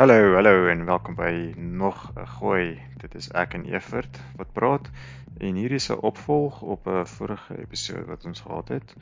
[0.00, 2.80] Hallo, hallo en welkom by nog 'n gooi.
[2.96, 4.90] Dit is ek en Evert wat praat
[5.38, 8.94] en hier is 'n opvolg op 'n vorige episode wat ons gehad het.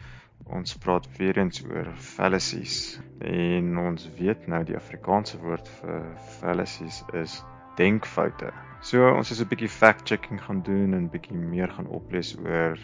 [0.45, 6.03] Ons praat weer eens oor fallacies en ons weet nou die Afrikaanse woord vir
[6.41, 7.45] fallacies is
[7.77, 8.51] denkfoute.
[8.81, 12.79] So ons is 'n bietjie fact-checking gaan doen en bietjie meer gaan oplees oor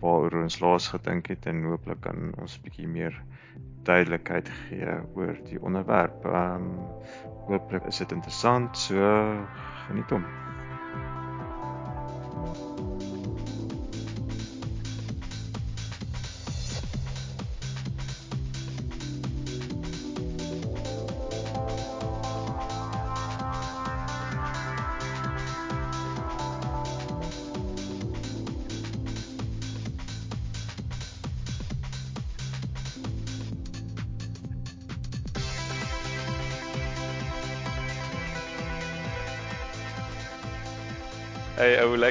[0.00, 3.22] waaroor ons laas gedink het en hooplik kan ons bietjie meer
[3.86, 6.24] duidelikheid gee oor die onderwerp.
[6.24, 6.78] Ehm um,
[7.46, 9.10] hooplik is dit interessant, so
[9.86, 10.41] geniet hom.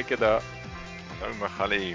[0.08, 0.42] Dit daar?
[1.20, 1.92] Nou Magali.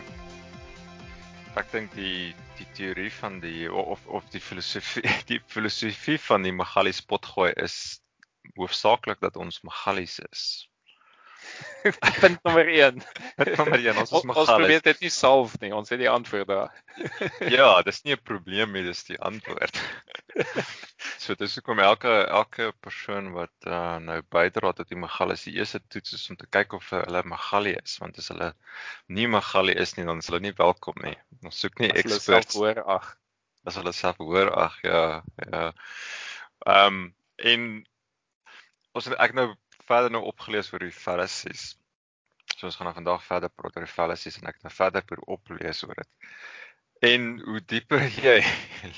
[1.59, 6.53] Ek dink die die teorie van die of of die filosofie die filosofie van die
[6.55, 7.99] Magali spotgooi is
[8.55, 10.45] hoofsaaklik dat ons Magalies is.
[12.22, 13.02] Punt nommer 1.
[13.38, 15.72] Punt nommer 1, ons is Ons probeer dit nie salf nie.
[15.75, 16.73] Ons het die antwoord daar.
[17.58, 19.80] Ja, dis nie 'n probleem nie, dis die antwoord.
[21.23, 25.81] so dis hoekom elke elke persoon wat uh, nou bydra tot die Magalies, die eerste
[25.88, 28.53] toets is om te kyk of hulle Magali is, want as hulle
[29.08, 31.16] nie Magali is nie, dan is hulle nie welkom nie.
[31.44, 33.16] Ons soek nie As hulle self hoor ag.
[33.67, 35.71] as hulle self hoor ag ja ja.
[36.66, 37.64] Ehm um, en
[38.97, 39.52] ons ek nou
[39.89, 41.71] verder nou opgelees oor die Pharisees.
[42.55, 45.05] So ons gaan nou vandag verder praat oor die Pharisees en ek het nou verder
[45.05, 46.30] probeer oplees oor dit.
[47.11, 48.38] En hoe dieper jy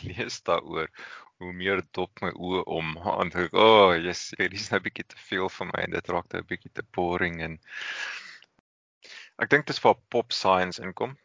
[0.08, 0.92] lees daaroor,
[1.40, 4.88] hoe meer dop my oë om want ek o, oh, yes, hierdie is nou 'n
[4.90, 7.58] bietjie te veel vir my en dit raak nou 'n bietjie te boring en
[9.40, 11.16] ek dink dis waar pop science inkom.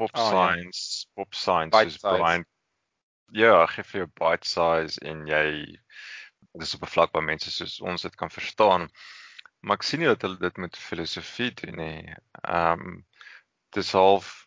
[0.00, 0.30] Pop Oh, ja.
[0.30, 2.00] science, pop science Bite is.
[2.00, 2.46] Brian
[3.32, 5.78] Ja, gee vir jou bite size en jy
[6.60, 8.88] dis op 'n vlak waar mense soos ons dit kan verstaan.
[9.60, 12.14] Maar ek sien nie dat hulle dit met filosofie doen nie.
[12.42, 13.04] Ehm um,
[13.72, 14.42] dis half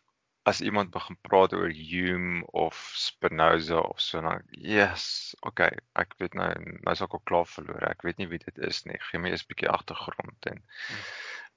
[0.45, 6.37] as iemand begin praat oor Hume of Spinoza of so dan yes, okay, ek weet
[6.37, 7.87] nou nou is ek al klaar verloor.
[7.89, 8.99] Ek weet nie wie dit is nie.
[9.07, 10.61] Gee my eers 'n bietjie agtergrond en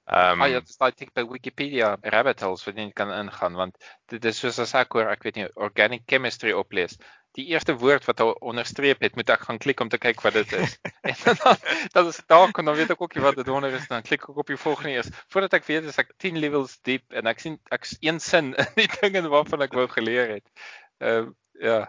[0.09, 3.77] ehm Ah ja, dis daai tipe Wikipedia rabbit holes wat jy kan ingaan want
[4.09, 6.97] dit is soos as ek hoor, ek weet nie, organic chemistry oplees.
[7.37, 10.33] Die eerste woord wat hy onderstreep het, moet ek gaan klik om te kyk wat
[10.39, 10.77] dit is.
[11.09, 11.59] en dan
[11.93, 14.25] dan is daar en dan weet ek ook nie wat dit onder is dan klik
[14.25, 15.11] ek op die volgende eers.
[15.29, 18.73] Voordat ek weet is ek 10 levels diep en ek sien ek's een sin in
[18.79, 20.49] die dinge waarvan ek wou geleer het.
[20.99, 21.79] Ehm uh, ja.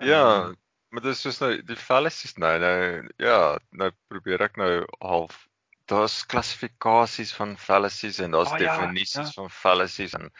[0.00, 0.54] Ja, Ehm,
[0.90, 5.46] maar dit is soos nou die fallacies nou nou ja, nou probeer ek nou half
[5.90, 9.36] daar's klassifikasies van fallacies en daar's ja, definisies ja.
[9.38, 10.30] van fallacies en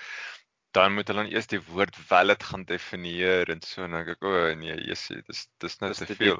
[0.76, 4.16] dan moet hulle dan eers die woord valid gaan definieer en so en dan dink
[4.16, 6.38] ek o oh, nee, jessie, dis dis nou dis te veel.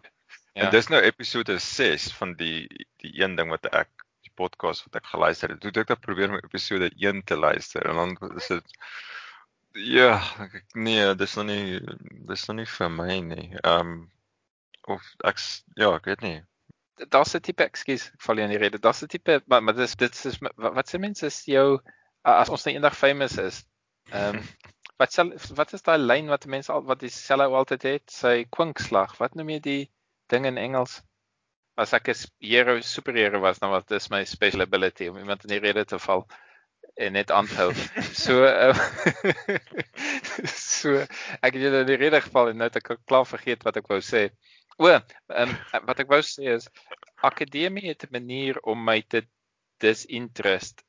[0.54, 0.66] Ja.
[0.66, 2.66] En dis nou episode 6 van die
[3.02, 3.90] die een ding wat ek
[4.26, 5.60] die podcast wat ek geluister het.
[5.62, 8.76] Toe het ek dan probeer om episode 1 te luister en dan is dit
[9.72, 11.80] ja, ek, nee, dis nog nie
[12.30, 13.48] dis nog nie vir my nie.
[13.62, 13.98] Ehm um,
[14.90, 15.42] of ek
[15.78, 16.38] ja, ek weet nie.
[17.08, 18.78] daar's 'n tipe ekskuus, ek val jy in die rede.
[18.78, 21.80] Daar's 'n tipe maar maar dis dit is wat, wat se mense is jou
[22.22, 23.64] as ons nou eendag famous is.
[24.10, 24.42] Ehm um,
[25.00, 29.14] wat sal wat is daai lyn wat mense al wat dieselfde altyd het, sy kwinkslag.
[29.20, 29.84] Wat noem jy die
[30.32, 31.00] ding in Engels?
[31.80, 35.54] As ek 'n hero superhero was, dan was dis my special ability om iemand in
[35.54, 36.26] die rede te val
[37.00, 37.72] en net aanhou.
[38.24, 38.74] So uh,
[40.44, 41.00] so
[41.40, 43.88] ek het julle in die rede geval en nou het ek klaar vergeet wat ek
[43.88, 44.28] wou sê.
[44.76, 45.56] O, um,
[45.88, 46.68] wat ek wou sê is
[47.24, 49.24] akademie het 'n manier om my te
[49.80, 50.84] disinterest.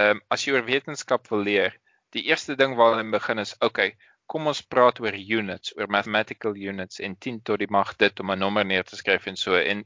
[0.00, 1.76] Ehm um, as jy oor wetenskap wil leer,
[2.16, 3.94] die eerste ding waarmee jy begin is, okay,
[4.30, 8.30] kom ons praat oor units, oor mathematical units en 10 tot die mag dit om
[8.30, 9.54] 'n nommer neer te skryf en so.
[9.72, 9.84] En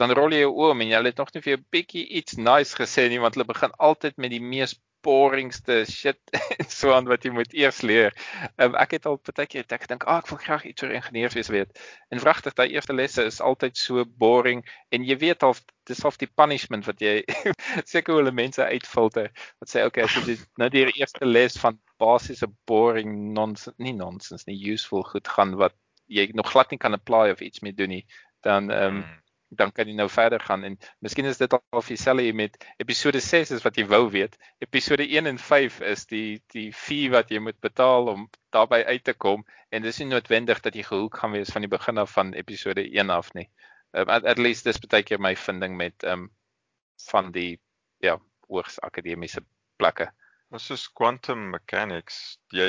[0.00, 2.36] dan rol jy jou oë om en jy het nog nie vir 'n bietjie iets
[2.36, 4.74] nice gesê nie want hulle begin altyd met die mees
[5.04, 6.18] boringste shit
[6.58, 8.14] en so aan wat jy moet eers leer.
[8.56, 10.94] Um, ek het al baie keer ek dink, "Ag, oh, ek wil graag iets oor
[10.96, 11.80] ingenieurswese weet."
[12.10, 15.56] En wragtig, daai eerste lesse is altyd so boring en jy weet al
[15.88, 17.22] dis half die punishment wat jy
[17.92, 19.30] seker hoe hulle mense uitfilter.
[19.60, 24.46] Wat sê, "Okay, as jy nou die eerste les van basiese boring nonsens, nie nonsens
[24.46, 25.74] nie, useful goed gaan wat
[26.06, 28.06] jy nog glad nie kan apply of iets mee doen nie,
[28.44, 29.04] dan ehm um,
[29.56, 33.20] dan kan jy nou verder gaan en miskien is dit al vir dieselfde met episode
[33.20, 34.38] 6 is wat jy wou weet.
[34.64, 39.04] Episode 1 en 5 is die die fee wat jy moet betaal om daarbey uit
[39.04, 42.12] te kom en dis nie noodwendig dat jy gehoek gaan wees van die begin af
[42.14, 43.48] van episode 1 af nie.
[43.94, 46.30] um, at, at least dis baie keer my vinding met ehm um,
[47.10, 47.58] van die
[48.00, 48.14] ja,
[48.48, 49.42] hoogs akademiese
[49.76, 50.06] plekke.
[50.48, 52.68] Maar soos quantum mechanics, jy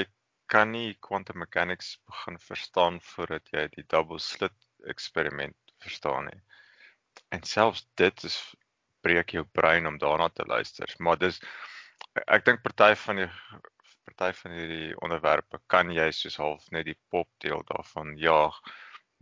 [0.52, 4.56] kan nie quantum mechanics begin verstaan voordat jy die double slit
[4.94, 6.42] eksperiment verstaan nie.
[7.34, 8.38] En selfs dit is
[9.06, 10.90] breek jou brein om daarna te luister.
[10.98, 11.40] Maar dis
[12.32, 13.30] ek dink party van die
[14.06, 18.58] party van hierdie onderwerpe kan jy soos half net die pop deel daarvan jaag.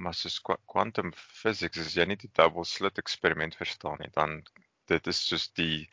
[0.01, 4.41] Maar soos quantum physics as jy nie die double slit eksperiment verstaan nie, dan
[4.91, 5.87] dit is soos die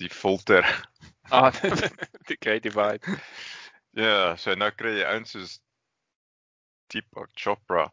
[0.00, 0.66] die filter.
[1.32, 1.48] Ah,
[2.28, 3.14] die great divide.
[3.96, 5.54] Ja, so nou kry jy ouens soos
[6.92, 7.86] Deepak Chopra.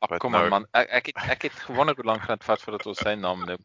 [0.00, 0.48] Ag kom nou...
[0.52, 3.14] man, ek ek het ek het gewonder hoe lank gaan dit vat voordat ons sy
[3.18, 3.64] naam noem.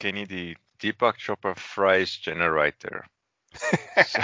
[0.00, 3.04] Ken jy die Deepak Chopra phrase generator?
[4.00, 4.22] so,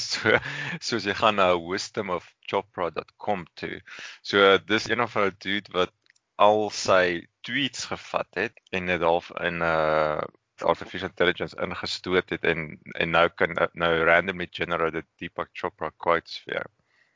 [0.00, 0.38] so
[0.80, 3.80] so jy gaan na wisdomofchopra.com toe.
[4.22, 5.94] So dis een of 'n dude wat
[6.38, 10.22] al sy tweets gevat het en dit half in 'n uh,
[10.62, 16.54] artificial intelligence ingestoot het en en nou kan nou randomly generated Deepak Chopra quotes vir
[16.54, 16.66] jou.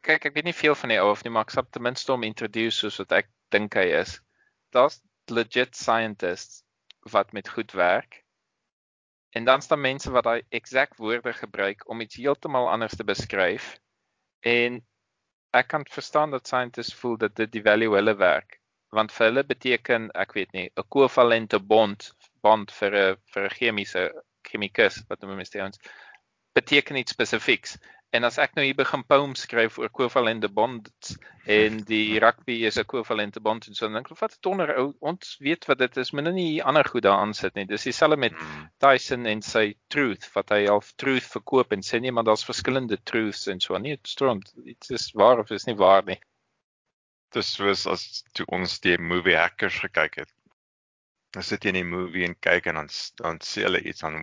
[0.02, 2.12] Kyk, ek weet nie veel van die ou of nie, maar ek sal ten minste
[2.12, 4.16] hom introduce soos wat ek dink hy is.
[4.74, 5.00] Daar's
[5.30, 6.62] legit scientists
[7.14, 8.24] wat met goed werk.
[9.32, 13.76] En dan staan mense wat daai exact woorde gebruik om iets heeltemal anders te beskryf.
[14.42, 14.82] En
[15.54, 18.58] ek kan verstaan dat scientists voel dat dit die value hulle werk
[18.92, 22.10] want vir hulle beteken ek weet nie 'n kovalente bond
[22.44, 24.02] band vir 'n vir 'n chemiese
[24.48, 25.78] chemikus wat noem mens dit
[26.54, 27.78] beteken iets spesifieks.
[28.12, 31.14] En as ek nou hier begin poem skryf oor kovalente bonds
[31.48, 35.36] en die rugby is 'n kovalente bond en so dan dink ek wat tonder ons
[35.40, 37.64] weet wat dit is, moet nou nie ander goed daaraan sit nie.
[37.64, 38.66] Dis dieselfde met hmm.
[38.84, 43.00] Tyson en sy truth wat hy half truth verkoop en sê nee maar daar's verskillende
[43.04, 43.78] truths en so.
[43.78, 44.52] Dit strand.
[44.56, 46.20] Dit is waar of is nie waar nie
[47.32, 48.04] dis soos as
[48.36, 50.32] toe ons die movie Hackers gekyk het.
[51.32, 54.20] Dan sit jy in die movie en kyk en dan dan sê hulle iets aan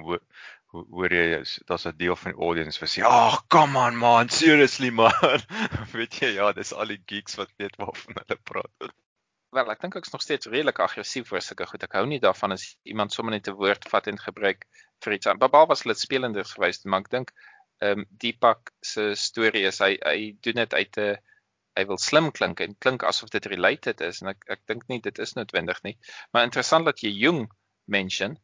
[0.71, 4.30] hoor jy daar's 'n deel van die audience wat sê, "Ag, oh, come on man,
[4.30, 5.42] seriously man."
[6.00, 8.94] weet jy ja, dis al die geeks wat weet waarvan hulle praat.
[9.57, 11.83] Wel, ek dink ek's nog steeds redelik aggressief oor sulke goed.
[11.83, 14.68] Ek hou nie daarvan as iemand sommer net 'n woord vat en gebruik
[15.01, 15.31] vir iets.
[15.42, 17.33] Babal was hulle spelenders geweest, maar ek dink
[17.81, 21.18] ehm um, Deepak se storie is hy hy doen dit uit 'n
[21.80, 25.00] hy wil slim klink en klink asof dit related is en ek ek dink nie
[25.01, 25.98] dit is noodwendig nie.
[26.33, 27.48] Maar interessant dat jy jong
[27.88, 28.38] mention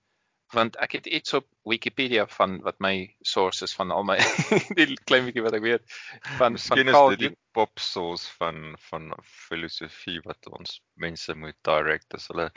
[0.56, 4.18] want ek het iets op Wikipedia van wat my sources van al my
[4.80, 5.96] die klein bietjie wat ek weet
[6.40, 9.12] van Miskien van Carl die pop source van van
[9.48, 12.50] filosofie wat ons mense moet direct as hulle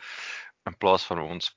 [0.68, 1.52] in plaas van ons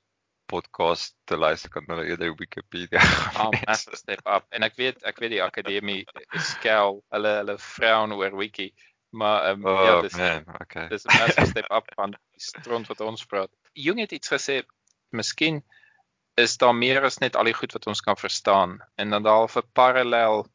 [0.52, 3.00] podcast te luister kan hulle eerder Wikipedia.
[3.40, 4.44] Ah, massive step up.
[4.52, 6.02] En ek weet ek weet die akademie
[6.50, 8.72] skel hulle hulle vroue oor wiki
[9.12, 10.88] Maar um, oh, ja, dis man, okay.
[10.88, 13.50] Dis 'n massive step up van die stront wat ons praat.
[13.72, 14.62] Jung het iets gesê,
[15.12, 15.60] miskien
[16.40, 19.48] is daar meer as net al die goed wat ons kan verstaan en dan daar
[19.48, 20.46] 'n parallel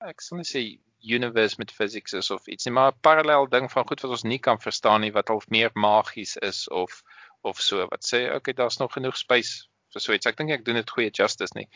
[0.00, 0.62] ek sou net sê
[1.02, 4.22] universe met physics is of iets nie, maar 'n parallel ding van goed wat ons
[4.22, 7.02] nie kan verstaan nie wat half meer magies is of
[7.42, 10.26] of so wat sê okay, daar's nog genoeg space vir so iets.
[10.26, 11.68] Ek dink ek doen dit goeie justice nie.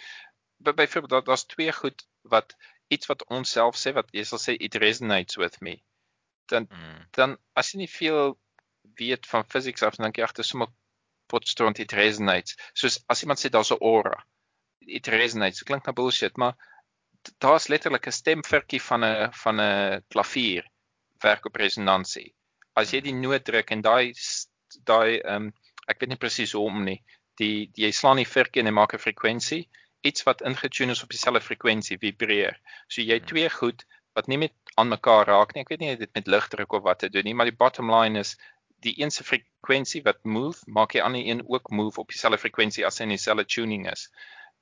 [0.58, 2.56] Byvoorbeeld daar's twee goed wat
[2.88, 5.83] iets wat ons self sê wat jy sal sê it resonates with me
[6.47, 7.06] dan mm.
[7.11, 8.37] dan as jy nie veel
[9.00, 10.71] weet van physics af dan dink jy ag dis sommer
[11.28, 12.56] potstront it resonates.
[12.75, 14.25] Soos as iemand sê daar's 'n aura.
[14.80, 15.59] It resonates.
[15.59, 16.54] Dit klink na bullshit, maar
[17.38, 20.64] daar's letterlik 'n stemvirkie van 'n van 'n klavier
[21.23, 22.35] werk op resonansie.
[22.75, 24.12] As jy die noot druk en daai
[24.85, 25.52] daai ehm um,
[25.88, 27.02] ek weet nie presies hoe om nie.
[27.40, 29.68] Die, die jy slaan die virkie en jy maak 'n frekwensie,
[30.02, 32.59] iets wat ingetune is op dieselfde frekwensie vibreer.
[32.88, 33.26] So jy mm.
[33.26, 35.62] twee goed wat nie met aan mekaar raak nie.
[35.62, 38.21] Ek weet nie dit met ligdruk of wat te doen nie, maar die bottom line
[38.21, 38.37] is
[38.87, 42.87] die een se frekwensie wat move, maak die ander een ook move op dieselfde frekwensie
[42.87, 44.09] as in dieselfde tuning is.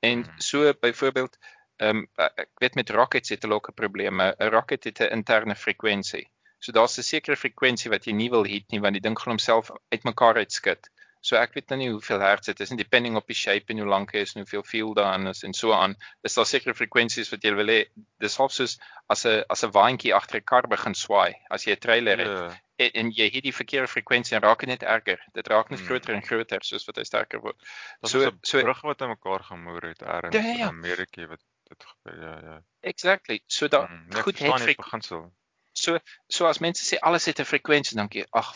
[0.00, 0.40] En hmm.
[0.40, 1.38] so byvoorbeeld,
[1.76, 2.08] ehm um,
[2.44, 4.22] ek weet met rockets het hulle ook 'n probleem.
[4.22, 6.26] 'n Rocket het 'n interne frekwensie.
[6.58, 9.32] So daar's 'n sekere frekwensie wat jy nie wil hit nie want die ding gaan
[9.32, 10.90] homself uitmekaar uitskud.
[11.20, 13.78] So ek weet nou nie hoeveel hertz dit is nie depending op die shape en
[13.80, 15.96] hoe lank hy is en hoeveel field daarin is en so aan.
[16.22, 17.80] Is daar sekere frekwensies wat jy wil hê?
[18.20, 18.78] Dis half soos
[19.08, 22.36] as 'n as 'n waantjie agter 'n kar begin swaai as jy 'n trailer het.
[22.36, 22.58] Yeah.
[22.76, 25.20] En, en jy het die verkeerde frekwensie en raak net erger.
[25.32, 25.88] Dit raak net hmm.
[25.88, 27.68] groter en groter soos wat hy sterker word.
[28.00, 30.68] Dat so so brug wat aan mekaar gemoer het ergens ja, ja, ja.
[30.68, 32.58] in Amerika wat dit gebeur ja ja.
[32.80, 33.40] Exactly.
[33.46, 35.32] So da hmm, goed het beginsel.
[35.72, 38.54] So so as mense sê alles het 'n frekwensie dan jy ag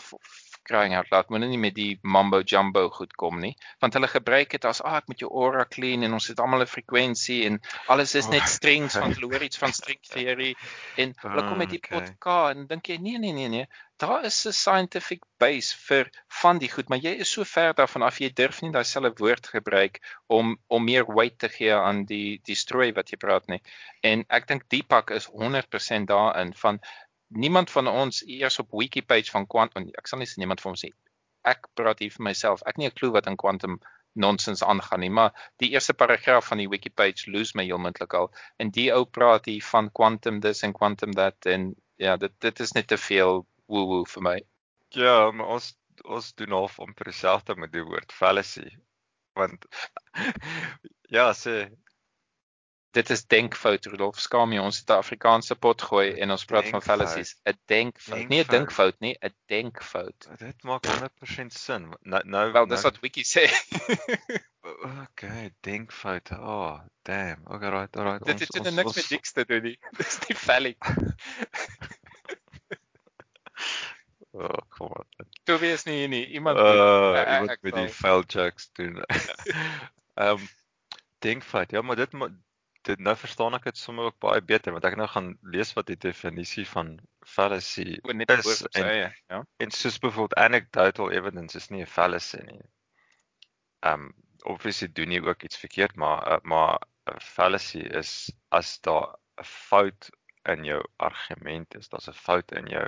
[0.63, 4.49] crying out loud, moenie nie met die mambo jumbo goed kom nie, want hulle gebruik
[4.51, 7.45] dit as, "Ag, oh, ek moet jou aura clean en ons het almal 'n frekwensie
[7.45, 10.55] en alles is net strings want hulle hoor iets van string theory
[10.97, 11.99] en hulle kom met die Okay.
[11.99, 16.09] podcast en dink jy nee nee nee nee, daar is 'n scientific base vir
[16.41, 19.13] van die goed, maar jy is so ver daarvan af jy durf nie daai selfe
[19.19, 23.47] woord gebruik om om meer weight te gee aan die die strooi wat jy praat
[23.47, 23.61] nie.
[24.03, 26.79] En ek dink Deepak is 100% daarin van
[27.29, 30.85] niemand van ons eers op Wikipage van quantum ek sal nie sê niemand van ons
[30.85, 30.89] sê
[31.47, 32.63] ek praat hier vir myself.
[32.67, 33.79] Ek nie 'n klou wat in quantum
[34.13, 35.31] nonsens aangaan nie, maar
[35.63, 38.31] die eerste paragraaf van die Wikipage lose my heeltemal al.
[38.57, 42.59] En die ou praat hier van quantum this en quantum that en ja, dit dit
[42.59, 44.37] is net te veel woo woo vir my.
[44.89, 48.69] Ja, maar ons ons doen half amper dieselfde met die woord fallacy.
[49.35, 49.65] Want
[51.17, 51.69] ja, sê
[52.91, 54.19] Dit is denkfout Rudolf.
[54.19, 56.97] Skaam jy, ons het 'n Afrikaanse pot gooi en ons praat van Denkfout.
[56.97, 57.35] fallacies.
[57.45, 58.27] 'n Denkfout.
[58.29, 60.27] Nie 'n dinkfout nie, 'n denkfout.
[60.37, 61.93] dit maak 100% sin.
[62.01, 63.45] Nou nou Wel, dis nou, wat Wiki sê.
[65.03, 66.31] Okay, denkfout.
[66.31, 67.41] Oh, damn.
[67.47, 68.25] Okay, right, alright.
[68.25, 69.79] dit het dit niks met diks te doen nie.
[69.97, 70.77] Dis nie phallic.
[74.31, 75.27] Oh, kom aan.
[75.43, 76.25] Toby is nie nie.
[76.27, 79.01] Iemand Uh, iemand ek met die fail jokes doen.
[80.21, 80.47] Ehm um,
[81.19, 81.71] denkfout.
[81.71, 82.13] Ja, maar dit
[82.89, 85.87] dit nou verstaan ek dit sommer ook baie beter want ek nou gaan lees wat
[85.91, 89.43] die definisie van fallacy oor net is sy en- eie, ja.
[89.63, 92.61] En soos byvoorbeeld anecdotal evidence is nie 'n fallacy nie.
[93.85, 94.09] Um
[94.47, 96.79] obviously doen jy ook iets verkeerd, maar uh, maar
[97.21, 100.09] fallacy is as daar 'n fout
[100.47, 102.87] in jou argument is, daar's 'n fout in jou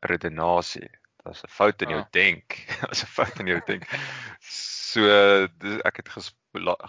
[0.00, 0.88] redenasie,
[1.24, 2.10] daar's 'n fout in jou Ah.
[2.12, 3.84] denk, daar's 'n fout in jou denk.
[4.40, 6.40] So dis, ek het gespla-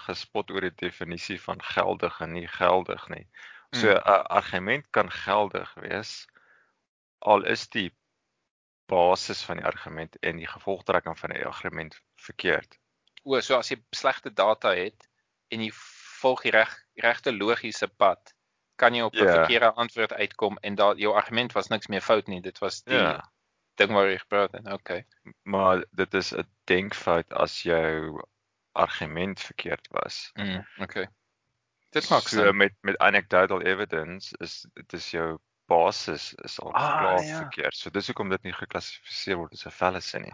[0.05, 3.27] gespot oor die definisie van geldig en nie geldig nie.
[3.73, 4.25] So 'n Mm.
[4.29, 6.27] argument kan geldig wees
[7.21, 7.91] al is die
[8.87, 12.77] basis van die argument en die gevolgtrekking van die argument verkeerd.
[13.23, 15.07] O, so as jy slegte data het
[15.49, 15.71] en jy
[16.21, 18.33] volg die reg regte logiese pad,
[18.75, 19.31] kan jy op 'n Ja.
[19.35, 22.41] verkeerde antwoord uitkom en daar jou argument was niks meer fout nie.
[22.41, 23.21] Dit was die Ja.
[23.75, 24.67] ding waar jy gepraat het.
[24.67, 25.05] Okay.
[25.43, 28.21] Maar dit is 'n denkfout as jou
[28.73, 30.31] argument verkeerd was.
[30.33, 31.07] Mm, okay.
[31.93, 32.57] Dit maak so sin.
[32.57, 35.37] met met anecdotal evidence is dit is jou
[35.67, 37.37] basis is al Ah, klaar ja.
[37.37, 37.75] verkeerd.
[37.75, 40.33] So dis hoekom dit nie geklassifiseer word as 'n fallacy nie.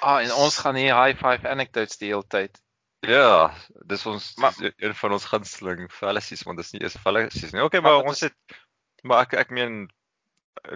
[0.00, 2.60] Ah, en ons gaan hier high five anecdotes die hele tyd.
[3.00, 3.54] Ja,
[3.86, 7.52] dis ons Maar- dis een van ons gunsteling fallacies want dit is nie eens fallacies
[7.52, 7.62] nie.
[7.62, 8.56] Okay, Maar maar ons is- het
[9.02, 9.90] maar ek ek meen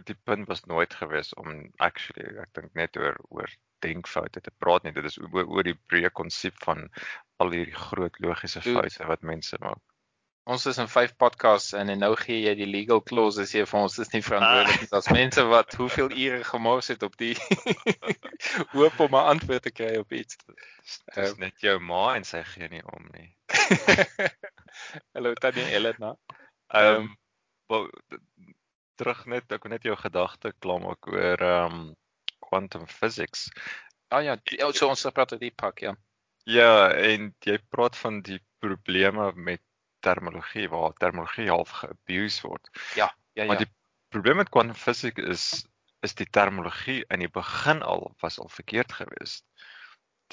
[0.04, 3.48] die punt was nooit gewees om actually ek dink net oor oor
[3.84, 4.92] denkfoute te praat nie.
[4.92, 6.88] Dit is oor, oor die breë konsep van
[7.38, 9.82] al hierdie groot logiese foute wat mense maak.
[10.46, 13.80] Ons is in 5 podcasts en, en nou gee jy die legal clauses hier vir
[13.80, 13.96] ons.
[13.98, 14.88] Dis nie verantwoordelik nie.
[14.94, 17.34] Daar's mense wat hoeveel ure gemors het op die
[18.76, 20.36] hoop om 'n antwoord te kry op iets.
[20.46, 21.40] Dis, dis Ehm.
[21.40, 23.34] net jou ma en sy gee nie om nie.
[25.14, 26.14] Hallo Tannie Elena.
[26.74, 27.10] Ehm
[27.70, 28.18] um, d-
[28.96, 31.94] terug net ek wil net jou gedagte klaarmaak oor ehm um,
[32.46, 33.48] quantum physics.
[34.14, 35.96] Ah ja, die, oh, so ons praat oor die pak, ja.
[36.46, 39.62] Ja, en jy praat van die probleme met
[40.06, 42.70] terminologie waar terminologie half geabuse word.
[42.94, 43.48] Ja, ja.
[43.50, 43.72] Maar die
[44.14, 45.46] probleem met quantum physics is
[46.04, 49.42] is die terminologie in die begin al was al verkeerd geweest.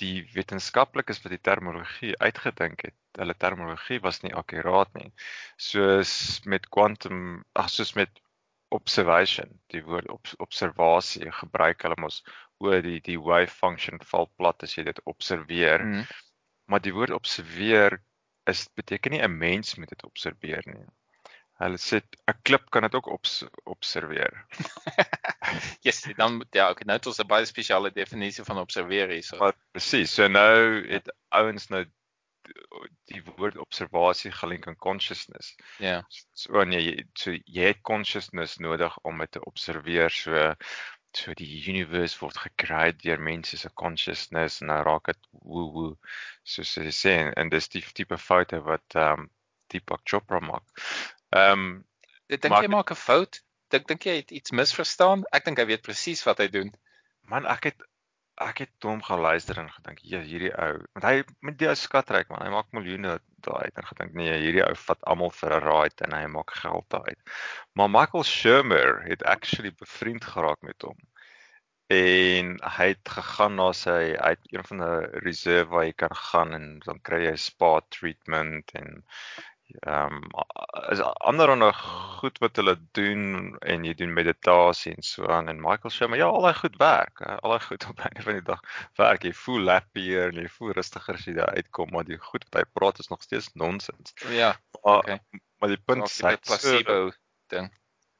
[0.01, 5.09] Die wetenskaplikes wat die terminologie uitgedink het, hulle terminologie was nie akkuraat nie.
[5.57, 6.13] Soos
[6.49, 8.21] met quantum, ag soos met
[8.73, 12.21] observation, die woord op, observasie gebruik hulle mos
[12.63, 15.85] oor die die wave function val plat as jy dit observeer.
[15.85, 16.03] Mm.
[16.71, 17.99] Maar die woord observeer
[18.49, 20.85] is beteken nie 'n mens moet dit observeer nie.
[21.61, 24.45] Hulle sê 'n klip kan dit ook obs, observeer.
[25.85, 29.23] Yes, dan moet- ja, okay, nou het ons 'n baie spesiale definisie van observeer hier
[29.23, 29.37] so.
[29.37, 31.85] Maar presies, so nou het ouens nou
[33.11, 35.55] die- woord observasie gelink aan consciousness.
[35.79, 36.01] Ja.
[36.33, 40.53] So wanneer jy so jy het consciousness nodig om dit te observeer so
[41.13, 45.91] so die universe word gekreë deur mense se consciousness en nou raak dit woe woe
[46.43, 49.29] soos jy sê en, en dis die tipe foute wat ehm um,
[49.73, 50.65] Deepak Chopra maak.
[51.33, 51.85] Ehm um,
[52.29, 53.41] Ek dink jy maak 'n fout.
[53.69, 55.23] Dink dink jy het iets misverstaan?
[55.31, 56.73] Ek dink hy weet presies wat hy doen.
[57.29, 57.83] man ek het
[58.41, 61.75] ek het hom gaan luister en gedink ja hierdie ou want hy met die ou
[61.77, 65.55] skatryk man hy maak miljoene daai uit en gedink nee hierdie ou vat almal vir
[65.57, 67.19] 'n ride en hy maak geld daaruit.
[67.75, 70.97] Maar Michael Shermer het actually bevriend geraak met hom.
[71.93, 76.15] En hy het gegaan na sy hy het een van 'n reserve waar jy kan
[76.15, 79.03] gaan en dan kry jy spa treatment en
[79.67, 80.29] Ehm um,
[80.91, 81.77] is ander nog
[82.19, 86.21] goed wat hulle doen en jy doen meditasie en so aan en Michael sê maar
[86.21, 87.21] ja, al daai goed werk.
[87.21, 88.63] Al daai goed op einde van die dag
[89.01, 89.27] werk.
[89.27, 92.61] Jy voel happier en jy voel rustiger as jy daar uitkom, maar die goed wat
[92.61, 94.15] hy praat is nog steeds nonsens.
[94.29, 94.55] Ja.
[94.81, 95.17] Okay.
[95.17, 96.99] Maar, maar die punt is die placebo
[97.53, 97.71] ding.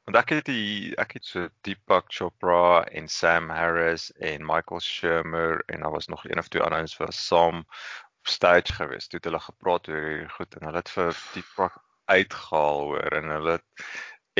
[0.04, 5.62] Want ek het die ek het so Deepak Chopra en Sam Harris en Michael Shermer
[5.72, 7.62] en daar was nog een of twee ander ons vir saam
[8.24, 9.08] stage gewees.
[9.08, 11.78] Toe het hulle gepraat oor hierdie goed en hulle het vir Deepak
[12.10, 13.58] uitgehaal hoor en hulle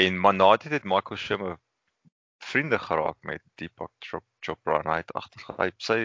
[0.00, 1.56] en maar na dit het Michael Schumer
[2.44, 3.92] vriende geraak met Deepak
[4.40, 5.76] Chopra en hy het agtergekom.
[5.78, 5.98] Sy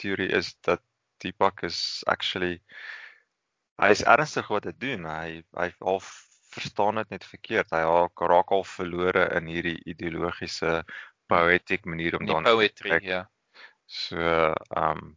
[0.00, 0.82] teorie is dat
[1.22, 2.58] Deepak is actually
[3.82, 5.06] hy is ernstig wat hy doen.
[5.06, 6.02] Hy hy al
[6.48, 7.72] verstaan dit net verkeerd.
[7.74, 7.84] Hy
[8.32, 10.82] raak al verlore in hierdie ideologiese
[11.28, 13.24] poetic manier om dan poetry, ja.
[13.86, 15.16] So, ehm um,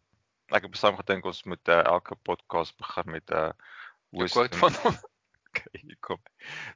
[0.51, 3.53] ek het besluit gedink ons moet uh, elke podcast begin met 'n
[4.12, 4.98] uh, quote van hom.
[5.48, 6.22] okay, kom.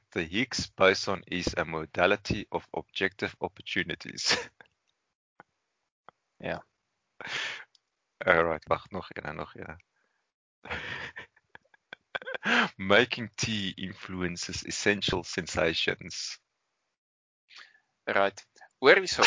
[0.08, 4.48] The Higgs boson is a modality of objective opportunities.
[6.48, 6.64] ja.
[8.24, 9.84] Alright, wag nog een, nog een.
[12.76, 16.40] Making tea influences essential sensations.
[18.04, 18.46] Right.
[18.78, 19.22] Hoor hierso.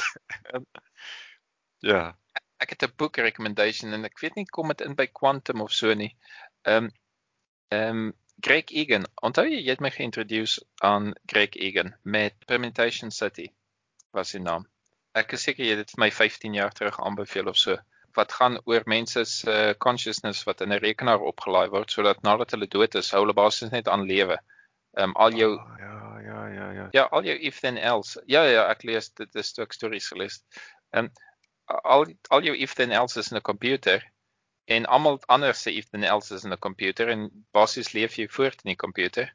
[1.80, 2.18] ja
[2.64, 5.72] ek het 'n boek recommendation en ek weet nie kom dit in by Quantum of
[5.72, 6.16] so nie.
[6.64, 6.92] Ehm um,
[7.72, 9.06] ehm um, Greg Egan.
[9.22, 13.50] Onthou jy jy het my geïntroduce aan Greg Egan met Permutation City.
[14.16, 14.68] Was sy naam?
[15.20, 17.76] Ek is seker jy het dit vir my 15 jaar terug aanbeveel of so.
[18.16, 22.56] Wat gaan oor mense se uh, consciousness wat in 'n rekenaar opgelaai word sodat nadat
[22.56, 24.40] hulle dood is, hou hulle basies net aan lewe.
[24.98, 26.88] Ehm um, al jou oh, ja ja ja ja.
[26.92, 28.24] Ja, al jou if then else.
[28.26, 30.44] Ja ja, ek lees dit is stuk stories gelees.
[30.94, 31.12] Ehm um,
[31.70, 34.04] al al jou if then else is in 'n komputer
[34.66, 38.28] en almal anders se if then else is in 'n komputer en basies leef jy
[38.28, 39.34] voort in die komputer.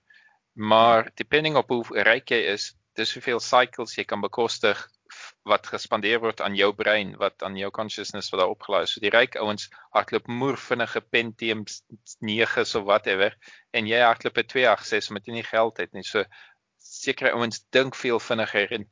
[0.54, 4.88] Maar depending op hoe ryk jy is, dis hoeveel cycles jy kan bekostig
[5.42, 8.94] wat gespandeer word aan jou brein, wat aan jou consciousness wat daar opgelaai is.
[8.94, 11.64] So die ryk ouens hardloop moer vinnige Pentium
[12.20, 13.36] 9s of whatever
[13.72, 16.02] en jy hardloop 'n 286 omdat jy nie geld het nie.
[16.02, 16.24] So
[16.94, 18.86] sekere ouens dink veel vinniger en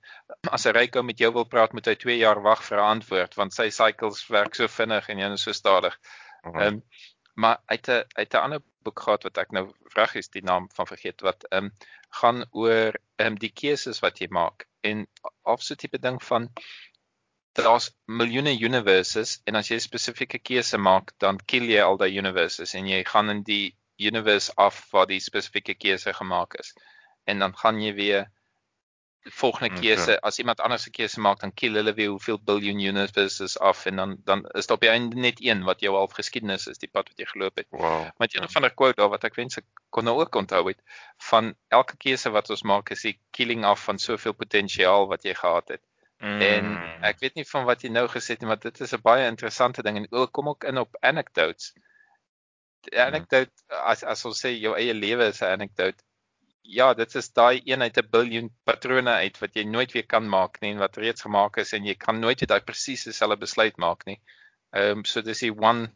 [0.50, 2.90] as 'n ryk ou met jou wil praat moet hy 2 jaar wag vir 'n
[2.96, 5.98] antwoord want sy cycles werk so vinnig en jy is so stadig.
[6.44, 6.66] Ehm uh -huh.
[6.66, 6.82] um,
[7.34, 10.68] maar uit 'n uit 'n ander boek gehad wat ek nou vrag is die naam
[10.74, 11.72] van vergeet wat ehm um,
[12.20, 15.06] gaan oor ehm um, die keuses wat jy maak en
[15.42, 16.50] of so tipe ding van
[17.52, 22.18] daar's miljoene universes en as jy 'n spesifieke keuse maak dan kill jy al daai
[22.22, 26.74] universes en jy gaan in die universe af waar die spesifieke keuse gemaak is
[27.24, 28.30] en dan gaan jy weer
[29.22, 30.22] die volgende keuse okay.
[30.28, 33.96] as iemand anders 'n keuse maak dan kill hulle weer hoeveel biljoen universes af en
[33.96, 36.90] dan dan is daar op die einde net een wat jou half geskiedenis is die
[36.90, 37.66] pad wat jy geloop het.
[37.70, 38.08] Wow.
[38.18, 40.82] Met een van 'n quote daar wat ek wens ek kon nou ook onthou het
[41.30, 45.34] van elke keuse wat ons maak is die killing af van soveel potensiaal wat jy
[45.34, 45.82] gehad het.
[46.18, 46.40] Mm.
[46.40, 46.64] En
[47.02, 49.26] ek weet nie van wat jy nou gesê het nie maar dit is 'n baie
[49.26, 51.74] interessante ding en ek kom ook in op anecdotes.
[52.80, 53.76] Die anecdote mm.
[53.86, 56.02] as as ons sê jou eie lewe is 'n anecdote
[56.62, 60.28] ja, dit is daai een uit 'n biljoen patrone uit wat jy nooit weer kan
[60.28, 63.36] maak nie en wat reeds gemaak is en jy kan nooit weer daai presiese dieselfde
[63.36, 64.20] besluit maak nie.
[64.70, 65.90] Ehm um, so dis die one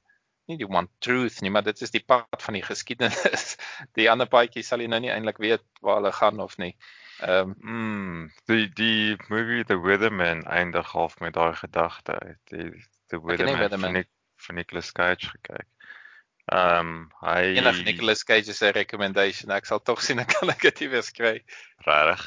[0.47, 3.57] nie die one truth nie, maar dit is die pad van die geskiedenis.
[3.99, 6.77] Die ander paadjie sal jy nou nie eintlik weet waar hulle gaan of nie.
[7.21, 12.39] Ehm um, mm, die die movie The Weatherman eindig half met daai gedagte.
[12.51, 12.71] Die
[13.09, 14.05] The Weatherman
[14.37, 15.67] van Nicolas Cage gekyk.
[16.47, 19.51] Ehm um, hy Enig Nicolas Cage se recommendation.
[19.51, 21.41] Ek sal tog sien ek kan ek dit weer skry.
[21.87, 22.27] Regtig?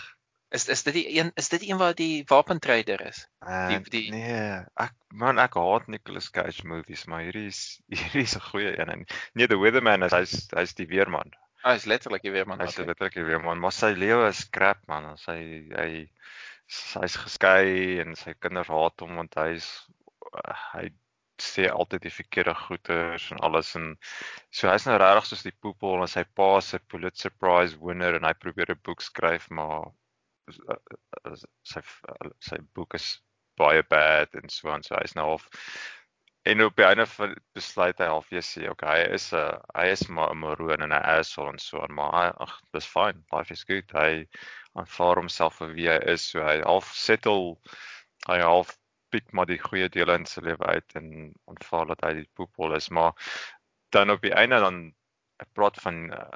[0.51, 3.21] Is is dit die een is dit een waar die wapentrader is?
[3.45, 7.61] Uh, die die Nee, ek man ek haat Nicolas Cage movies, maar hierdie is
[8.01, 8.91] hierdie is 'n goeie een.
[8.95, 11.31] En, nee, The Weatherman is hy's hy's die weerman.
[11.63, 12.59] Hy is letterlik die weerman.
[12.59, 12.87] Hy's okay.
[12.91, 15.13] letterlik die weerman, maar sy lewe is crap man.
[15.21, 15.37] Sy
[15.69, 15.91] hy
[16.99, 19.69] hy's geskei en sy kinders haat hom want hy's
[20.73, 20.89] hy
[21.43, 23.87] sê altyd die verkeerde goeters en alles en
[24.49, 28.27] so hy's nou regtig soos die poepel en sy pa se Pulitzer Prize winner en
[28.29, 29.91] hy probeer 'n boek skryf maar
[31.71, 31.81] sy
[32.49, 33.09] sy boek is
[33.59, 35.49] baie bad en so en so hy's nou half
[36.49, 39.85] en op die einde van besluit hy half jy sê okay hy is 'n hy
[39.95, 43.51] is maar 'n maroon en 'n asshole en so en maar ag dis fine life
[43.51, 43.91] is good.
[43.91, 44.25] Hy
[44.79, 46.25] aanvaar homself vir wie hy is.
[46.31, 47.57] So hy half settle
[48.27, 48.77] hy half
[49.13, 51.09] piek maar die goeie dele in sy lewe uit en
[51.53, 53.13] ontvaar dat hy die poepel is maar
[53.95, 54.81] dan op die einde dan
[55.43, 56.27] ek praat van uh,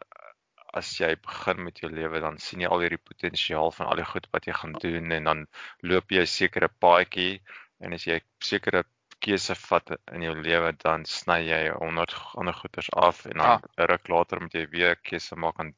[0.73, 4.09] as jy begin met jou lewe dan sien jy al hierdie potensiaal van al die
[4.09, 5.45] goed wat jy gaan doen en dan
[5.91, 7.41] loop jy 'n sekere paadjie
[7.85, 8.19] en as jy
[8.51, 8.83] sekere
[9.23, 13.83] keuse vat in jou lewe dan sny jy honderd ander goeders af en dan 'n
[13.83, 13.87] ah.
[13.91, 15.75] ruk later moet jy weer keuse maak aan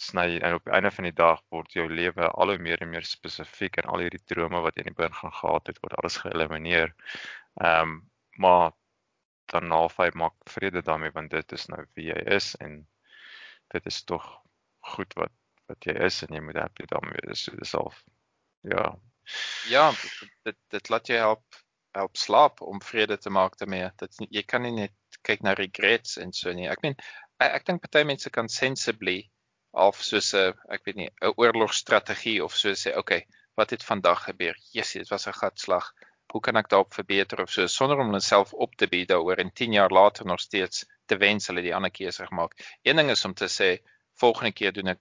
[0.00, 2.92] sny en op die einde van die dag word jou lewe al hoe meer en
[2.94, 5.96] meer spesifiek en al hierdie drome wat jy in die begin gaan gehad het word
[6.00, 6.94] alles geëlimineer.
[7.60, 7.98] Ehm um,
[8.40, 8.70] maar
[9.52, 12.78] dan na vyf maak vrede daarmee want dit is nou wie jy is en
[13.74, 14.24] dit is tog
[14.94, 15.34] goed wat
[15.70, 17.44] wat jy is en jy moet happy daarmee wees.
[17.44, 17.92] So dis al
[18.72, 18.86] ja.
[19.70, 19.90] Ja,
[20.48, 21.60] dit dit laat jou help
[21.98, 23.90] help slaap om vrede te maak daarmee.
[24.00, 26.68] Dit jy kan nie net kyk na regrets en so nie.
[26.70, 26.96] Ek meen
[27.42, 29.18] ek, ek dink party mense kan sensibly
[29.72, 34.24] of soos 'n ek weet nie 'n oorlogstrategie of so sê okay, wat het vandag
[34.24, 34.56] gebeur?
[34.72, 35.92] Jessie, dit was 'n gatslag.
[36.32, 39.38] Hoe kan ek daarop verbeter of so sonder om hulle self op te bied daaroor
[39.38, 42.52] en 10 jaar later nog steeds te wens hulle die ander keuse gemaak.
[42.82, 43.78] Een ding is om te sê
[44.14, 45.00] volgende keer doen ek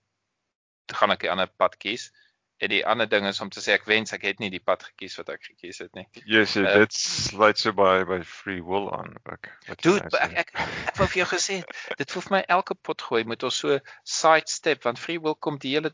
[1.00, 2.12] gaan ek 'n ander pad kies.
[2.60, 4.84] En die ander ding is om te sê ek wens ek het nie die pad
[4.84, 6.04] gekies wat ek gekies het nie.
[6.28, 9.16] Yes, uh, dit sluit so by by free will aan.
[9.24, 9.48] Wat
[9.80, 10.52] Dude, nou ek, ek
[10.92, 11.62] ek wou vir jou gesê,
[12.02, 15.38] dit voel vir my elke pot gooi moet ons so side step want free will
[15.40, 15.94] kom die hele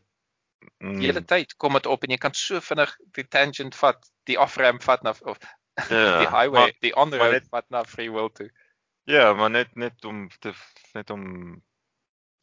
[0.82, 0.98] mm.
[0.98, 4.38] die hele tyd kom dit op en jy kan so vinnig die tangent vat, die
[4.42, 5.38] off-ramp vat na of
[5.86, 8.50] yeah, die highway, maar, die on-road vat na free will toe.
[9.06, 10.50] Ja, maar net net om te
[10.98, 11.62] net om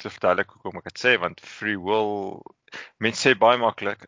[0.04, 2.42] te verduidelik hoekom ek dit sê want free will
[3.04, 4.06] mense sê baie maklik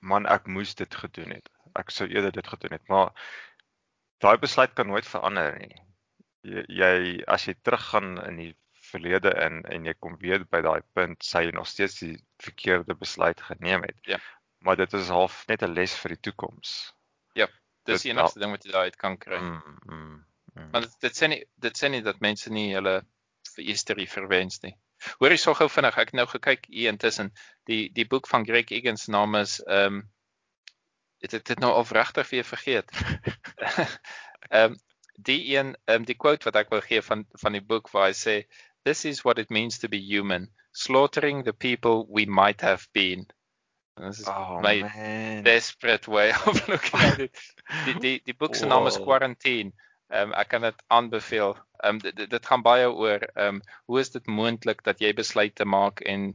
[0.00, 1.48] man ek moes dit gedoen het.
[1.78, 3.10] Ek sou eerder dit gedoen het, maar
[4.22, 5.74] daai besluit kan nooit verander nie.
[6.46, 6.94] Jy, jy
[7.26, 8.52] as jy teruggaan in die
[8.88, 12.96] verlede in en jy kom weer by daai punt sê jy nog steeds die verkeerde
[12.98, 13.98] besluit geneem het.
[14.08, 14.20] Ja.
[14.64, 16.94] Maar dit is half net 'n les vir die toekoms.
[17.34, 17.46] Ja,
[17.86, 19.38] dis die enigste ding wat jy daai uit kan kry.
[19.38, 20.70] Mm, mm, mm.
[20.72, 23.02] Want dit sê nie dit sê nie dat mense nie hulle
[23.56, 24.74] history verwens nie.
[25.18, 27.32] Hoor jy so gou vinnig, ek het nou gekyk hier intussen
[27.70, 30.06] die die boek van Greg Egan se naam is ehm um,
[31.18, 32.90] dit het dit nou al regtig weer vergeet.
[34.48, 34.76] Ehm um,
[35.18, 38.06] die een ehm um, die quote wat ek wou gee van van die boek waar
[38.08, 38.36] hy sê
[38.84, 43.26] this is what it means to be human slaughtering the people we might have been.
[43.96, 45.42] This is oh, my man.
[45.42, 47.34] desperate way of looking at it.
[47.84, 49.74] Die die die boek se naam is Quarantine.
[50.08, 51.56] Ehm um, ek kan dit aanbeveel.
[51.82, 55.12] Ehm um, dit, dit gaan baie oor ehm um, hoe is dit moontlik dat jy
[55.14, 56.32] besluite maak en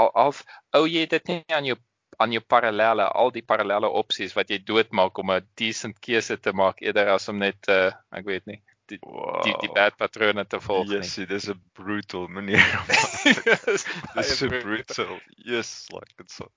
[0.00, 0.34] al al
[0.78, 1.78] ou jy dit nie aan jou
[2.22, 6.52] aan jou parallelle, al die parallelle opsies wat jy doodmaak om 'n decent keuse te
[6.52, 8.60] maak eerder as om net uh, ek weet nie
[8.92, 9.40] die wow.
[9.44, 11.00] die, die bad patrone te volg nie.
[11.00, 12.62] Yes, dis 'n brutal manier.
[13.24, 15.18] yes, dis so brutal.
[15.36, 16.50] Yes, like it's so.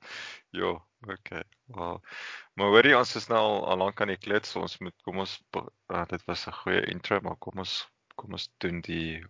[0.52, 1.44] Jo, okay.
[1.68, 2.02] Wow.
[2.56, 5.38] Maar hoorie ons is nou al, al lank aan die klets, ons moet kom ons
[5.60, 9.24] uh, dit was 'n goeie intro, maar kom ons kom ons doen die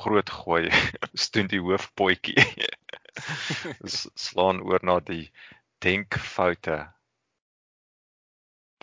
[0.00, 0.70] groot gooi.
[1.12, 2.46] ons doen die hoofpotjie.
[4.14, 5.26] slaan oor na die
[5.82, 6.84] denkfoute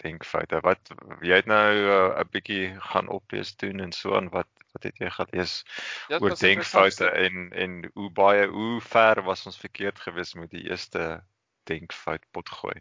[0.02, 0.60] denkfoute.
[0.66, 4.84] Wat jy het nou 'n uh, bietjie gaan oplees doen en so aan wat wat
[4.84, 5.64] het jy gelees
[6.10, 10.70] ja, oor denkfoute en en hoe baie hoe ver was ons verkeerd gewees met die
[10.70, 11.24] eerste
[11.64, 12.78] denkfout pot gooi.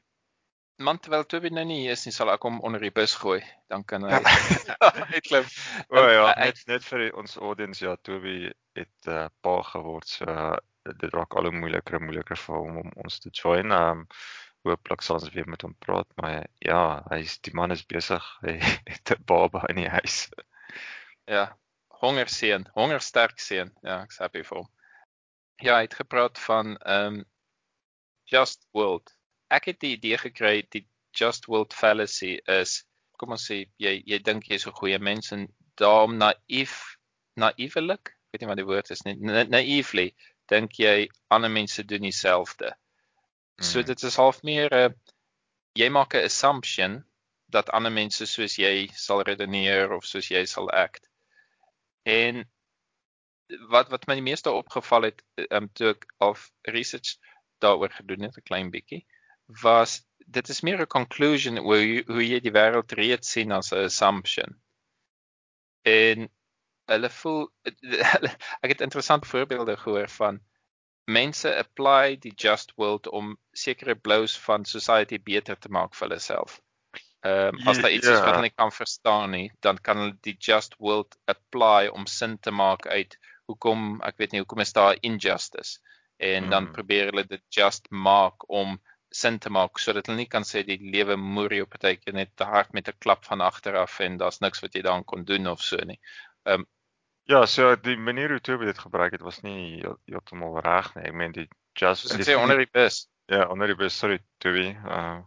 [0.77, 3.41] Man terwyl Toby nou nie is nie, sal ek hom onder die bus gooi.
[3.73, 4.19] Dan kan hy
[5.17, 5.47] uitklim.
[5.89, 10.09] O oh, ja, net net vir ons audience ja, Toby het 'n uh, pa geword.
[10.09, 13.73] So dit raak al hoe moeiliker en moeiliker vir hom om ons te join.
[13.73, 14.07] Um
[14.67, 18.25] hooplik sal ons weer met hom praat, maar ja, hy's die man is besig.
[18.47, 18.57] Hy
[18.91, 20.27] het 'n baba in die huis.
[21.27, 21.47] Ja,
[22.03, 23.73] honger seun, honger sterk seun.
[23.83, 24.69] Ja, ek's happy vir hom.
[25.63, 27.25] Ja, hy het gepraat van ehm um,
[28.27, 29.15] Just World.
[29.49, 30.85] Ek het die idee gekry die
[31.17, 32.83] Just World fallacy is
[33.21, 35.47] kom ons sê jy jy dink jy's 'n goeie mens en
[35.81, 36.97] daarom naïef
[37.41, 39.15] naïewelik, weet nie wat die woord is nie,
[39.57, 40.11] naïefly
[40.53, 42.73] dink jy ander mense doen dieselfde.
[43.63, 43.85] So mm.
[43.85, 44.95] dit is half meer 'n uh,
[45.77, 47.05] jy maak 'n assumption
[47.49, 51.09] dat ander mense soos jy sal redeneer of soos jy sal act.
[52.05, 52.45] En
[53.71, 57.17] wat wat my die meeste opgeval het um, toe ek of research
[57.65, 59.07] daaroor gedoen het 'n klein bietjie
[59.47, 63.73] was dit is meer 'n conclusion hoe jy, hoe jy die wêreld reeds sien as
[63.73, 64.61] 'n assumption.
[65.83, 66.29] En
[66.91, 67.53] hulle voel
[68.65, 70.41] ek het interessante voorbeelde gehoor van
[71.07, 76.21] mense apply die just world om sekere blows van society beter te maak vir hulle
[76.21, 76.61] self.
[77.27, 80.19] Ehm um, as daar iets is wat hulle nie kan verstaan nie, dan kan hulle
[80.27, 83.17] die just world apply om sin te maak uit
[83.51, 85.79] hoekom ek weet nie hoekom is daar injustice
[86.17, 86.51] en hmm.
[86.51, 88.79] dan probeer hulle dit just maak om
[89.15, 92.49] sin te maak sodat hulle nie kan sê die lewe moer jou partykeer net te
[92.53, 95.47] hard met 'n klap van agter af en daar's niks wat jy daaraan kon doen
[95.47, 96.01] of so nie.
[96.45, 96.67] Ehm um,
[97.27, 101.07] Ja, so die manier hoe Toby dit gebruik het was nie heeltemal reg nie.
[101.09, 103.09] Ek meen die just Dit sê onder die bus.
[103.27, 104.69] Ja, onder die bus, sorry Toby.
[104.87, 105.23] Uh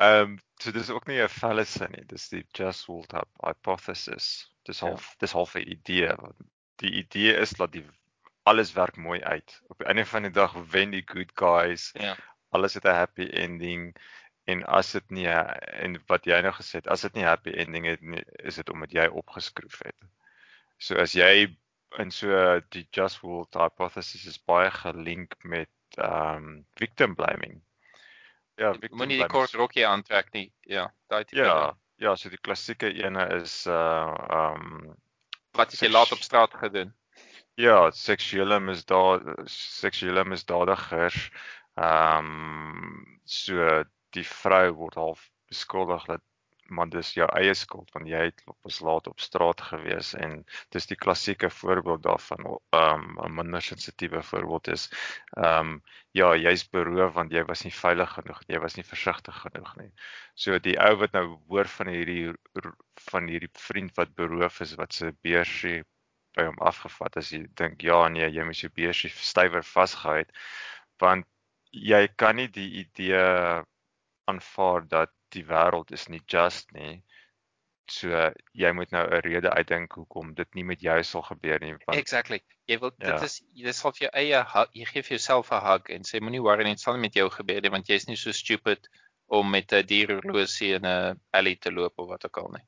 [0.00, 2.04] Ehm um, so dis ook nie 'n fallacy nie.
[2.06, 3.12] Dis die just world
[3.44, 4.48] hypothesis.
[4.64, 4.88] Dis ja.
[4.88, 5.14] half ja.
[5.18, 6.16] dis half 'n idee
[6.80, 7.84] die idee is dat die
[8.42, 9.60] alles werk mooi uit.
[9.68, 11.90] Op die einde van die dag wen die good guys.
[11.92, 12.16] Ja.
[12.48, 13.96] Alles het 'n happy ending
[14.50, 17.88] en as dit nie en wat jy nou gesê het, as dit nie happy ending
[17.88, 20.08] het nie, is dit omdat jy opgeskroef het.
[20.80, 21.50] So as jy
[21.98, 27.60] in so die just world hypothesis is baie gelink met ehm um, victim blaming.
[28.60, 30.50] Ja, victim moenie die kort rokkie aantrek nie.
[30.68, 31.42] Ja, daai tipe.
[31.42, 34.96] Ja, ja, so die klassieke ene is uh ehm um,
[35.58, 36.94] wat jy laat op straat gedoen.
[37.58, 41.30] Ja, seksuele misdaad seksuele misdadigers
[41.74, 43.82] ehm um, so
[44.16, 46.24] die vrou word half beskuldig dat
[46.70, 50.12] maar dis jou eie skuld want jy het was laat op straat gewees.
[50.14, 50.40] En
[50.74, 54.86] dis die klassieke voorbeeld daarvan ehm um, 'n minder sensitiewe voorbeeld is
[55.36, 59.40] ehm um, ja jy's beroof want jy was nie veilig genoeg jy was nie versigtig
[59.46, 59.90] genoeg nie.
[60.34, 62.34] So die ou wat nou hoor van hierdie
[63.10, 65.82] van hierdie vriend wat beroof is wat se beursie
[66.36, 70.30] by hom afgevat as jy dink ja nee jy moet jou beursie stywer vasgehou het
[71.02, 71.26] want
[71.72, 73.64] jy kan nie die idee
[74.30, 77.02] aanvaar dat die wêreld is nie just nie.
[77.90, 81.72] So jy moet nou 'n rede uitdink hoekom dit nie met jou sal gebeur nie.
[81.72, 82.40] Want, exactly.
[82.70, 83.12] Jy wil ja.
[83.12, 84.42] dit is jy sal vir jou eie
[84.78, 87.18] jy gee vir jouself 'n hug en sê moenie worry nie, dit sal nie met
[87.18, 88.88] jou gebeur nie want jy's nie so stupid
[89.26, 92.66] om met 'n dierhorlosie in 'n alley te loop of wat ook al nie.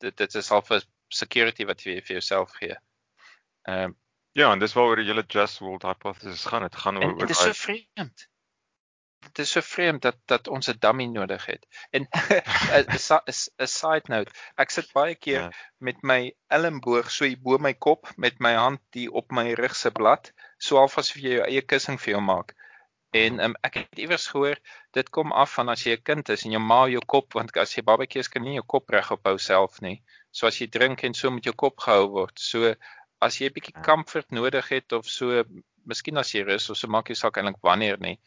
[0.00, 2.76] Dit dit is al vir security wat jy vir jouself gee.
[3.68, 3.96] Ehm um,
[4.32, 6.62] ja, en dis waaroor die hele just world hypothesis gaan.
[6.62, 8.28] Dit gaan oor Dit is so vreemd
[9.22, 11.66] dit is so vreemd dat dat ons 'n dummy nodig het.
[11.90, 12.08] En
[12.78, 15.50] 'n side note, ek sit baie keer ja.
[15.78, 19.76] met my elmboog so hier bo my kop met my hand hier op my rug
[19.76, 22.54] se blad, so alvas vir jy jou eie kussing vir jou maak.
[23.12, 24.58] En um, ek het iewers gehoor
[24.96, 27.56] dit kom af van as jy 'n kind is en jou ma jou kop want
[27.56, 30.02] as jy babatjies kan nie jou kop reg ophou self nie.
[30.30, 32.38] So as jy drink en so met jou kop gehou word.
[32.38, 32.74] So
[33.20, 33.82] as jy 'n bietjie ja.
[33.82, 35.44] comfort nodig het of so,
[35.86, 38.18] miskien as jy rus of so maak jy saak eintlik wanneer nie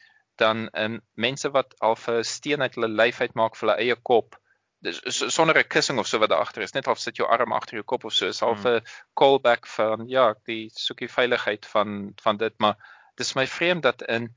[0.41, 4.39] dan um, mense wat al 'n steen uit hulle lyf uitmaak vir hulle eie kop
[4.85, 4.99] dis
[5.35, 7.79] sonder 'n kussing of so wat daar agter is net half sit jou arm agter
[7.79, 8.65] jou kop of so is half.
[8.65, 8.85] 'n hmm.
[9.13, 12.75] callback van ja die soekie veiligheid van van dit maar
[13.15, 14.35] dis my vreemd dat in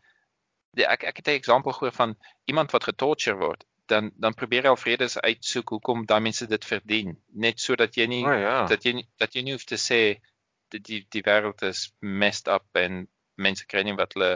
[0.77, 4.63] die, ek ek het 'n voorbeeld gehoor van iemand wat getorture word dan dan probeer
[4.63, 8.67] hy alvredes uitsoek hoekom daai mense dit verdien net sodat jy nie oh, ja.
[8.67, 10.21] dat jy nie, dat jy nie hoef te sê
[10.69, 14.33] die die, die wêreld is messed up en mense kry nie wat hulle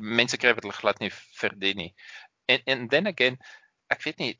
[0.00, 1.10] mense kry wat hulle glad nie
[1.40, 1.90] verdien nie.
[2.46, 3.38] En en then again,
[3.90, 4.32] ek weet nie,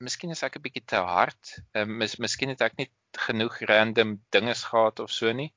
[0.00, 1.54] miskien is ek 'n bietjie te hard.
[1.74, 2.88] Ehm uh, mis, miskien het ek nie
[3.26, 5.50] genoeg random dinge gehad of so nie.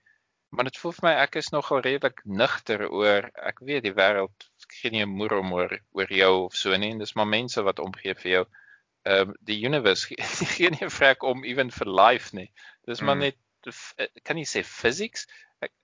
[0.53, 4.49] Maar dit voel vir my ek is nogal redelik nugter oor ek weet die wêreld
[4.73, 6.91] gee nie 'n moer om oor oor jou of so nie.
[6.91, 8.43] En dis maar mense wat omgee vir jou.
[9.06, 10.08] Ehm uh, die universe
[10.56, 12.51] gee, nie 'n vrek om ewen vir life nie.
[12.86, 13.29] Dis maar mm.
[13.29, 13.38] net
[14.27, 15.27] kan jy sê physics?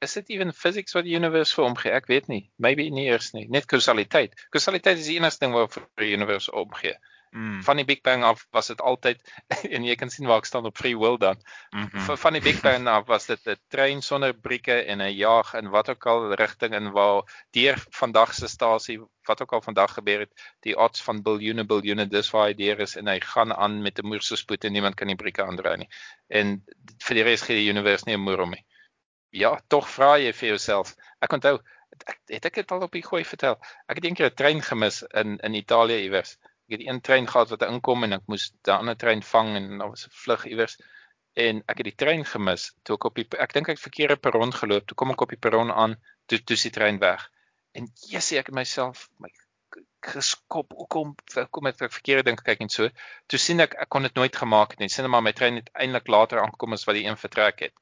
[0.06, 1.92] Is dit ewen physics wat die universe vir omgee?
[1.92, 2.42] Ek weet nie.
[2.58, 3.48] Maybe nie eers nie.
[3.50, 4.36] Net kausaliteit.
[4.50, 6.98] Kausaliteit is die enigste ding wat vir die universe omgee.
[7.32, 7.62] Mm.
[7.64, 9.20] Van die Big Bang af was dit altyd
[9.76, 11.38] en jy kan sien waar ek staan op free will dan.
[11.70, 12.18] Mm -hmm.
[12.18, 15.70] Van die Big Bang af was dit 'n trein sonder brieke en 'n jaag in
[15.70, 20.20] wat ook al rigting in waar deur vandag se stasie wat ook al vandag gebeur
[20.20, 23.82] het, die odds van biljoene biljoene dis waar hy deur is en hy gaan aan
[23.82, 25.90] met 'n moerse spoed en niemand kan die brieke aandry nie.
[26.28, 26.66] En
[26.98, 28.66] vir die res gee die universe nie 'n moer om nie
[29.32, 30.96] ja, tog vra jy vir jouself.
[31.22, 31.60] Ek onthou
[32.00, 33.58] ek het ek dit al op die gooi vertel.
[33.88, 36.38] Ek het eendag 'n trein gemis in in Italië iewers.
[36.70, 39.78] Ek het een trein gehad wat inkom en ek moes 'n ander trein vang en
[39.78, 40.78] daar was 'n vlug iewers
[41.34, 42.72] en ek het die trein gemis.
[42.84, 44.88] Toe ek op die ek dink ek het verkeerde perron geloop.
[44.88, 47.30] Toe kom ek op die perron aan, toe toe die trein weg.
[47.74, 49.30] En jessie ek het myself my
[50.02, 51.16] geskop hoekom
[51.52, 52.90] kom het ek verkeerde ding gekyk en so.
[53.28, 54.90] Toe sien ek ek kon dit nooit gemaak het nie.
[54.90, 57.76] Sien maar my trein het eintlik later aangekom as wat die een vertrek het.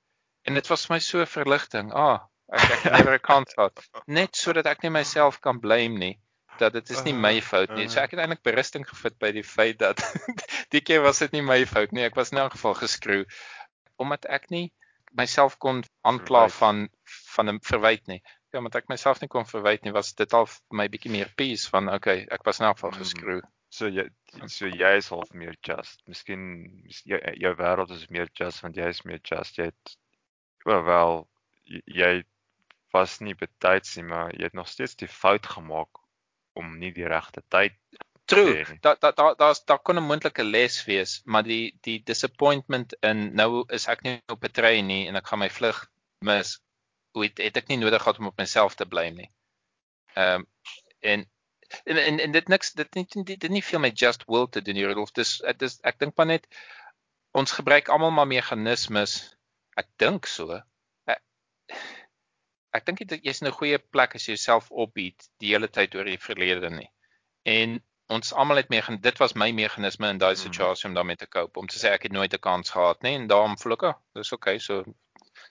[0.47, 1.91] En dit was vir my so verligting.
[1.91, 2.23] Ah,
[2.55, 3.83] ek ek never a concert.
[4.07, 6.15] Net sodat ek nie myself kan blame nie
[6.57, 7.85] dat dit is nie my ah, fout nie.
[7.91, 10.01] So ek het eintlik berusting gevind by die feit dat
[10.73, 12.05] die keer was dit nie my fout nie.
[12.07, 13.23] Ek was in elk geval geskroe
[14.01, 14.67] omdat ek nie
[15.17, 16.87] myself kon aankla van
[17.35, 18.21] van 'n verwyte nie.
[18.53, 21.31] Ja, omdat ek myself nie kon verwyte nie, was dit al vir my bietjie meer
[21.35, 23.03] peace van okay, ek was in elk geval hmm.
[23.03, 23.41] geskroe.
[23.69, 24.07] So jy
[24.47, 26.01] so jy is half meer just.
[26.07, 26.43] Miskien
[27.03, 29.57] jou, jou wêreld is meer just want jy is meer just.
[29.59, 29.97] Jy het
[30.67, 31.27] wel
[31.67, 32.23] jy
[32.91, 36.01] was nie betyds nie, maar jy het nog steeds die fout gemaak
[36.53, 37.75] om nie die regte tyd
[38.27, 38.65] True.
[38.79, 43.33] Daar daar daar daar's daar kon 'n moontlike les wees, maar die die disappointment in
[43.33, 46.59] nou is ek nie op 'n trein nie en ek gaan my vlug mis.
[47.11, 49.31] Hoe het, het ek nie nodig gehad om op myself te bly nie.
[50.13, 50.47] Ehm um,
[50.99, 51.29] en
[51.83, 54.61] en en, en dit niks dit nie dit, dit nie veel met just will te
[54.61, 54.95] doen hier.
[55.13, 56.47] Dis dit is ek dink maar net
[57.31, 59.36] ons gebruik almal maar meganismes
[59.77, 60.61] Ek dink so.
[61.07, 61.21] Ek,
[62.77, 66.09] ek dink jy's in 'n goeie plek as jy jouself opbied die hele tyd oor
[66.09, 66.89] die verlede nie.
[67.45, 70.43] En ons almal het mee dit was my meganisme in daai Mhm.
[70.43, 73.15] situasie om daarmee te cope om te sê ek het nooit 'n kans gehad nie
[73.15, 74.83] en daarom voel ek, oh, dis okay, so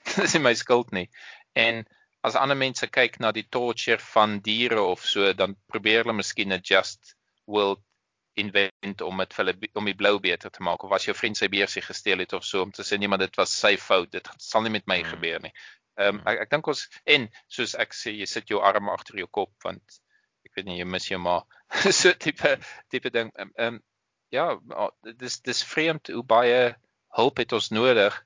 [0.17, 1.09] dis nie my skuld nie.
[1.55, 1.85] En
[2.25, 6.53] as ander mense kyk na die torture van diere of so, dan probeer hulle miskien
[6.53, 7.15] 'n just
[7.47, 7.83] world
[8.41, 11.39] invent om dit vir hulle om die blou beter te maak of as jou vriend
[11.39, 14.11] sy beursie gesteel het of so om te sê nee maar dit was sy fout,
[14.13, 15.11] dit sal nie met my Mm.
[15.15, 15.53] gebeur nie.
[15.97, 16.83] Ehm um, ek ek dink ons
[17.17, 20.01] en soos ek sê jy sit jou arm agter jou kop want
[20.45, 21.41] ek weet nie jy mis jou ma.
[22.01, 22.59] so tipe
[22.91, 23.33] tipe ding.
[23.37, 23.83] Ehm um,
[24.35, 24.91] ja, maar
[25.23, 26.75] dis dis vreemd hoe baie
[27.17, 28.17] hulp het ons nodig.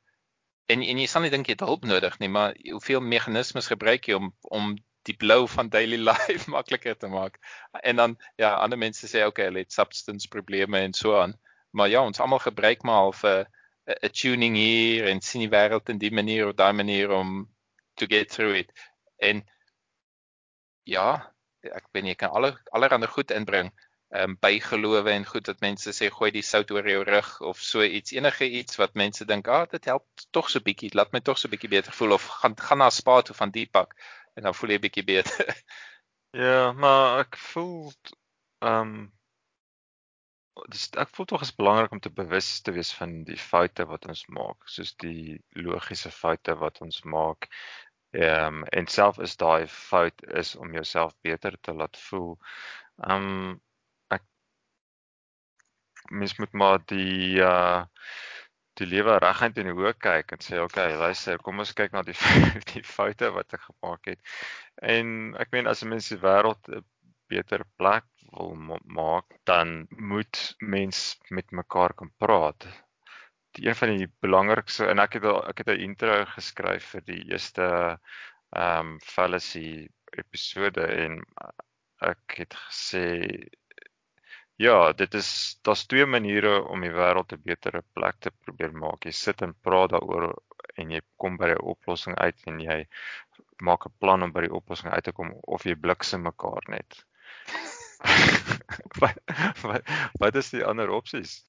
[0.71, 4.09] En en jy sal nie dink jy het hulp nodig nie, maar hoeveel meganismes gebruik
[4.09, 4.75] jy om om
[5.09, 7.39] die blou van daily life makliker te maak.
[7.83, 11.37] En dan ja, ander mense sê okay, hulle het substance probleme en so aan.
[11.71, 13.47] Maar ja, ons almal gebruik maar al vir
[13.91, 17.49] 'n 'n tuning hier en sien die wêreld in die manier of daai manier om
[17.95, 18.73] to get through it.
[19.19, 19.43] En
[20.85, 21.33] ja,
[21.63, 23.73] ek nie, jy kan alle allerhande goed inbring.
[24.11, 27.61] Ehm um, bygelowe en goed wat mense sê gooi die sout oor jou rug of
[27.63, 31.13] so iets enige iets wat mense dink, "Ag, ah, dit help tog so bietjie, laat
[31.13, 33.95] my tog so bietjie beter voel of gaan gaan na spa toe van Deepak
[34.37, 35.55] en dan voel jy bietjie beter."
[36.31, 37.91] Ja, maar ek voel
[38.63, 39.09] ehm um,
[40.71, 44.07] dis ek voel tog is belangrik om te bewus te wees van die foute wat
[44.13, 47.49] ons maak, soos die logiese foute wat ons maak.
[48.15, 52.37] Ehm um, en self is daai fout is om jouself beter te laat voel.
[53.09, 53.61] Ehm um,
[54.19, 54.27] ek
[56.11, 57.85] mens moet maar die uh
[58.81, 62.03] die lewe reguit in die oë kyk en sê okay, luister, kom ons kyk na
[62.07, 62.17] die
[62.73, 64.21] die foute wat ek gemaak het.
[64.95, 66.85] En ek meen as 'n mens die wêreld 'n
[67.31, 72.67] beter plek wil ma maak, dan moet mens met mekaar kan praat.
[73.59, 77.07] Die een van die belangrikste en ek het al ek het 'n intro geskryf vir
[77.13, 77.67] die eerste
[78.51, 79.89] ehm um, fallacy
[80.23, 81.21] episode en
[82.11, 83.07] ek het gesê
[84.61, 89.05] ja, dit is daar's twee maniere om die wêreld 'n beter plek te probeer maak.
[89.09, 90.35] Jy sit en praat daaroor
[90.77, 92.79] en jy kom by 'n oplossing uit en jy
[93.69, 97.05] maak 'n plan om by die oplossing uit te kom of jy bliksem mekaar net.
[99.01, 99.17] wat,
[99.63, 99.83] wat
[100.21, 101.41] wat is die ander opsies?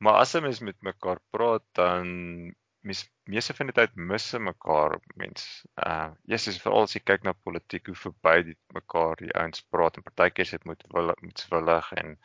[0.00, 4.38] Maar as 'n mens met mekaar praat dan mens meeste van die tyd mis se
[4.38, 5.44] mekaar mens.
[5.80, 9.98] Uh Jesus veral as jy kyk na politiek hoe verby die mekaar die ouens praat
[9.98, 12.18] en partykeer sit met moetswillig en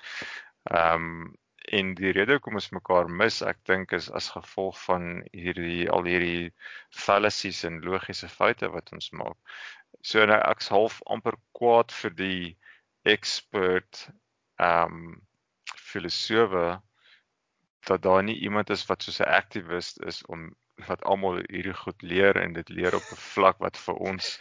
[0.72, 1.38] ehm um,
[1.78, 5.04] en die rede hoekom ons mekaar mis, ek dink is as gevolg van
[5.36, 6.50] hierdie al hierdie
[7.04, 9.38] fallacies en logiese foute wat ons maak.
[10.02, 12.46] So nou ek's half amper kwaad vir die
[13.16, 14.06] expert
[14.58, 15.18] ehm um,
[15.90, 16.80] filosowe
[17.88, 20.50] dat daar nie iemand is wat soos 'n aktivis is om
[20.88, 24.40] wat almal hierdie goed leer en dit leer op 'n vlak wat vir ons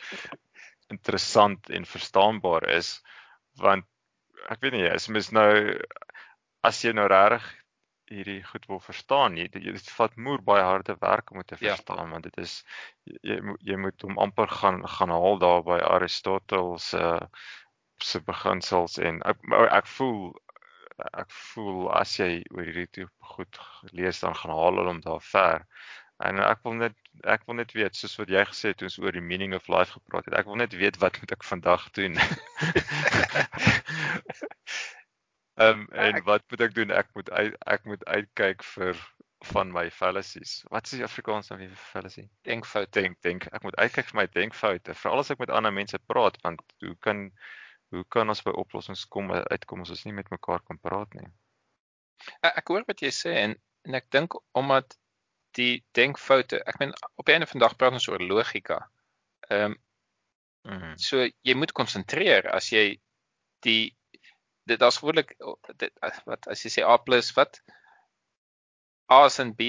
[0.88, 3.02] interessant en verstaanbaar is
[3.62, 3.84] want
[4.48, 5.50] ek weet nie as mens nou
[6.68, 7.48] as jy nou regtig
[8.08, 12.06] hierdie goed wil verstaan jy dit vat moer baie harde werk om dit te verstaan
[12.06, 12.12] ja.
[12.14, 12.54] want dit is
[13.22, 13.38] jy
[13.70, 17.26] jy moet hom amper gaan gaan haal daar by Aristoteles se uh,
[18.08, 19.40] se beginsels en ek
[19.80, 20.20] ek voel
[21.12, 23.60] ek voel as jy oor hierdie tipe goed
[23.92, 25.66] lees dan gaan haal hulle hom daar ver.
[26.26, 26.96] En ek wil net
[27.34, 29.68] ek wil net weet soos wat jy gesê het toe ons oor die meaning of
[29.70, 30.34] life gepraat het.
[30.40, 32.18] Ek wil net weet wat moet ek vandag doen?
[35.58, 36.90] Ehm um, en wat moet ek doen?
[36.94, 38.98] Ek moet uit, ek moet uitkyk vir
[39.52, 40.62] van my fallacies.
[40.70, 42.28] Wat is die Afrikaans dan vir fallacy?
[42.46, 42.92] Denkfout.
[42.94, 44.94] Denk denk ek moet uitkyk vir my denkfoute.
[44.94, 47.28] Veral as ek met ander mense praat want hoe kan
[47.94, 51.28] hoe kan ons by oplossings kom uitkom as ons nie met mekaar kan praat nie?
[52.42, 53.56] Ek, ek hoor wat jy sê en
[53.88, 54.98] en ek dink omdat
[55.56, 58.82] die denkfoute, ek meen op 'n einde van die dag praat ons oor logika.
[59.48, 59.76] Ehm um,
[60.68, 60.98] mm -hmm.
[60.98, 63.00] so jy moet konsentreer as jy
[63.64, 63.96] die
[64.68, 65.34] dit as gewoonlik
[65.80, 65.92] dit
[66.24, 66.96] wat as jy sê A+
[67.36, 67.62] wat
[69.10, 69.60] A is in B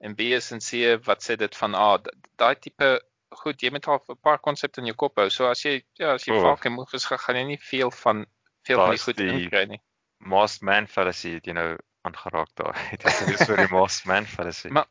[0.00, 1.98] en B is in C wat sê dit van A
[2.36, 2.90] daai tipe
[3.40, 5.28] goed jy moet al 'n paar konsepte in jou kop hou.
[5.30, 6.42] So as jy ja as jy oh.
[6.42, 8.26] vaak moeg is gaan jy nie veel van
[8.66, 9.80] veel van die goed inkry nie.
[10.18, 11.76] Most man fallacy het jy nou
[12.08, 12.76] aangeraak daar.
[12.90, 14.68] Het jy dis vir die most man fallacy.
[14.68, 14.88] Maar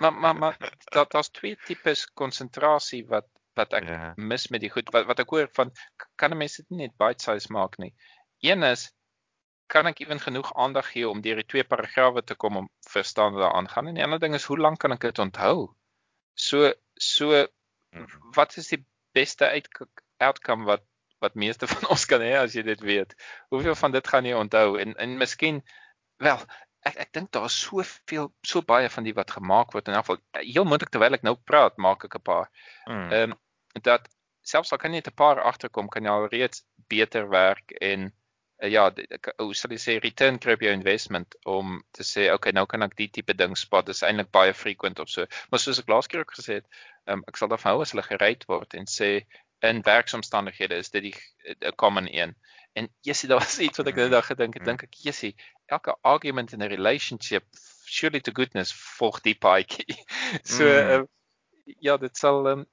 [0.00, 0.56] maar maar, maar
[0.92, 4.12] dat daar's twee tipes konsentrasie wat wat ek yeah.
[4.16, 5.72] mis met die goed wat wat ek hoor van
[6.16, 7.94] kan 'n mens dit net bite size maak nie.
[8.44, 8.90] Een is
[9.66, 13.34] kan ek ewen genoeg aandag gee om deur die twee paragrawe te kom om verstaan
[13.34, 13.88] wat daar aangaan?
[13.88, 15.74] En die ander ding is hoe lank kan ek dit onthou?
[16.34, 17.46] So so
[18.36, 18.82] wat is die
[19.16, 19.68] beste uit,
[20.18, 20.84] outcome wat
[21.24, 23.14] wat meeste van ons kan hê as jy dit weet
[23.48, 25.62] hoeveel van dit gaan jy onthou en en miskien
[26.22, 26.42] wel
[26.86, 30.44] ek ek dink daar's soveel so baie van die wat gemaak word in elk geval
[30.44, 32.50] heel moontlik terwyl ek nou praat maak ek 'n paar
[32.86, 33.10] Hmm.
[33.12, 33.32] ehm mm.
[33.32, 34.08] um, dat
[34.46, 38.12] selfs al kan jy net 'n paar agterkom, kan jy al reeds beter werk en
[38.64, 38.90] ja,
[39.38, 42.82] hoe sal jy sê return kry op jou investment om te sê okay, nou kan
[42.86, 43.86] ek die tipe ding spot.
[43.86, 45.26] Dit is eintlik baie frequent of so.
[45.50, 46.68] Maar soos ek laas keer ook gesê het,
[47.06, 49.10] um, ek sal daarvan hou as hulle gereed word en sê
[49.64, 51.14] in werksomstandighede is dit die
[51.54, 52.34] 'n common een.
[52.76, 55.34] En Jessie, daar was iets wat ek nou dag gedink het, dink ek Jessie,
[55.66, 57.44] elke argument in 'n relationship
[57.86, 59.96] surely to goodness volg die paadjie.
[60.56, 60.90] so mm.
[60.90, 61.04] uh,
[61.80, 62.66] ja, dit sal um,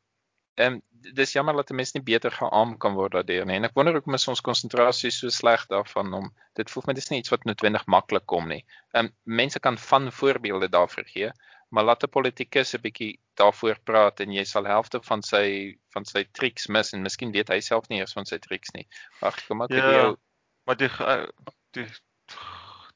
[0.55, 0.81] um
[1.13, 3.55] dis jammer dat 'n mens nie beter geaam kan word daardeur nie.
[3.55, 7.09] En ek wonder hoekom is ons konsentrasie so sleg daarvan om dit voel my dis
[7.09, 8.65] nie iets wat noodwendig maklik kom nie.
[8.93, 11.31] Um mense kan van voorbeelde daarvoor gee,
[11.69, 16.05] maar laat 'n politikus 'n bietjie daarvoor praat en jy sal helfte van sy van
[16.05, 18.87] sy triks mis en miskien weet hy self nie eers van sy triks nie.
[19.21, 20.17] Wag, kom ek ja, jou
[20.65, 20.89] maar die
[21.71, 21.87] die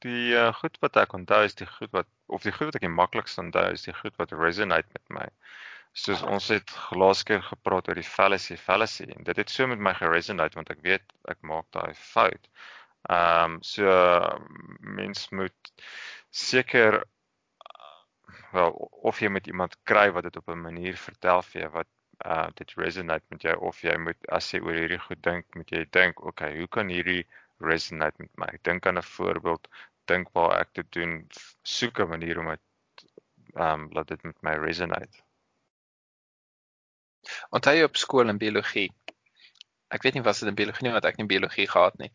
[0.05, 2.85] die uh, goed wat ek onthou is die goed wat of die goed wat ek
[2.85, 5.25] die maklikste onthou is die goed wat resonate met my.
[5.93, 9.79] Soos ons het laas keer gepraat oor die fallacy fallacy en dit het so met
[9.79, 12.49] my geresonate want ek weet ek maak daai fout.
[13.09, 13.85] Ehm um, so
[14.79, 15.73] mens moet
[16.29, 17.03] seker
[18.51, 18.71] wel
[19.11, 21.89] of jy met iemand kry wat dit op 'n manier vertel vir jou wat
[22.25, 25.71] uh dit resonate met jou of jy moet as jy oor hierdie goed dink, moet
[25.71, 27.27] jy dink, okay, hoe kan hierdie
[27.59, 28.49] resonate met my?
[28.63, 29.67] Dink aan 'n voorbeeld,
[30.05, 31.27] dink waar ek dit doen,
[31.63, 32.61] soek 'n manier om dit
[33.55, 35.26] um laat dit met my resonate.
[37.51, 38.89] Onthou jy op skool in biologie?
[39.89, 42.11] Ek weet nie was dit in biologie nie want ek nie biologie gehad nie.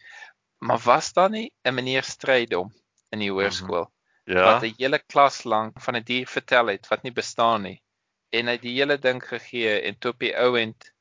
[0.60, 2.72] Maar was daar nie 'n meneer Strydom
[3.10, 3.88] in die hoërskool?
[3.88, 4.44] Mm -hmm ja.
[4.44, 7.82] wat 'n hele klas lank van 'n dier vertel het wat nie bestaan nie.
[8.30, 10.92] En hy die hele ding gegee en toe op die ouend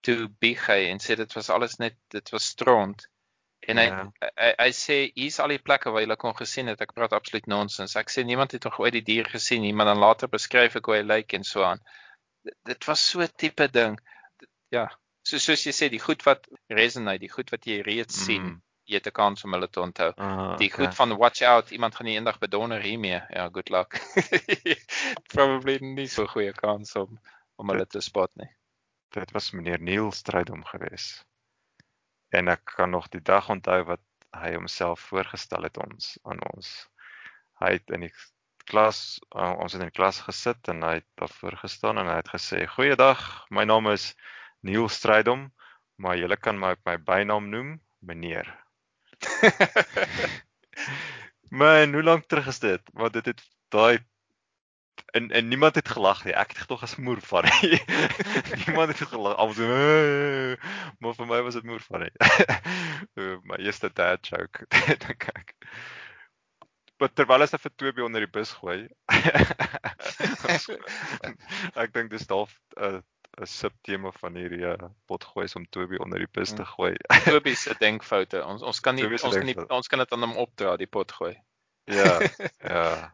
[0.00, 3.08] toe bieg hy en sê dit was alles net dit was stront.
[3.60, 4.10] En hy, ja.
[4.20, 6.80] hy hy hy sê hier's al die plekke waar jy kon gesien het.
[6.80, 7.94] Ek praat absoluut nonsens.
[7.96, 10.86] Ek sê niemand het nog ooit die dier gesien nie, maar dan later beskryf ek
[10.86, 11.80] hoe hy lyk en so aan.
[12.42, 13.98] Dit, was so 'n tipe ding.
[14.68, 14.88] Ja,
[15.22, 18.24] so soos jy sê die goed wat resonate, die goed wat jy reeds mm.
[18.24, 18.62] sien
[18.92, 20.10] jy het 'n kans om hulle te onthou.
[20.16, 20.84] Uh, die okay.
[20.86, 23.20] goed van watch out, iemand gaan nie eendag bedonder hiermee.
[23.30, 23.98] Ja, good luck.
[25.34, 27.20] Probably nie so goeie kans om
[27.56, 28.50] om hulle te spot nie.
[29.14, 31.26] Dit was meneer Neil Strydom geweest.
[32.32, 36.70] En ek kan nog die dag onthou wat hy homself voorgestel het ons aan ons.
[37.60, 38.14] Hy het in die
[38.68, 42.18] klas uh, ons het in die klas gesit en hy het daar voorgestaan en hy
[42.20, 44.12] het gesê: "Goeiedag, my naam is
[44.62, 45.48] Neil Strydom,
[45.96, 48.48] maar julle kan my op my bynaam noem, meneer."
[51.60, 52.80] Man, hoe lank terug is dit?
[52.92, 53.98] Want dit het daai
[55.12, 56.32] en en niemand het gelag nie.
[56.32, 57.44] Ek het tog as moer van.
[58.66, 59.36] niemand het gelag.
[59.36, 59.66] Almal so
[60.98, 62.08] maar vir my was dit moer van.
[63.50, 64.66] my eerste dad joke
[65.06, 65.54] dink ek.
[67.02, 68.84] Maar terwyl as hy vir Toby onder die bus gooi.
[71.82, 73.02] ek dink dis dalk 'n uh,
[73.42, 76.68] 'n subtema van hierdie uh, potgooi is om Toby onder die bus te mm.
[76.76, 76.92] gooi.
[77.26, 78.44] Toby se denkfoute.
[78.46, 81.32] Ons ons kan nie ons kan nie ons kan dit aan hom opdra die potgooi.
[81.90, 82.12] Ja.
[82.74, 83.10] ja.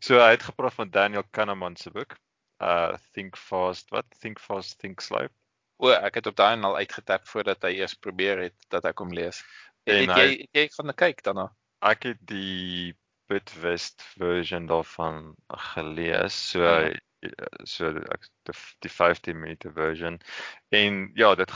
[0.00, 2.16] So hy het gepraat van Daniel Kahneman se boek.
[2.62, 4.08] Uh Think Fast, wat?
[4.22, 5.28] Think Fast, Think Slow.
[5.76, 9.12] O, ek het op daai al uitgetap voordat hy eers probeer het dat ek hom
[9.12, 9.42] lees.
[9.84, 11.50] En het, het jy jy van 'n kyk daarna?
[11.84, 12.94] Ek het die
[13.28, 16.36] Bitwest version daarvan gelees.
[16.52, 16.94] So ja
[17.64, 18.28] so ek
[18.84, 20.18] die 15 minute version
[20.70, 21.52] en ja dit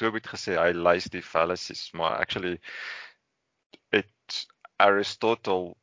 [0.00, 2.56] Toby het gesê hy lys die fallacies maar actually
[3.94, 4.38] het
[4.82, 5.74] Aristotle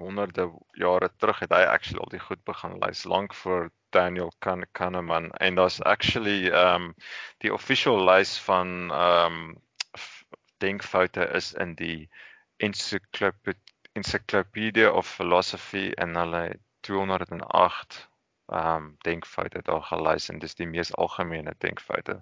[0.00, 0.48] honderde
[0.78, 5.60] jare terug het hy actually al die goed begin lys lank voor Daniel Kahneman en
[5.60, 6.94] daar's actually um
[7.44, 9.40] die official lys van um
[10.58, 12.08] denkfoute is in die
[12.58, 18.08] encyclopedia of philosophy en hulle 208
[18.48, 22.14] ehm um, denkfoute daar gelys en dis die mees algemene denkfoute.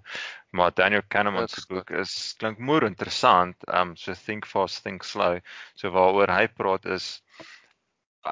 [0.51, 3.55] Maar Daniel Kahneman se boek is klink moer interessant.
[3.67, 5.39] Ehm um, so think fast, think slow.
[5.75, 7.07] So waaroor hy praat is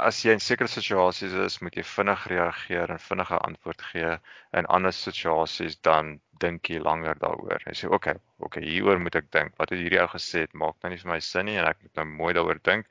[0.08, 4.14] as jy in sekere situasies is, moet jy vinnig reageer en vinnige antwoord gee.
[4.60, 7.62] In ander situasies dan dink jy langer daaroor.
[7.66, 9.54] Hy sê, "Oké, okay, oké, okay, hieroor moet ek dink.
[9.58, 10.46] Wat het hierdie ou gesê?
[10.48, 12.88] Dit maak nou nie vir my sin nie en ek moet nou mooi daaroor dink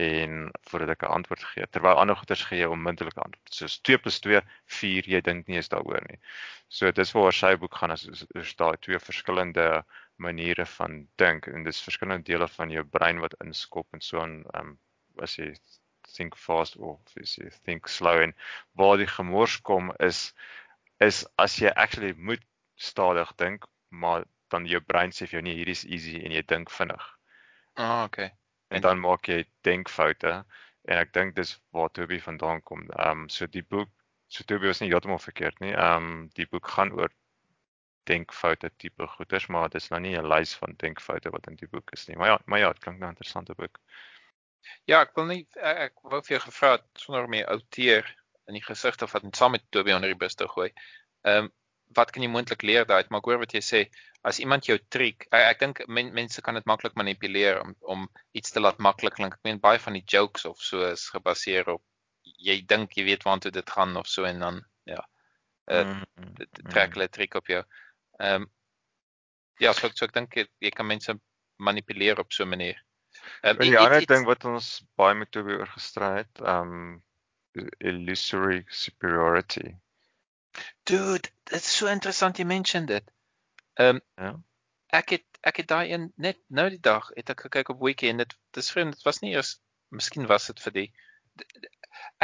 [0.00, 4.20] en voordat ek 'n antwoord gee terwyl ander goeters gee onmiddellike antwoord soos 2 +
[4.26, 4.40] 2
[4.80, 6.18] 4 jy dink nie eens daaroor nie.
[6.68, 8.06] So dis waar sy boek gaan as
[8.42, 9.66] is daar twee verskillende
[10.16, 14.36] maniere van dink en dis verskillende dele van jou brein wat inskop en so aan
[14.60, 14.78] um,
[15.26, 15.52] as jy
[16.16, 18.34] think fast jy think slow en
[18.74, 20.34] waar die gemors kom is
[20.98, 22.44] is as jy actually moet
[22.76, 26.42] stadig dink maar dan jou brein sê vir jou nee hierdie is easy en jy
[26.42, 27.06] dink vinnig.
[27.76, 28.30] Ah okay
[28.70, 30.34] en dan maak jy denkfoute
[30.88, 32.84] en ek dink dis waar Toby vandaan kom.
[32.96, 33.90] Ehm um, so die boek
[34.30, 35.72] so Toby was nie heeltemal verkeerd nie.
[35.74, 37.10] Ehm um, die boek gaan oor
[38.10, 41.68] denkfoute tipe goeters, maar dit is nou nie 'n lys van denkfoute wat in die
[41.74, 42.16] boek is nie.
[42.16, 43.80] Maar ja, maar ja, dit klink nou 'n interessante boek.
[44.90, 48.10] Ja, ek wil nie ek, ek wou vir jou gevra het sonder om jy outeer
[48.50, 50.70] in die gesig of wat saam met Toby onder die bus te gooi.
[51.24, 51.50] Ehm um,
[51.98, 53.02] wat kan jy moontlik leer daai?
[53.10, 53.78] Maar ek hoor wat jy sê,
[54.22, 58.04] as iemand jou triek, ek, ek dink men, mense kan dit maklik manipuleer om om
[58.38, 59.34] iets te laat maklik klink.
[59.34, 61.82] Ek meen baie van die jokes of so is gebaseer op
[62.22, 65.02] jy dink jy weet waartoe dit gaan of so en dan ja.
[65.70, 67.62] Uh, mm, mm, trek hulle triek op jou.
[68.20, 68.50] Ehm um,
[69.60, 71.14] ja, so, so ek dink jy kan mense
[71.60, 72.78] manipuleer op so 'n manier.
[73.42, 77.02] Um, die ander ding wat ons baie met Toby oor gestry het, um
[77.78, 79.74] illusory superiority.
[80.84, 83.06] Dude, dit is so interessant jy mention dit.
[83.78, 84.34] Um ja.
[85.00, 88.10] Ek het ek het daai een net nou die dag het ek gekyk op Wiki
[88.10, 89.56] en dit dis vreemd, dit was nie eers
[89.88, 90.88] miskien was dit vir die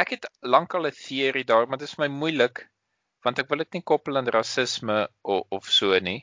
[0.01, 2.67] ek het lankal 'n teorie daar, maar dit is vir my moeilik
[3.25, 6.19] want ek wil dit nie koppel aan rasisme of of so nie.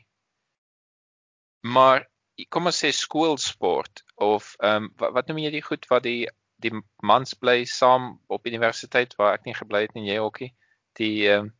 [1.75, 2.07] Maar
[2.49, 6.27] kom ons sê skoolsport of ehm um, wat, wat noem jy die goed wat die
[6.63, 6.71] die
[7.03, 10.51] mans bly saam op universiteit waar ek nie gebly het nie jy ookie
[10.99, 11.53] die ehm um,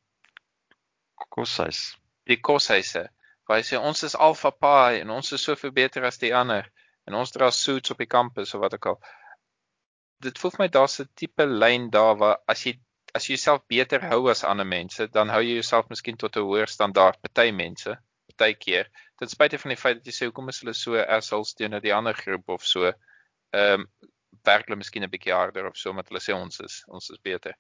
[1.35, 1.95] koshuis.
[2.27, 3.07] die koshuise
[3.47, 6.67] waar jy sê ons is alfa pai en ons is soveel beter as die ander
[7.07, 8.99] en ons dra suits op die kampus of wat ook al.
[10.25, 12.73] Dit voel vir my daar's 'n tipe lyn daar waar as jy
[13.13, 16.47] as jy jouself beter hou as ander mense dan hou jy jouself miskien tot 'n
[16.47, 17.97] hoër standaard party mense
[18.31, 18.89] partykeer
[19.19, 21.93] ten spyte van die feit dat jy sê hoekom is hulle so assholes teenoor die
[21.95, 22.91] ander groep of so?
[23.53, 23.89] Ehm um,
[24.45, 27.21] werk hulle miskien 'n bietjie harder of so omdat hulle sê ons is ons is
[27.23, 27.55] beter.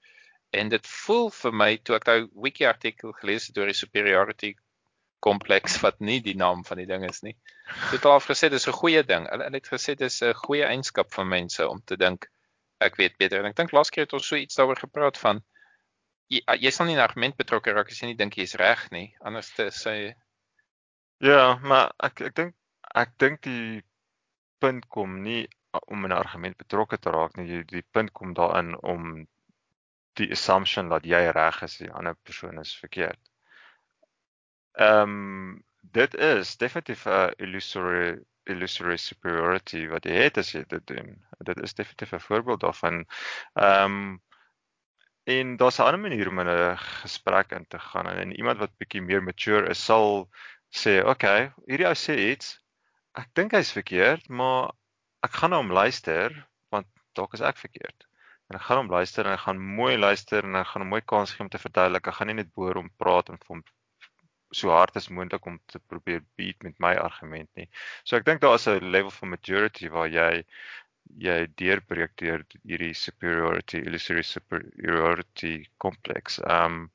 [0.53, 4.55] En dit voel vir my toe ek daai wiki artikel gelees het oor die superiority
[5.19, 7.35] kompleks wat nie die naam van die ding is nie
[7.65, 9.27] dit het al gesê dis 'n goeie ding.
[9.29, 12.29] Hulle het gesê dis 'n goeie eienskap van mense om te dink
[12.79, 13.39] ek weet beter.
[13.39, 15.43] En ek dink laas keer het ons so iets daaroor gepraat van
[16.29, 19.15] jy, jy sal nie in argument betrokke raak as jy nie dink jy's reg nie
[19.21, 20.15] anders te sê
[21.23, 22.55] Ja, maar ek ek dink
[23.01, 23.83] ek dink die
[24.59, 25.47] punt kom nie
[25.87, 27.47] om 'n argument betrokke te raak nie.
[27.47, 29.27] Die, die punt kom daarin om
[30.19, 33.19] die assumption dat jy reg is en die ander persoon is verkeerd.
[34.75, 35.63] Ehm um,
[35.99, 41.15] dit is definitief 'n illusory illusory superiority wat jy het as jy dit doen.
[41.49, 43.05] Dit is definitief 'n voorbeeld daarvan.
[43.53, 44.21] Ehm um,
[45.25, 48.77] en daar's 'n ander manier om in 'n gesprek in te gaan en iemand wat
[48.77, 50.29] bietjie meer mature is sal
[50.75, 52.59] sê, "Oké, okay, hierdie ou sê iets.
[53.15, 54.73] Ek dink hy's verkeerd, maar
[55.23, 56.35] ek gaan na hom luister
[56.71, 58.07] want dalk is ek verkeerd."
[58.49, 61.01] En ek gaan hom luister en ek gaan mooi luister en ek gaan hom mooi
[61.01, 62.07] kans gee om te verduidelik.
[62.07, 63.63] Ek gaan nie net boor om praat en hom
[64.53, 67.67] so hard as moontlik om te probeer beat met my argument nie.
[68.03, 70.45] So ek dink daar is 'n level van maturity waar jy
[71.25, 76.39] jy deurbreek deur hierdie superiority illusory superiority complex.
[76.39, 76.91] Ehm um,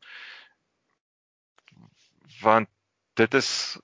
[2.42, 2.68] want
[3.14, 3.78] dit is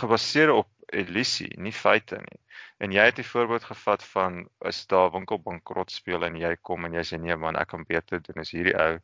[0.00, 2.40] gebaseer op illusie, nie feite nie.
[2.78, 6.84] En jy het 'n voorbeeld gevat van is daar winkel bankrot speel en jy kom
[6.84, 8.98] en jy sê nee man, ek kan beter doen as hierdie ou.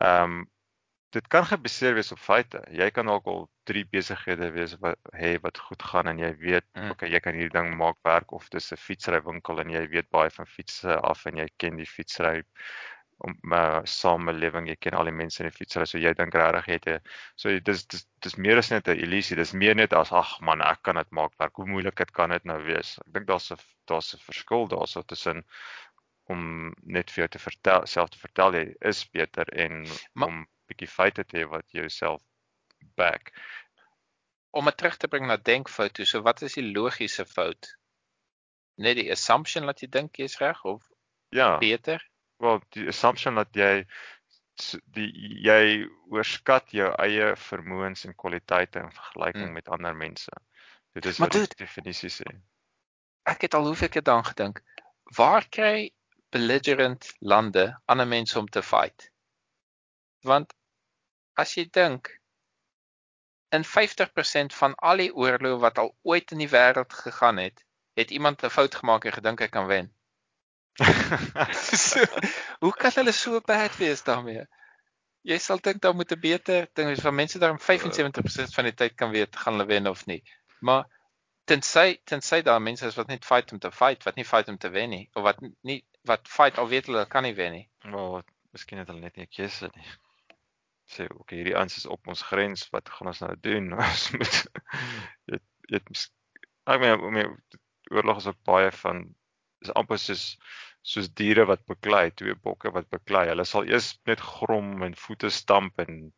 [0.00, 0.50] Ehm um,
[1.10, 2.60] dit kan gebaseer wees op feite.
[2.70, 6.66] Jy kan dalk al drie besighede wees wat hê wat goed gaan en jy weet,
[6.78, 6.90] mm.
[6.90, 10.30] okay, jy kan hierdie ding maak werk of dis 'n fietsrywinkel en jy weet baie
[10.30, 12.44] van fietsse af en jy ken die fietsry
[13.26, 16.68] om uh, samelewing, jy ken al die mense in die fietsry, so jy dink regtig
[16.68, 17.00] jy het 'n
[17.36, 20.62] so dis dis dis meer as net 'n illusie, dis meer net as ag man,
[20.62, 21.56] ek kan dit maak werk.
[21.56, 22.98] Hoe moeilik dit kan dit nou wees?
[23.06, 25.44] Ek dink daar's 'n daar's 'n verskil daarso tussen
[26.30, 30.46] om net vir jou te vertel, self te vertel jy is beter en maar, om
[30.70, 32.22] bietjie feite te hê wat jouself
[32.96, 33.32] back.
[34.50, 37.74] Om dit terug te bring na denkfout toe, so wat is die logiese fout?
[38.80, 40.86] Net die assumption dat jy dink jy is reg of
[41.34, 42.02] ja, beter?
[42.40, 43.84] Wel die assumption dat jy
[44.96, 45.08] die
[45.44, 49.56] jy oorskat jou eie vermoëns en kwaliteite in vergelyking hmm.
[49.56, 50.32] met ander mense.
[50.96, 52.26] Dit is wat die definisie sê.
[53.30, 54.62] Ek het al hoeveel keer daaraan gedink.
[55.16, 55.90] Waar kry
[56.34, 59.10] belligerent lande ander mense om te fight?
[60.26, 60.52] Want
[61.40, 62.10] as jy dink
[63.56, 67.64] in 50% van al die oorloë wat al ooit in die wêreld gegaan het,
[67.98, 69.90] het iemand 'n fout gemaak en gedink hy kan wen
[70.80, 72.04] so,
[72.62, 74.46] hoe kan hulle so bad wees daarmee?
[75.28, 78.64] Jy sal dink daar moet 'n beter ding wees van mense daar om 75% van
[78.64, 80.22] die tyd kan weet gaan hulle wen of nie.
[80.60, 80.86] Maar
[81.44, 84.58] tensy tensy daar mense is wat net fight om te fight, wat nie fight om
[84.58, 87.66] te wen nie of wat nie wat fight al weet hulle kan nie wen nie.
[87.84, 88.22] Wel,
[88.52, 89.90] miskien het hulle net nie 'n keuse nie.
[90.90, 93.72] Sê, okay, hierdie ans is op ons grens, wat gaan ons nou doen?
[93.78, 94.42] Ons moet
[95.26, 96.08] dit dit
[96.66, 97.36] ek meen,
[97.90, 99.04] oorlog is ook baie van
[99.60, 100.24] is amper soos
[100.82, 103.26] soos diere wat beklei, twee bokke wat beklei.
[103.28, 106.12] Hulle sal eers net grom en voete stamp en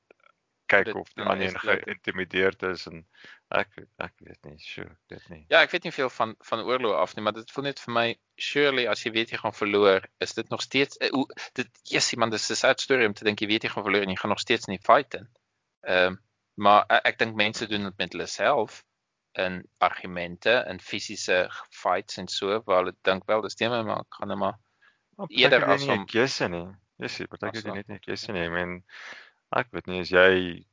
[0.73, 3.03] kyk Dit of die dan ander een geïntimideerd is en
[3.53, 5.43] ek ek weet nie, sure, dit nie.
[5.53, 7.95] Ja, ek weet nie veel van van oorlog af nie, maar dit voel net vir
[7.97, 8.07] my
[8.51, 11.27] surely as jy weet jy gaan verloor, is dit nog steeds uh, hoe
[11.59, 14.07] dit yes, man, dis 'n sad story om te dink jy weet jy gaan verloor
[14.07, 15.29] en jy gaan nog steeds in die fight in.
[15.83, 16.21] Ehm
[16.55, 18.83] maar uh, ek dink mense doen dit met hulle self
[19.35, 24.01] in argumente en fisiese fights en so waar hulle dink wel dis teen my maar
[24.01, 24.59] ek gaan net maar
[25.19, 26.67] Maar Eerder partykeer as nie om- keuse nie.
[26.99, 28.41] Dis jy, partykeer jy net nie keuse nie.
[28.47, 28.83] Ek meen
[29.53, 30.65] ek weet nie as jy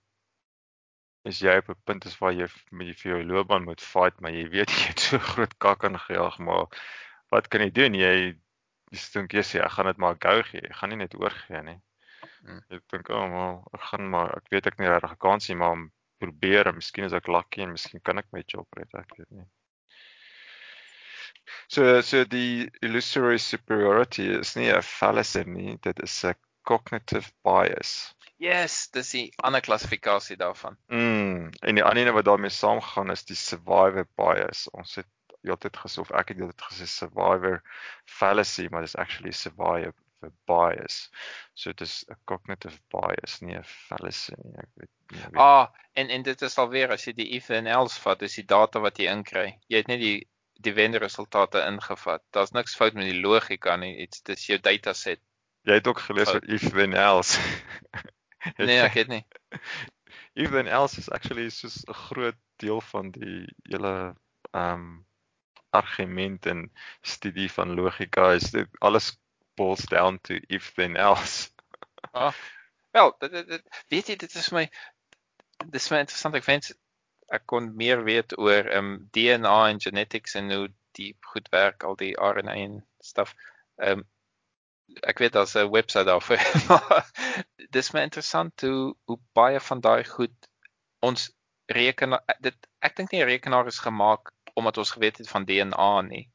[1.27, 4.19] as jy op 'n punt is waar jy met jy vir jou loopbaan moet fight,
[4.21, 6.67] maar jy weet jy het so groot kak aangejaag, maar
[7.31, 7.93] wat kan jy doen?
[7.93, 8.13] Jy
[8.91, 10.61] jy dink jy sê ek gaan dit maar gou gee.
[10.63, 11.79] Ek gaan nie net oorgee nie.
[12.41, 12.61] Hmm.
[12.71, 15.49] Jy dink, "O, oh, maar ek gaan maar ek weet ek nie regtig 'n kans
[15.49, 15.75] nie, maar
[16.19, 19.31] probeer en miskien is ek lucky en miskien kan ek my job red, ek weet
[19.31, 19.47] nie.
[21.67, 28.13] So so die illusory superiority is nie 'n fallacy nie, dit is 'n cognitive bias.
[28.39, 30.77] yes, dis die ander klassifikasie daarvan.
[30.87, 34.67] Mm, en die ander een wat daarmee saamgaan is die survivor bias.
[34.71, 35.07] Ons het
[35.43, 37.59] heeltyd gesê of ek het heeltyd gesê survivor
[38.19, 39.93] fallacy, maar dit is actually survivor
[40.49, 41.09] bias.
[41.53, 44.55] So dit is 'n cognitive bias, nie 'n fallacy nie.
[44.57, 45.19] Ek weet nie.
[45.19, 45.41] Ek weet.
[45.41, 48.45] Ah, en en dit is alweer as jy die if en else vat, dis die
[48.45, 49.59] data wat jy inkry.
[49.67, 50.27] Jy het net die
[50.59, 52.23] die wenderesultate ingevat.
[52.35, 53.95] Daar's niks fout met die logika nie.
[53.97, 55.21] Dit's dis jou dataset.
[55.63, 57.39] Jy het ook gelees oor if then else.
[58.39, 59.25] Het Nee, ek weet nie.
[60.43, 64.15] if then else is actually soos 'n groot deel van die hele
[64.51, 65.05] ehm um,
[65.69, 69.11] argument en studie van logika is dit alles
[69.59, 71.49] boils down to if then else.
[72.91, 74.65] Wel, dit, dit, dit weet jy dit is my
[75.75, 76.37] dis my interessant.
[76.39, 76.71] Ek wens
[77.35, 81.83] ek kon meer weet oor ehm um, DNA en genetics en hoe die goed werk,
[81.85, 82.79] al die RNA en
[83.11, 83.35] stuff.
[83.77, 84.07] Ehm um,
[85.05, 86.41] ek weet daar's 'n webwerf daarvoor.
[87.75, 90.49] dis my interessant hoe hoe baie van daai goed
[91.05, 91.29] ons
[91.69, 96.25] rekenaar dit ek dink nie rekenaar is gemaak omdat ons geweet het van DNA nie.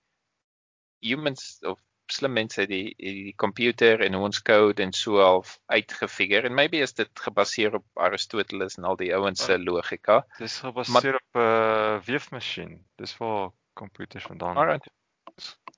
[1.03, 1.81] Humans of
[2.13, 6.83] slim mense het die die komputer en ons code en so half uitgefigure en maybe
[6.85, 10.25] is dit gebaseer op Aristoteles en al die ouens se logika.
[10.39, 12.85] Dis gebaseer op 'n uh, weefmasjien.
[12.97, 14.91] Dis waar computers vandaan Alright.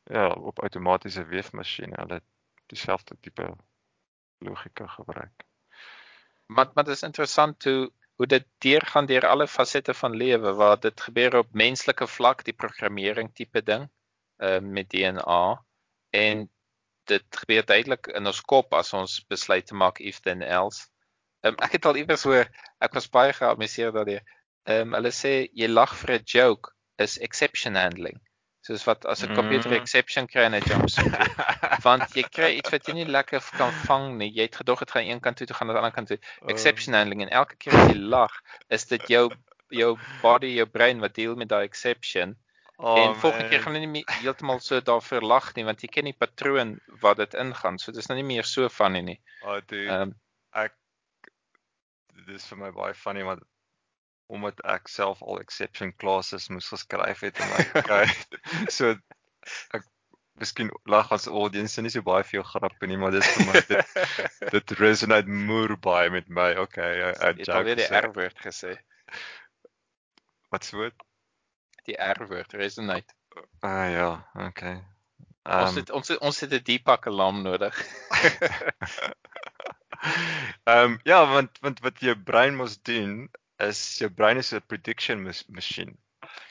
[0.04, 1.96] ja, op outomatiese weefmasjiene.
[1.96, 2.20] Hulle
[2.66, 3.56] dieselfde tipe
[4.38, 5.44] logika gebruik.
[6.46, 10.80] Maar maar dit is interessant hoe hoe dit deurgaan deur alle fasette van lewe waar
[10.80, 13.88] dit gebeur op menslike vlak, die programmering tipe ding
[14.38, 15.65] uh, met DNA
[16.16, 16.44] en
[17.10, 20.88] dit gebeur duidelik in ons kop as ons besluit te maak if then else.
[21.46, 22.48] Um, ek het al iewers hoor,
[22.82, 24.24] ek was baie geamuseerd daardeur.
[24.66, 28.18] Ehm um, hulle sê jy lag vir 'n joke is exception handling.
[28.66, 29.80] Soos wat as 'n computer Mm.
[29.80, 30.88] exception kry en hy jump
[31.86, 34.30] want jy kry iets wat jy nie lekker kan vang nie.
[34.34, 36.18] Jy het gedog dit gaan een kant toe toe gaan aan die ander kant toe.
[36.50, 38.32] Exception handling en elke keer as jy lag,
[38.68, 39.30] is dit jou
[39.70, 39.92] jou
[40.22, 42.34] body, jou brein wat deel met daai exception.
[42.76, 45.88] Oh, en volgende keer gaan jy nie meer heeltemal so daarvoor lag nie want jy
[45.88, 47.78] ken die patroon wat dit ingaan.
[47.80, 49.16] So dit is nou nie meer so funny nie.
[49.42, 50.14] Oh, dude, Ehm um,
[50.56, 50.74] ek
[52.26, 53.42] dis vir my baie funny want
[54.32, 58.38] omdat ek self al exception classes moes geskryf het in my tyd.
[58.74, 58.92] so
[59.76, 59.86] ek
[60.40, 63.62] miskien lag as audience nie so baie vir jou grappe nie, maar dis vir my
[63.72, 63.98] dit
[64.56, 66.50] dit resonate moer baie met my.
[66.66, 68.10] Okay, I, I jy het alweer die joke.
[68.10, 68.76] R-woord gesê.
[70.52, 71.06] Wat se woord?
[71.87, 73.14] Die R-woord resonate.
[73.61, 74.76] Ah ja, okay.
[75.47, 77.74] Ons Ehm het ons het, ons het 'n Deepak alarm nodig.
[80.64, 83.28] Ehm um, ja, want want wat jou brein mos doen
[83.62, 85.95] is jou brein is 'n prediction mas- machine.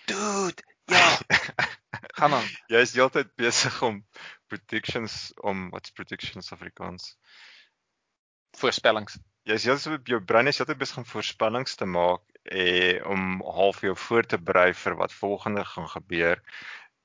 [0.05, 1.19] Dude, ja.
[2.17, 2.47] Gaan aan.
[2.67, 4.05] Jy is heeltyd besig om
[4.47, 7.17] predictions om wat's predictions Afrikaans?
[8.57, 9.17] Voorspellings.
[9.43, 13.81] Jy is heeltyd jou brein is heeltyd besig om voorspellings te maak en om half
[13.81, 16.41] jou voor te berei vir wat volgende gaan gebeur.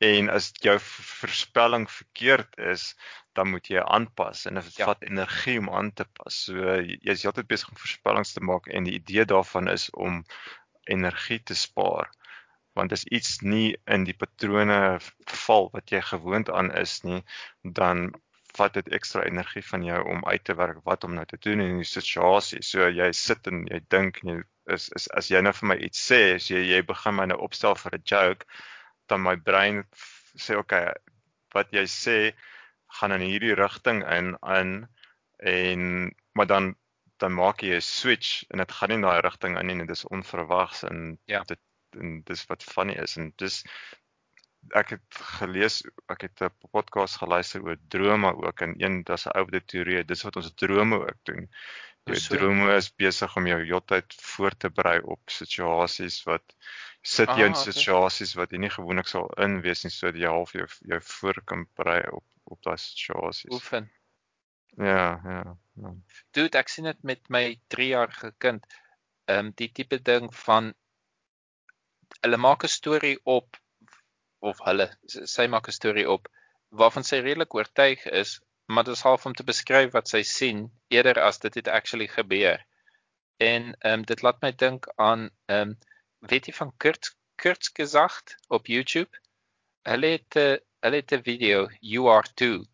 [0.00, 2.94] En as jou voorspelling verkeerd is,
[3.36, 4.84] dan moet jy aanpas en dit Ja.
[4.84, 6.44] vat energie om aan te pas.
[6.44, 10.24] So jy is heeltyd besig om voorspellings te maak en die idee daarvan is om
[10.84, 12.10] energie te spaar.
[12.72, 14.98] Want as iets nie in die patrone
[15.44, 17.22] val wat jy gewoond aan is nie,
[17.62, 18.10] dan
[18.56, 21.60] vat dit ekstra energie van jou om uit te werk wat om nou te doen
[21.60, 22.62] in die situasie.
[22.66, 24.40] So jy sit en jy dink en jy
[24.76, 27.38] is, is as jy nou vir my iets sê, as jy jy begin my nou
[27.46, 28.46] opstel vir 'n joke,
[29.08, 29.84] dan my brein
[30.36, 30.92] sê okay,
[31.54, 32.18] wat jy sê
[32.98, 34.86] gaan in hierdie rigting in in
[35.54, 36.74] en maar dan
[37.20, 39.86] dan maak jy 'n switch en dit gaan nie in daai rigting in nie en
[39.86, 41.42] dit is onverwags en Ja.
[41.44, 41.60] dit
[41.98, 43.64] en dis wat funny is en dis
[44.76, 45.80] ek het gelees
[46.14, 49.66] ek het 'n podcast geluister oor drome ook en een daar's 'n ou wat dit
[49.66, 51.48] teorie dis wat ons drome ook doen.
[52.14, 52.34] Jou so?
[52.36, 56.56] drome is besig om jou heeltyd voor te berei op situasies wat
[57.02, 57.72] sit jy in Ah, okay.
[57.72, 61.40] situasies wat jy nie gewoonlik sal in wees nie sodat jy half jou jou voor
[61.52, 63.52] kan berei op op daai situasies.
[63.54, 63.90] Oefen.
[64.76, 65.56] Ja, ja.
[65.82, 65.94] ja.
[66.34, 67.44] Dude, ek sien dit met my
[67.74, 68.66] 3-jarige kind.
[69.30, 70.72] Ehm um, die tipe ding van
[72.20, 73.56] hulle maak 'n storie op
[74.40, 76.28] of hulle sy maak 'n storie op
[76.70, 78.40] waarvan sy redelik oortuig is,
[78.70, 80.58] maar dit is half om te beskryf wat sy sien
[80.94, 82.62] eerder as dit het actually gebeur.
[83.36, 85.78] En ehm um, dit laat my dink aan ehm um,
[86.30, 89.22] weet jy van Kurt Kurzgesagt op YouTube?
[89.88, 92.64] Hulle het 'n hulle het 'n video You Are Too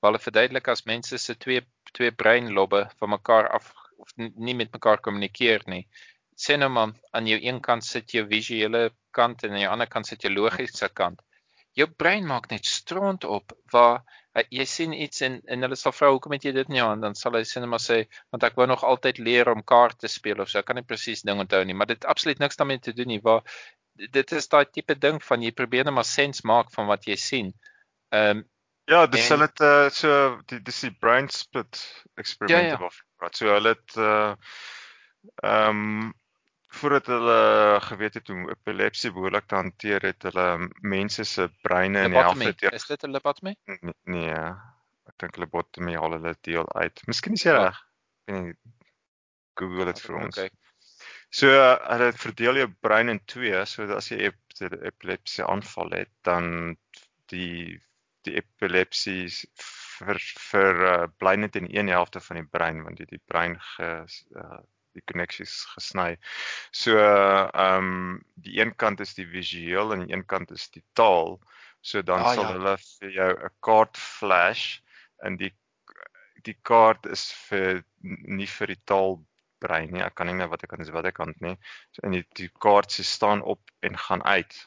[0.00, 1.62] waar hulle verduidelik as mense se twee
[1.92, 5.88] twee breinlobbe van mekaar af of nie met mekaar kommunikeer nie.
[6.36, 9.88] Sê nou maar aan jou een kant sit jou visuele kant en aan jou ander
[9.88, 11.20] kant sit jou logiese kant.
[11.72, 14.02] Jou brein maak net stront op waar
[14.50, 17.14] jy sien iets en en hulle sal vra hoekom het jy dit nie aan dan
[17.18, 20.40] sal hy sê maar sê want ek wou nog altyd leer om kaart te speel
[20.40, 22.92] of so ek kan nie presies ding onthou nie maar dit absoluut niks daarmee te
[22.92, 23.42] doen nie waar
[24.14, 27.16] dit is daai tipe ding van jy probeer net maar sens maak van wat jy
[27.16, 27.52] sien.
[28.14, 28.48] Ehm um,
[28.90, 31.78] Ja, dis En- hulle het uh, so die dis die brain split
[32.18, 32.90] eksperimente Ja, ja.
[33.20, 33.36] praat.
[33.36, 34.34] So hulle het uh
[35.44, 36.10] ehm
[36.70, 37.38] voordat hulle
[37.82, 42.54] geweet het hoe epilepsie behoorlik te hanteer het, hulle mense se breine in die helfte
[42.62, 43.56] deur Is dit 'n lobotomy?
[43.66, 44.36] nee, nee,
[45.10, 47.02] ek dink hulle lobotomie haal hulle deel uit.
[47.10, 47.80] Miskien is jy reg.
[48.28, 48.56] Ek weet nie
[49.60, 50.38] Google dit vir ons.
[50.38, 50.50] Okay.
[51.30, 56.76] So hulle verdeel jou brein in twee, so as jy ep epilepsie aanval het, dan
[57.32, 57.78] die
[58.28, 59.30] die epilepsie
[59.62, 60.18] vir
[60.50, 63.88] vir uh, bly net in een helfte van die brein want die die brein ge
[64.36, 64.58] uh,
[64.96, 66.16] die koneksies gesny.
[66.72, 70.84] So ehm um, die een kant is die visueel en die een kant is die
[70.98, 71.38] taal.
[71.80, 72.52] So dan Ah, sal ja.
[72.52, 74.80] hulle vir jou 'n kaart flash
[75.24, 75.52] en die
[76.44, 79.18] die kaart is vir nie vir die taal
[79.60, 80.00] brein nie.
[80.02, 81.56] Ek kan nie nou wat ek kan is wat ek kan nie.
[81.92, 84.66] So in die die kaart se staan op en gaan uit.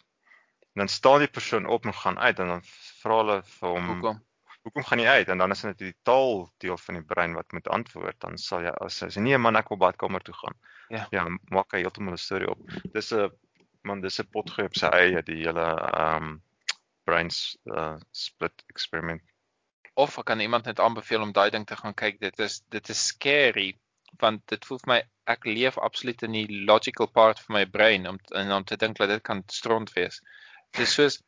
[0.76, 2.62] En dan staan die persoon op en gaan uit en dan
[3.02, 4.22] vra hulle vir hom Hoekom?
[4.64, 5.30] Hoekom gaan jy uit?
[5.30, 8.20] En dan is dit die taal deel van die brein wat moet antwoord.
[8.24, 10.56] Dan sal jy as hy sê nee man ek wil badkamer toe gaan.
[10.94, 11.08] Ja.
[11.16, 12.64] Ja, maak hy heeltemal 'n storie op.
[12.96, 13.30] Dis 'n
[13.84, 16.42] man dis 'n potgooi op sy eie die hele ehm um,
[17.04, 17.30] brain
[17.68, 19.22] uh, split eksperiment.
[19.94, 22.20] Of ek kan iemand net aanbeveel om daai ding te gaan kyk.
[22.20, 23.74] Dit is dit is scary
[24.22, 25.00] want dit voel vir my
[25.34, 28.98] ek leef absoluut in die logical part van my brein om en om te dink
[28.98, 30.22] dat dit kan stront wees.
[30.78, 31.20] Dis soos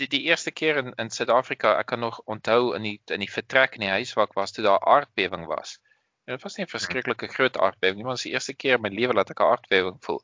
[0.00, 3.32] die die eerste keer in in Suid-Afrika, ek kan nog onthou in die in die
[3.32, 5.78] vertrek in die huis waar ek was toe daar aardbewing was.
[6.26, 8.78] En dit was nie 'n verskriklike groot aardbewing nie, maar dit was die eerste keer
[8.78, 10.22] in my lewe dat ek 'n aardbewing voel.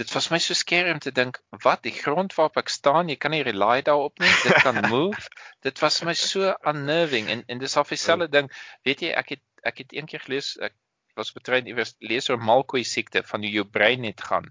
[0.00, 3.16] Dit was my so scary om te dink, wat die grond waarop ek staan, jy
[3.16, 5.28] kan nie rely daarop nie, dit kan move.
[5.62, 8.50] dit was my so unnerving en en dis al dieselfde ding.
[8.82, 10.74] Weet jy, ek het ek het een keer gelees, ek
[11.14, 14.50] was op 'n trein iewers lees oor Malkoe siekte van hoe jou brein net gaan.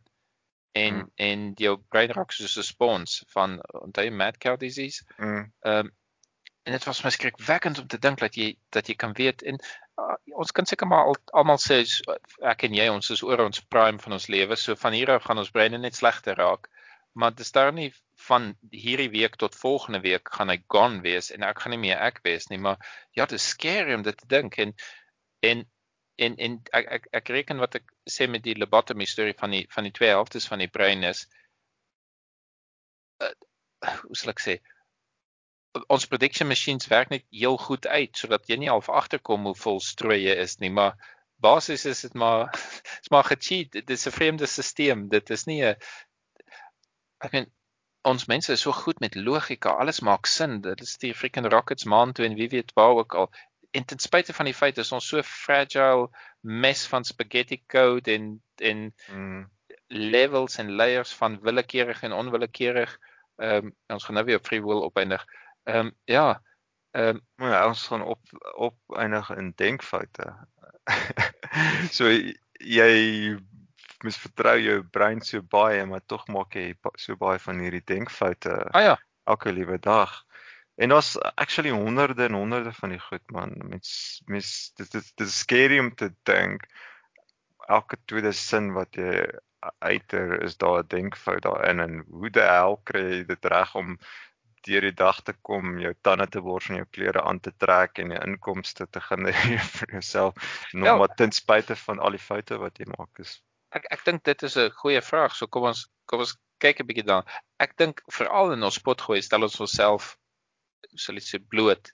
[0.73, 1.09] En Hmm.
[1.15, 5.05] en jou brein raak soos 'n spons van onthou mad cow disease.
[5.17, 5.51] Mm.
[5.61, 5.91] Ehm um,
[6.63, 9.57] en dit was my skrikwekkend om te dink dat jy dat jy kan weet en
[9.99, 11.81] uh, ons kan seker maar al, almal sê
[12.53, 15.27] ek en jy ons is oor ons prime van ons lewe so van hier af
[15.27, 16.69] gaan ons breine net slegter raak
[17.19, 17.89] maar dis daar nie
[18.27, 21.99] van hierdie week tot volgende week gaan hy gone wees en ek gaan nie meer
[21.99, 22.79] ek wees nie maar
[23.11, 23.51] ja dit is
[23.97, 24.73] om dit te dink en
[25.43, 25.67] en
[26.15, 29.65] en en ek ek, ek reken wat ek sê met die lobotomy storie van die
[29.69, 31.27] van die twee helftes van die brein is
[33.23, 33.33] uh,
[34.03, 34.59] hoe sal ek sê
[35.87, 39.79] ons prediction machines werk net heel goed uit sodat jy nie half agterkom hoe vol
[39.81, 40.93] strooi jy is nie, maar
[41.43, 42.53] basies is dit maar
[43.03, 43.71] is maar gecheat.
[43.73, 45.07] Dit is 'n vreemde stelsel.
[45.09, 45.75] Dit is nie 'n
[47.25, 47.49] ek meen
[48.03, 49.69] ons mense is so goed met logika.
[49.69, 50.61] Alles maak sin.
[50.61, 53.31] Dit is die freaking rockets maan toe en wie weet waar ook al.
[53.73, 56.09] En ten spyte van die feit is ons so fragile
[56.41, 59.49] mes van spaghetti code en en Mm.
[59.87, 62.97] levels en layers van willekeurig en onwillekeurig.
[63.41, 65.25] Ehm um, ons gaan nou weer op free will opeindig.
[65.63, 66.41] Ehm um, ja.
[66.91, 68.21] Ehm um, ja, ons gaan op
[68.55, 70.33] op eindig in denkfoute.
[71.97, 72.09] so
[72.59, 72.93] jy
[74.03, 78.53] mis vertrou jou brein so baie, maar tog maak jy so baie van hierdie denkfoute
[78.71, 80.23] ah ja, elke liewe dag.
[80.75, 83.53] En daar's actually honderde en honderde van die goed man.
[83.69, 86.65] Mens mens dit dit dit is scary om te dink
[87.67, 89.25] elke tweede sin wat jy
[89.79, 93.97] uiter is daar 'n denkfout daarin en hoe die hel kry jy dit reg om
[94.63, 97.99] deur die dag te kom, jou tande te bors en jou klere aan te trek
[97.99, 100.33] en jou inkomste te genereer vir jouself
[100.71, 103.41] nog Wel- maar ten spyte van al die foute wat jy maak is.
[103.73, 105.35] ek ek dink dit is 'n goeie vraag.
[105.35, 107.25] So kom ons kom ons kyk 'n bietjie daarna.
[107.59, 110.17] Ek dink veral in ons potgooi stel ons onsself
[110.95, 111.91] sal ek sê bloot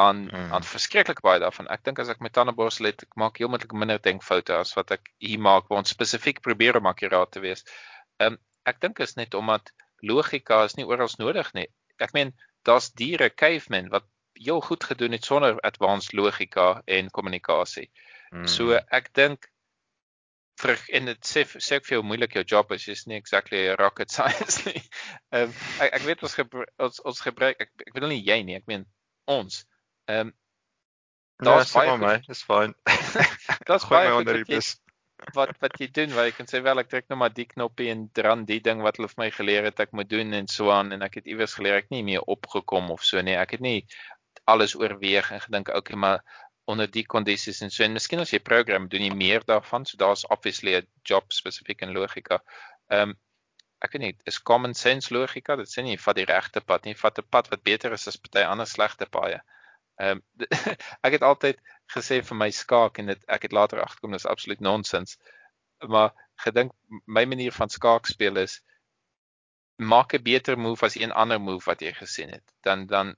[0.00, 0.52] aan Mm.
[0.54, 1.68] aan verskriklik baie daarvan.
[1.68, 4.90] Ek dink as ek my tande borsel het, ek maak heeltemal minder denkfoute as wat
[4.96, 7.64] ek hier maak waar ons spesifiek probeer om akkuraat te wees.
[8.20, 9.72] Ehm um, ek dink is net omdat
[10.02, 11.66] logika is nie oral nodig nie.
[11.98, 12.32] Ek meen
[12.64, 14.04] daar's diere, cavemen wat
[14.34, 17.90] heel goed gedoen het sonder advanced logika en kommunikasie.
[18.30, 18.46] Mm.
[18.46, 19.49] So ek dink
[20.60, 23.62] vir en dit sê sê ek vir jou moeilik jou job is is nie exactly
[23.80, 24.82] rocket science nie.
[25.32, 25.56] Ehm um,
[25.86, 28.68] ek ek weet ons gebruik ons ons gebruik ek ek bedoel nie jy nie, ek
[28.70, 28.86] meen
[29.30, 29.64] ons.
[30.10, 30.36] Ehm um,
[31.40, 32.76] daar's ja, baie my, dis fyn.
[33.68, 34.74] daar's Gooi baie onder wat die bus.
[35.36, 37.90] wat wat jy doen waar jy kan sê wel ek druk nou maar die knoppie
[37.92, 40.72] en dran die ding wat hulle vir my geleer het ek moet doen en so
[40.72, 43.36] aan en ek het iewers geleer ek nie meer opgekom of so nie.
[43.36, 43.84] Ek het nie
[44.50, 46.24] alles oorweeg en gedink okay maar
[46.72, 49.98] onder die kondisies en so en miskien as jy program doen jy meer daarvan so
[50.02, 52.40] daar's obviously 'n job spesifiek in logika.
[52.88, 53.18] Ehm um,
[53.84, 56.96] ek weet nie is common sense logika dit sê nie vat die regte pad nie
[57.02, 59.40] vat 'n pad wat beter is as party ander slegte paaie.
[60.00, 60.48] Ehm um,
[61.06, 61.60] ek het altyd
[61.94, 65.16] gesê vir my skaak en dit ek het later agterkom dis absoluut nonsens.
[65.94, 66.12] Maar
[66.44, 66.72] gedink
[67.06, 68.60] my manier van skaak speel is
[69.94, 72.46] maak 'n beter move as een ander move wat jy gesien het.
[72.62, 73.16] Dan dan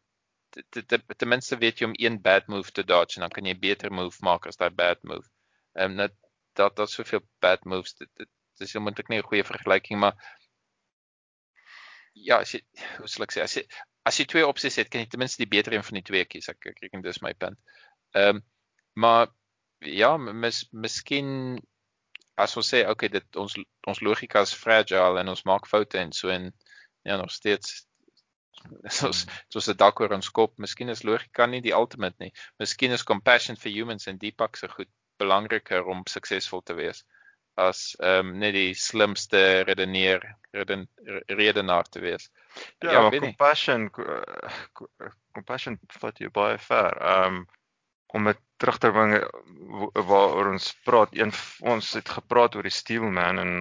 [0.52, 3.92] ten minste weet jy om een bad move te dodge en dan kan jy beter
[3.92, 5.28] move maak as daai bad move.
[5.78, 6.14] Ehm um, net
[6.58, 8.28] dat dat soveel bad moves dit dit
[8.60, 10.16] dis eintlik nie 'n goeie vergelyking maar
[12.12, 12.60] ja, as jy
[12.98, 13.64] hoe sal ek sê as jy
[14.08, 16.24] as jy twee opsies het, kan jy ten minste die beter een van die twee
[16.26, 16.48] kies.
[16.50, 17.58] Ek ek dink dis my punt.
[18.14, 18.42] Ehm um,
[18.94, 19.30] maar
[19.80, 21.60] ja, mis miskien
[22.36, 23.54] as ons sê okay, dit ons
[23.88, 26.50] ons logika is fragile en ons maak foute en so en
[27.08, 27.86] ja, nog steeds
[28.98, 30.58] soos soos 'n dak oor ons kop.
[30.58, 32.32] Miskien is logika nie die ultimate nie.
[32.58, 37.04] Miskien is compassion for humans en Deepak se goed belangriker om suksesvol te wees
[37.54, 40.22] as ehm um, net die slimste redeneer
[40.52, 40.86] reden,
[41.28, 42.30] redenaar te wees.
[42.80, 44.22] Ja, Ja, maar compassion co-
[44.72, 44.88] co-
[45.34, 46.96] compassion vat jou baie ver.
[47.26, 47.46] Um
[48.14, 49.26] om dit terug te bring eh,
[50.08, 51.14] waaroor ons praat.
[51.16, 53.52] Een ons het gepraat oor die Steelman en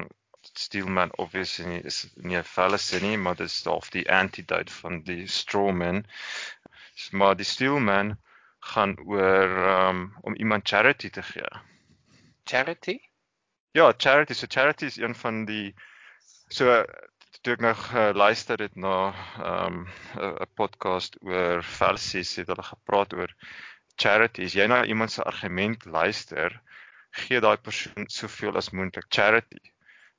[0.61, 5.01] Steelman obviously nie, is nie 'n fallacy nie, maar dit is half die antidote van
[5.07, 6.05] die strawman.
[7.11, 8.17] Maar die Steelman
[8.73, 11.47] gaan oor um om iemand charity te gee.
[12.43, 12.99] Charity?
[13.71, 14.33] Ja, charity.
[14.33, 15.73] So charity is een van die
[16.49, 16.83] so
[17.41, 18.95] toe ek nou geluister het na
[19.41, 19.81] ehm,
[20.15, 23.33] 'n um, podcast oor fallacies het hulle gepraat oor
[23.95, 24.45] charity.
[24.45, 26.61] As jy na iemand se argument luister,
[27.23, 29.61] gee daai persoon soveel as moontlik charity.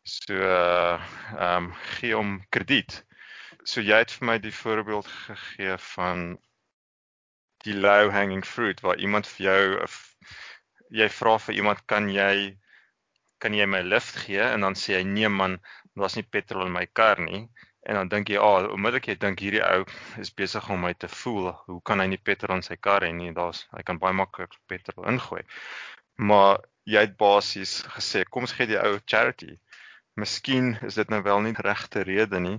[0.05, 1.01] So ehm
[1.39, 2.95] um, gee hom krediet.
[3.65, 6.25] So jy het vir my die voorbeeld gegee van
[7.67, 9.87] die low hanging fruit waar iemand vir jou
[11.03, 12.35] jy vra vir iemand kan jy
[13.45, 15.57] kan jy my lift gee en dan sê hy nee man,
[15.95, 17.47] daar's nie petrol in my kar nie.
[17.87, 19.85] En dan dink jy, "Ag, oh, onmiddellik jy dink hierdie ou
[20.19, 21.51] is besig om my te voel.
[21.67, 23.33] Hoe kan hy nie petrol in sy kar hê nie?
[23.39, 25.43] Daar's hy kan baie maklik petrol ingooi."
[26.19, 29.59] Maar jy het basies gesê, "Kom ons gee die ou charity."
[30.21, 32.59] Miskien is dit nou wel nie regte rede nie,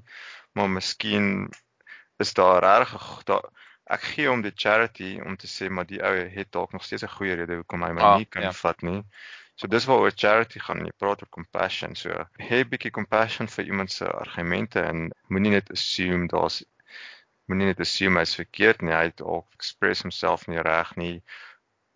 [0.53, 1.49] maar miskien
[2.17, 3.45] is daar regtig daar
[3.95, 7.03] ek gee hom die charity om te sê maar die ou het dalk nog steeds
[7.03, 8.51] 'n goeie rede hoekom hy my Ah, nie kan ja.
[8.51, 9.03] vat nie.
[9.55, 11.95] So dis waaroor charity gaan en jy praat oor compassion.
[11.95, 12.09] So
[12.47, 16.63] hê 'n bietjie compassion vir iemand se argumente en moenie net assume daar's
[17.47, 18.93] moenie net assume hy's verkeerd nie.
[18.95, 21.15] Hy het dalk express homself nie reg nie.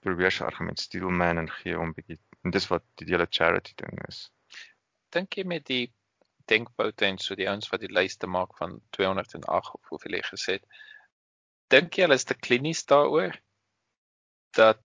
[0.06, 3.28] Probeer sy argument steel man en gee hom 'n bietjie en dis wat die hele
[3.30, 4.30] charity ding is.
[5.16, 5.86] Dink jy met die
[6.52, 10.58] denkfoute en so die ouens wat die lyste maak van 208 of hoeveel jy gesê
[10.58, 10.66] het.
[11.74, 13.36] Dink jy hulle is te klinies daaroor
[14.58, 14.80] dat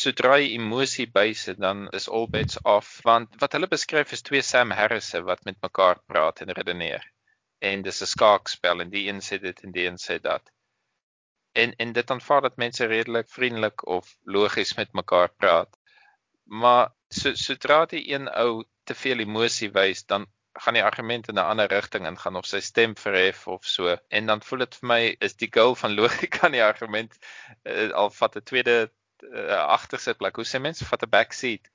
[0.00, 4.42] sodra jy emosie bysit dan is all bets off want wat hulle beskryf is twee
[4.46, 7.02] Sam Harrisse wat met mekaar praat en redeneer.
[7.70, 10.52] En dis 'n skaakspel en die een sê dit en die een sê dat.
[11.52, 15.76] En en dit aanvaar dat mense redelik vriendelik of logies met mekaar praat.
[16.44, 20.26] Maar so sodra die een ou te veel emosie wys, dan
[20.58, 23.96] gaan die argument in 'n ander rigting ingaan of sy stem verhef of so.
[24.10, 27.14] En dan voel dit vir my is die goal van logika in die argument
[27.64, 28.76] uh, al vat 'n tweede
[29.22, 30.36] uh, agtersitplek.
[30.36, 31.70] Hoe sê mense vat 'n back seat?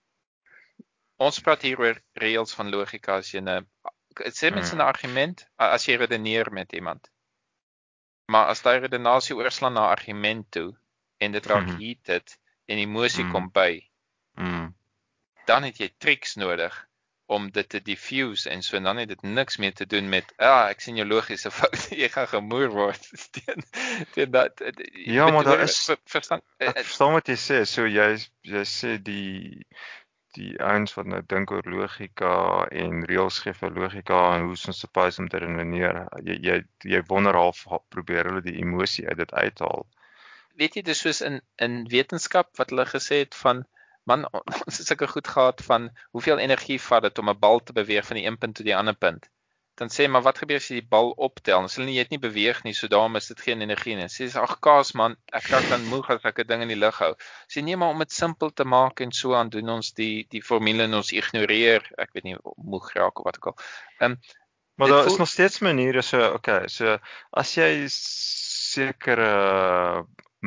[1.18, 3.66] Ons praat hier oor reëls van logika as jy 'n
[4.40, 7.08] sê mense 'n argument as jy redeneer met iemand.
[8.28, 10.74] Maar as daai redenasie oorslaan na argument toe
[11.20, 11.80] en dit raak Mhm.
[11.80, 12.38] heated
[12.68, 13.32] en emosie Mhm.
[13.32, 13.82] kom by,
[14.38, 14.74] Mm.
[15.46, 16.76] dan het jy tricks nodig
[17.28, 20.34] om dit te diffuse en so en dan het dit niks meer te doen met
[20.38, 23.08] ah ek sien jou logiese fout jy gaan gemoer word
[23.38, 23.64] teen
[24.14, 24.62] teen dat
[24.94, 27.64] Ja, maar daar is- ver, verstaan eh, Ek verstaan wat jy sê.
[27.66, 28.12] So jy
[28.46, 29.66] jy sê die
[30.36, 32.32] die ouens wat nou dink oor logika
[32.76, 36.02] en reëls gee vir logika en hoe ons suppose om te redeneer.
[36.28, 36.58] Jy jy
[36.92, 39.86] jy wonder half ha- probeer hulle die emosie uit dit uithaal.
[40.60, 43.64] weet jy dis soos in in wetenskap wat hulle gesê het van
[44.10, 44.26] man
[44.68, 48.06] ons het sulke goed gehad van hoeveel energie vat dit om 'n bal te beweeg
[48.10, 49.30] van die een punt tot die ander punt.
[49.76, 51.66] Dan sê maar wat gebeur as jy die bal optel?
[51.66, 54.08] Ons hulle nie jy het nie beweeg nie, so daarom is dit geen energie nie.
[54.08, 57.02] Sê ag kaas man, ek raak dan moeg as ek 'n ding in die lug
[57.04, 57.12] hou.
[57.52, 60.42] Sê nee maar om dit simpel te maak en so aan doen ons die die
[60.42, 63.58] formule en ons ignoreer, ek weet nie moeg raak of wat ook al.
[64.00, 64.20] Ehm um,
[64.76, 66.98] Maar daar is nog steeds maniere so okay, so
[67.30, 69.30] as jy sekere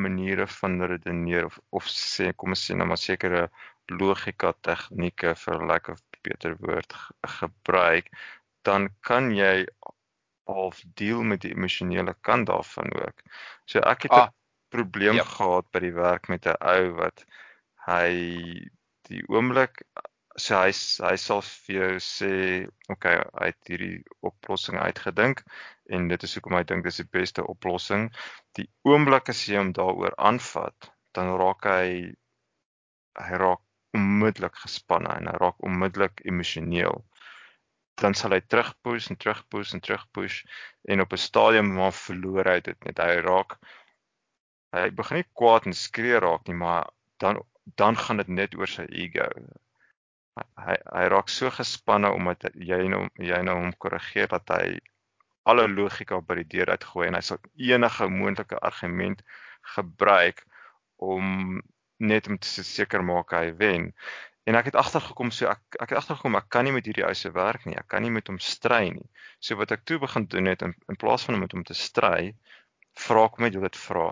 [0.04, 3.48] maniere van redeneer of of sê kom ons sê nou maar sekere
[4.00, 5.96] logika tegnieke vir 'n lekker
[6.26, 6.96] beter woord
[7.38, 8.10] gebruik,
[8.62, 9.66] dan kan jy
[10.48, 13.22] half deel met die emosionele kant daarvan ook.
[13.64, 14.30] So ek het 'n ah,
[14.68, 15.32] probleem yep.
[15.38, 17.24] gehad by die werk met 'n ou wat
[17.88, 18.10] hy
[19.08, 19.82] die oomblik
[20.38, 20.70] so hy
[21.08, 22.32] hy sal vir jou sê
[22.92, 23.96] okay hy het hierdie
[24.30, 25.42] oplossing uitgedink
[25.88, 28.08] en dit is hoekom hy dink dis die beste oplossing.
[28.58, 32.14] Die oomblik as jy hom daaroor aanvat dan raak hy
[33.18, 33.62] hy raak
[33.96, 37.00] onmiddellik gespanne en hy raak onmiddellik emosioneel.
[37.98, 40.42] Dan sal hy terugpush en terugpush en terugpush
[40.92, 42.98] en op 'n stadium maar verloor hy dit net.
[42.98, 43.56] Hy raak
[44.76, 47.40] hy begin nie kwaad en skree raak nie maar dan
[47.76, 49.26] dan gaan dit net oor sy ego.
[50.66, 54.78] Hy hy raak so gespanne omdat jy nou jy nou hom korrigeer dat hy
[55.50, 57.42] alle logika by die deur uitgooi en hy sal
[57.72, 59.22] enige moontlike argument
[59.74, 60.44] gebruik
[60.96, 61.60] om
[61.98, 63.92] net om te seker maak hy wen.
[64.48, 67.14] En ek het agtergekom so ek ek het agtergekom ek kan nie met hierdie ou
[67.14, 67.76] se werk nie.
[67.76, 69.08] Ek kan nie met hom stry nie.
[69.44, 71.76] So wat ek toe begin doen het in, in plaas van om met hom te
[71.76, 72.32] stry,
[73.06, 74.08] vra ek hom net hoe dit vra.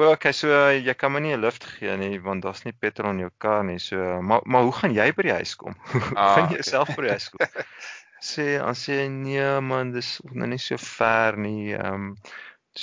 [0.00, 3.12] O, okay, so jy kan my nie 'n lift gee nie want daar's nie petrol
[3.12, 3.78] in jou kar nie.
[3.78, 5.76] So maar maar hoe gaan jy by die huis kom?
[5.92, 6.70] Hoe ah, gaan jy okay.
[6.70, 7.46] self by die huis kom?
[8.22, 11.72] sê aan sê nee man, dis nou nie so ver nie.
[11.74, 12.14] Ehm um,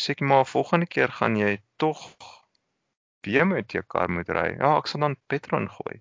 [0.01, 2.01] sê ek maar volgende keer gaan jy tog
[3.25, 4.49] weer met jou kar moet ry.
[4.59, 5.97] Ja, ek sal dan petrol ingooi.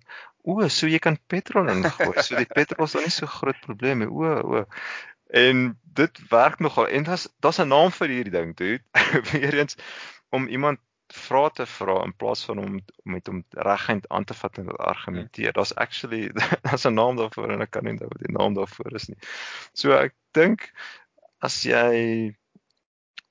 [0.49, 2.15] O, so jy kan petrol ingooi.
[2.23, 4.11] So die petrol is dan nie so groot probleem nie.
[4.11, 4.65] O, o.
[5.43, 5.65] En
[5.99, 6.89] dit werk nogal.
[6.89, 8.85] En daar's daar's 'n naam vir hierdie ding, dude.
[9.33, 9.77] Weerens
[10.31, 10.81] om iemand
[11.13, 15.53] vra te vra in plaas van om met hom reguit aan te vat en argumenteer.
[15.53, 16.31] Daar's actually
[16.67, 19.19] daar's 'n naam daarvoor en ek kan nie onthou wat die naam daarvoor is nie.
[19.73, 20.73] So ek dink
[21.41, 22.35] as jy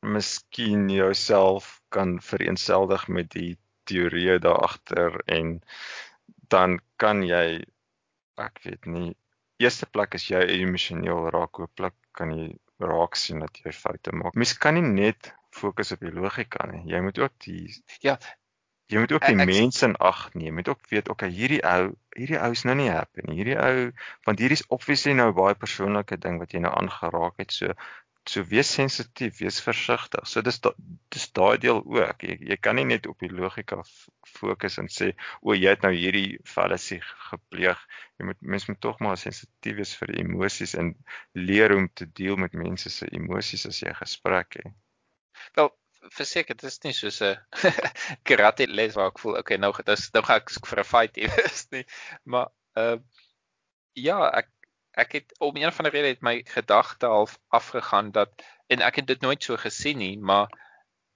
[0.02, 5.62] miskien jouself kan vereenselwig met die teorie daar agter en
[6.48, 7.64] dan kan jy
[8.38, 9.16] ek weet nie
[9.58, 14.36] eerste plek is jy emosioneel raak hooplik kan jy raak sien dat jy foute maak.
[14.38, 16.84] Mens kan nie net fokus op die logika nie.
[16.92, 17.62] Jy moet ook die
[18.06, 18.18] ja,
[18.92, 20.48] jy moet ook die ek, mense in ag neem.
[20.48, 23.38] Jy moet ook weet, okay, hierdie ou, hierdie ou is nou nie happy nie.
[23.42, 23.88] Hierdie ou,
[24.28, 27.52] want hierdie is obviously nou 'n baie persoonlike ding wat jy nou aangeraak het.
[27.52, 27.74] So
[28.30, 30.28] so wees sensitief, wees versigtig.
[30.28, 30.74] So dis da,
[31.14, 32.24] dis daai deel ook.
[32.28, 33.80] Jy, jy kan nie net op die logika
[34.28, 37.00] fokus en sê o, jy het nou hierdie fallasie
[37.30, 37.80] gepleeg.
[38.20, 40.94] Jy moet mens moet tog maar sensitief wees vir emosies en
[41.38, 44.76] leer hoe om te deel met mense se emosies as jy gesprek het.
[45.58, 45.72] Wel,
[46.14, 47.38] verseker, dit is nie soos 'n
[48.28, 51.34] karate les waar ek voel, okay, nou dis nou gaan ek vir 'n fight hier
[51.50, 51.86] is nie.
[52.24, 53.26] Maar ehm uh,
[53.98, 54.50] ja, ek
[54.98, 58.96] ek het om een van die redes het my gedagte half afgegaan dat en ek
[59.02, 60.50] het dit nooit so gesien nie, maar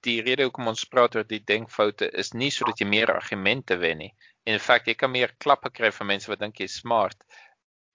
[0.06, 4.02] die rede hoekom ons praat oor die denkfoute is nie sodat jy meer argumente wen
[4.04, 4.14] nie.
[4.50, 7.18] In feite, jy kan meer klappe kry van mense wat dink jy is smart.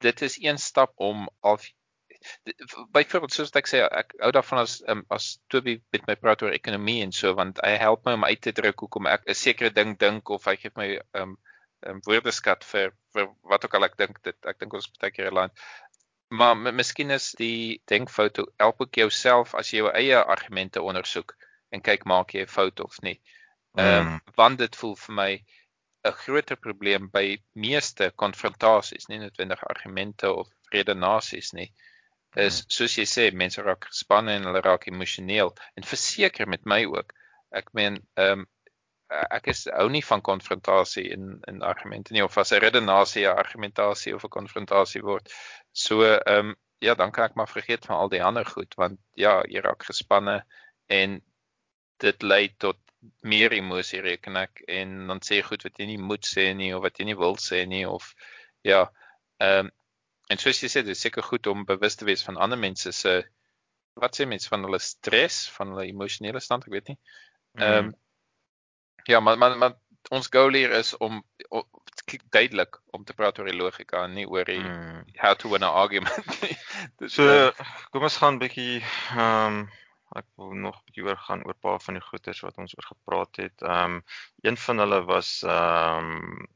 [0.04, 1.58] Dit is een stap om al
[2.94, 6.54] byvoorbeeld soos ek sê ek hou daarvan as um, as Toby met my praat oor
[6.56, 9.70] ekonomie en so want hy help my om uit te druk hoekom ek 'n sekere
[9.70, 10.88] ding dink of hy gee my
[11.20, 11.36] um,
[11.86, 15.32] um, woordeskat vir vir wat ook al ek dink dit ek dink ons baie keer
[15.32, 15.52] land
[16.28, 21.36] maar miskien is die denkfoto help ook jouself as jy jou eie argumente ondersoek
[21.70, 23.20] en kyk maak jy 'n fout of nie.
[23.78, 25.32] Ehm um, want dit voel vir my
[26.06, 31.66] 'n groter probleem by meeste konfrontasies, nie noodwendig argumente of redenasies nie.
[31.66, 31.95] Ehm
[32.34, 35.54] is soos jy sê mense raak gespanne en hulle raak emosioneel.
[35.76, 37.12] En verseker met my ook
[37.50, 38.46] ek meen ehm um,
[39.08, 43.38] ek is hou nie van konfrontasie in in argumente nie of as 'n redenasie 'n
[43.42, 45.30] argumentasie of 'n konfrontasie word.
[45.72, 48.98] So ehm um, ja dan kan ek maar vergeet van al die ander goed want
[49.14, 50.44] ja jy raak gespanne
[50.86, 51.22] en
[51.98, 52.78] dit lei tot
[53.22, 54.62] meer emosie reken ek.
[54.68, 57.18] En dan sê jy goed wat jy nie moet sê nie of wat jy nie
[57.18, 58.14] wil sê nie of
[58.62, 58.90] ja
[59.38, 59.72] ehm um,
[60.30, 62.92] En soos jy sê, dit is seker goed om bewus te wees van ander mense
[62.92, 63.22] se
[63.96, 66.98] wat sê mense van hulle stres, van hulle emosionele stand, ek weet nie.
[67.54, 67.62] Mhm.
[67.62, 67.94] Ehm mm um,
[69.06, 69.74] Ja, maar maar maar
[70.10, 71.64] ons goal hier is om, om
[72.28, 75.02] duidelik om te praat oor die logika en nie oor die mm.
[75.18, 76.56] how to win an argument nie.
[77.16, 77.50] so
[77.90, 79.60] kom ons gaan bietjie ehm um,
[80.18, 82.88] ek wil nog bietjie oor gaan oor 'n paar van die goeters wat ons oor
[82.90, 83.62] gepraat het.
[83.62, 84.02] Ehm um,
[84.42, 86.46] een van hulle was ehm um,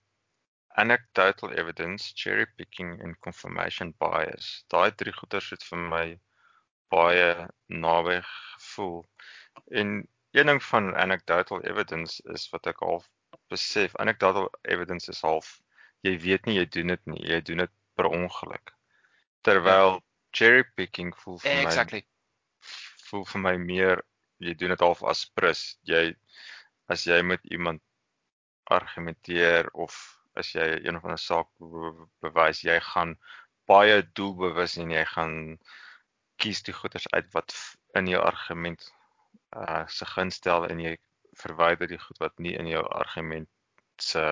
[0.83, 4.51] anecdotal evidence, cherry picking en confirmation bias.
[4.73, 6.05] Daai drie goeters het vir my
[6.91, 7.31] baie
[7.69, 9.01] naby gevoel.
[9.83, 9.97] En
[10.33, 13.03] een ding van anecdotal evidence is wat ek al
[13.51, 15.59] besef, anecdotal evidence is half
[16.07, 18.73] jy weet nie jy doen dit nie, jy doen dit per ongeluk.
[19.47, 20.01] Terwyl
[20.37, 22.03] cherry picking voel vir my Exactly.
[23.11, 24.03] voel vir my meer
[24.41, 25.77] jy doen dit half as prus.
[25.89, 26.15] Jy
[26.91, 27.83] as jy met iemand
[28.71, 29.97] argumenteer of
[30.43, 31.49] as jy een of ander saak
[32.25, 33.17] bewys, jy gaan
[33.71, 35.37] baie doelbewus en jy gaan
[36.43, 37.55] kies die goeders uit wat
[38.01, 38.89] in jou argument
[39.57, 40.97] uh se gunstel en jy
[41.43, 43.49] verwyder die goed wat nie in jou argument
[44.01, 44.23] se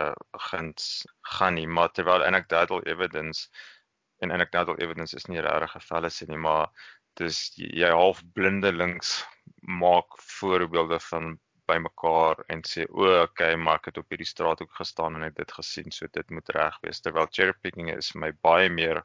[0.50, 1.06] guns
[1.36, 1.66] gaan nie.
[1.66, 3.48] Maar terwyl anecdotal evidence
[4.24, 6.70] en anecdotal evidence is nie regtig gevalle sien nie maar
[7.20, 9.18] dis jy half blindelings
[9.82, 11.36] maak voorbeelde van
[11.70, 15.36] bymekaar en sê o okay maar ek het op hierdie straat ook gestaan en het
[15.36, 19.02] dit gesien so dit moet reg wees terwyl cherry picking is vir my baie meer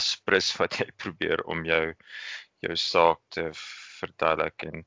[0.00, 1.84] as prins wat jy probeer om jou
[2.66, 4.84] jou saak te verduidelik en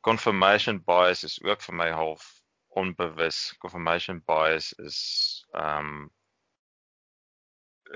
[0.00, 2.28] confirmation bias is ook vir my half
[2.70, 3.54] onbewus.
[3.58, 6.10] Confirmation bias is ehm um,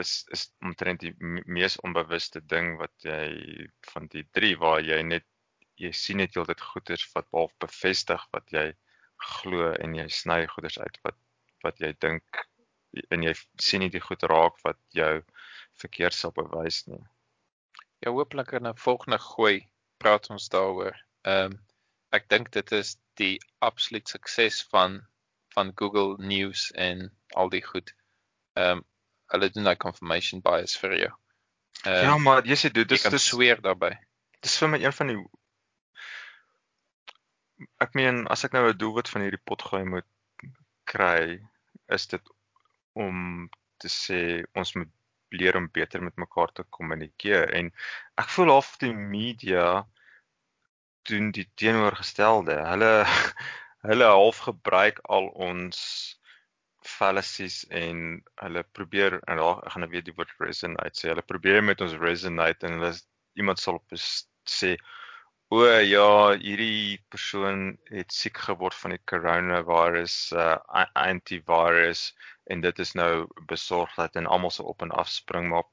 [0.03, 1.15] is is omtrent die
[1.47, 5.27] mees onbewuste ding wat jy van die drie waar jy net
[5.81, 8.67] jy sien net heeltyd goeders wat half bevestig wat jy
[9.35, 11.19] glo en jy sny goeders uit wat
[11.65, 12.45] wat jy dink
[13.15, 15.23] en jy sien nie die goed raak wat jou
[15.81, 17.01] verkeerd sal bewys nie.
[18.05, 19.69] Ja, hooplik in 'n volgende gooi
[19.99, 20.97] praat ons daaroor.
[21.25, 21.59] Ehm um,
[22.13, 25.01] ek dink dit is die absoluut sukses van
[25.55, 27.95] van Google News en al die goed.
[28.55, 28.85] Ehm um,
[29.33, 31.13] hulle doen daai confirmation bias vir jou.
[31.87, 33.97] Um, ja, maar jy sê dit is dis sweer daarbey.
[34.45, 35.19] Dis vir my een van die
[37.85, 40.09] ek meen as ek nou 'n doelwit van hierdie potgooi moet
[40.93, 41.41] kry,
[41.97, 42.33] is dit
[43.07, 43.49] om
[43.83, 44.21] te sê
[44.55, 44.93] ons moet
[45.35, 47.71] leer om beter met mekaar te kommunikeer en
[48.23, 49.67] ek voel of die media
[51.11, 52.59] doen die teenoorgestelde.
[52.73, 52.93] Hulle
[53.89, 55.81] hulle half gebruik al ons
[56.85, 61.11] fallacies en hulle probeer en daar ek gaan nou weer die woord resonate sê.
[61.13, 62.95] Hulle probeer met ons resonate en hulle
[63.41, 63.83] iemand sal
[64.49, 64.77] sê
[65.55, 66.09] o ja,
[66.41, 70.57] hierdie persoon het siek geword van die coronavirus uh,
[71.07, 72.09] antivirus
[72.51, 75.69] en dit is nou besorgdheid en almal se op en af spring maar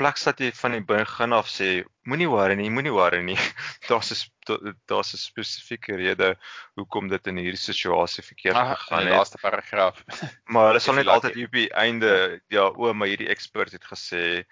[0.00, 1.68] plek dat jy van die begin af sê
[2.08, 3.38] moenie worry nie, moenie worry nie.
[3.88, 6.34] Daar's 'n daar's 'n spesifieke rede
[6.74, 9.08] hoekom dit in hierdie situasie verkeerd ah, gegaan het.
[9.08, 10.02] Die laaste paragraaf.
[10.52, 14.44] maar hulle sal net altyd op die einde ja, o, maar hierdie ekspert het gesê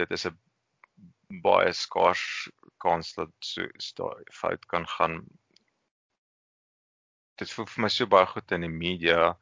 [0.00, 0.38] dit is 'n
[1.42, 2.48] baie skaars
[2.86, 3.66] kans dat so
[4.00, 5.18] daai fout kan gaan.
[7.40, 9.34] Dit voel vir my so baie goed in die media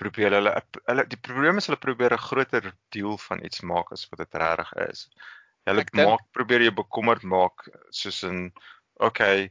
[0.00, 0.52] probeer hulle
[0.88, 4.38] hulle die probleem is hulle probeer 'n groter deel van iets maak as wat dit
[4.42, 5.08] regtig is.
[5.68, 7.66] Hulle maak denk, probeer jy bekommerd maak
[8.02, 8.38] soos in
[9.08, 9.50] okay,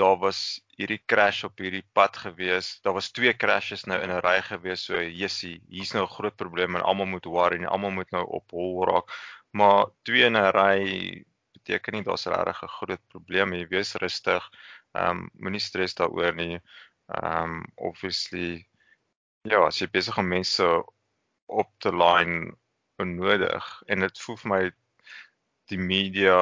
[0.00, 0.40] daar was
[0.76, 2.80] hierdie crash op hierdie pad gewees.
[2.84, 4.84] Daar was twee crashes nou in 'n ry gewees.
[4.88, 8.24] So jessie, hier's nou 'n groot probleem en almal moet worry en almal moet nou
[8.40, 9.08] op hol raak.
[9.52, 11.24] Maar twee in 'n ry
[11.66, 13.66] beteken nie daar's regtig 'n groot probleem nie.
[13.66, 14.50] Wees rustig.
[14.94, 16.60] Ehm um, moenie stres daaroor nie.
[17.08, 18.66] Ehm um, obviously
[19.46, 20.66] Ja, as jy besig om mense
[21.46, 22.56] op te line
[22.98, 24.60] onnodig en dit voel vir my
[25.70, 26.38] die media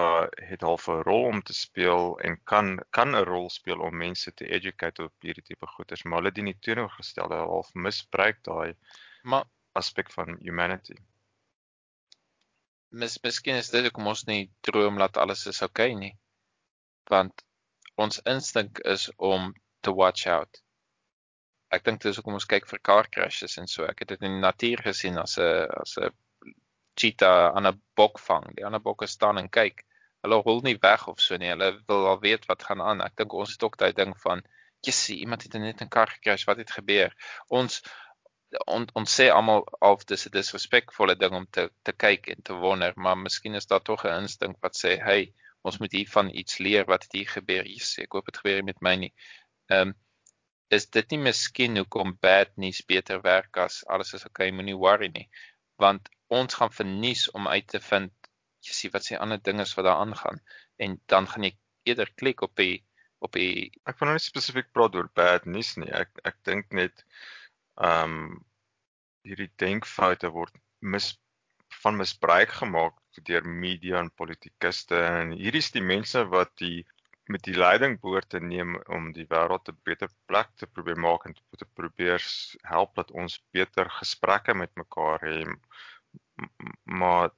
[0.49, 4.33] het half 'n rol om te speel en kan kan 'n rol speel om mense
[4.35, 8.75] te educate op hierdie tipe goeders, maar hulle dien nie teenoorgestelde half misbruik daai
[9.23, 10.97] maar aspek van humanity.
[13.03, 16.13] Mis miskien is dit hoekom ons nie droom dat alles is oukei okay nie.
[17.11, 17.43] Want
[17.99, 19.53] ons instink is om
[19.83, 20.65] te watch out
[21.75, 23.87] ek dink dis hoekom ons kyk vir car crashes en so.
[23.89, 26.13] Ek het dit in die natuur gesien as 'n as 'n
[27.01, 28.47] cheetah aan 'n bok vang.
[28.59, 29.85] Die ander bokke staan en kyk.
[30.25, 31.51] Hulle hol nie weg of so nie.
[31.55, 33.03] Hulle wil al weet wat gaan aan.
[33.09, 34.43] Ek dink ons het ook daai ding van,
[34.87, 36.47] "Jessie, iemand het net 'n kar gecrash.
[36.47, 37.11] Wat het gebeur?"
[37.49, 37.83] Ons
[38.67, 42.55] on, ons sê almal of dis 'n disrespekvolle ding om te te kyk en te
[42.65, 45.33] wonder, maar miskien is daar tog 'n instink wat sê, "Hey,
[45.63, 48.95] ons moet hiervan iets leer wat hier gebeur." Jessie, ek hoop dit gebeur met my
[48.97, 49.13] nie.
[49.71, 49.95] Ehm um,
[50.71, 55.11] is dit nie miskien hoekom bad nuus beter werk as alles is okay, moenie worry
[55.15, 55.29] nie.
[55.77, 58.13] Want ons gaan vernies om uit te vind
[58.65, 60.41] jy sien wat se ander dinge wat daar aangaan
[60.85, 61.53] en dan gaan jy
[61.91, 62.85] eerder klik op die
[63.25, 65.91] op die ek wil nou nie spesifiek praat oor bad nuus nie.
[65.93, 67.05] Ek ek dink net
[67.75, 68.45] ehm um,
[69.25, 71.07] hierdie denkfoute word mis
[71.83, 72.99] van misbruik gemaak
[73.29, 76.85] deur media en politikuste en hierdie is die mense wat die
[77.33, 81.25] met die leiding behoort te neem om die wêreld 'n beter plek te probeer maak
[81.27, 82.27] en te probeer
[82.73, 85.39] help dat ons beter gesprekke met mekaar hê.
[86.85, 87.31] Maar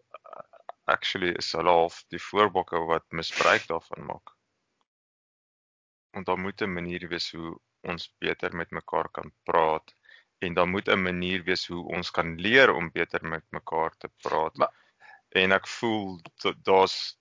[0.96, 4.34] actually is hulle half die voorbokke wat misbruik daarvan maak.
[6.10, 9.94] Want daar moet 'n manier wees hoe ons beter met mekaar kan praat
[10.38, 14.10] en daar moet 'n manier wees hoe ons kan leer om beter met mekaar te
[14.22, 14.56] praat.
[14.56, 14.72] Maar,
[15.28, 16.20] en ek voel
[16.62, 17.18] daar's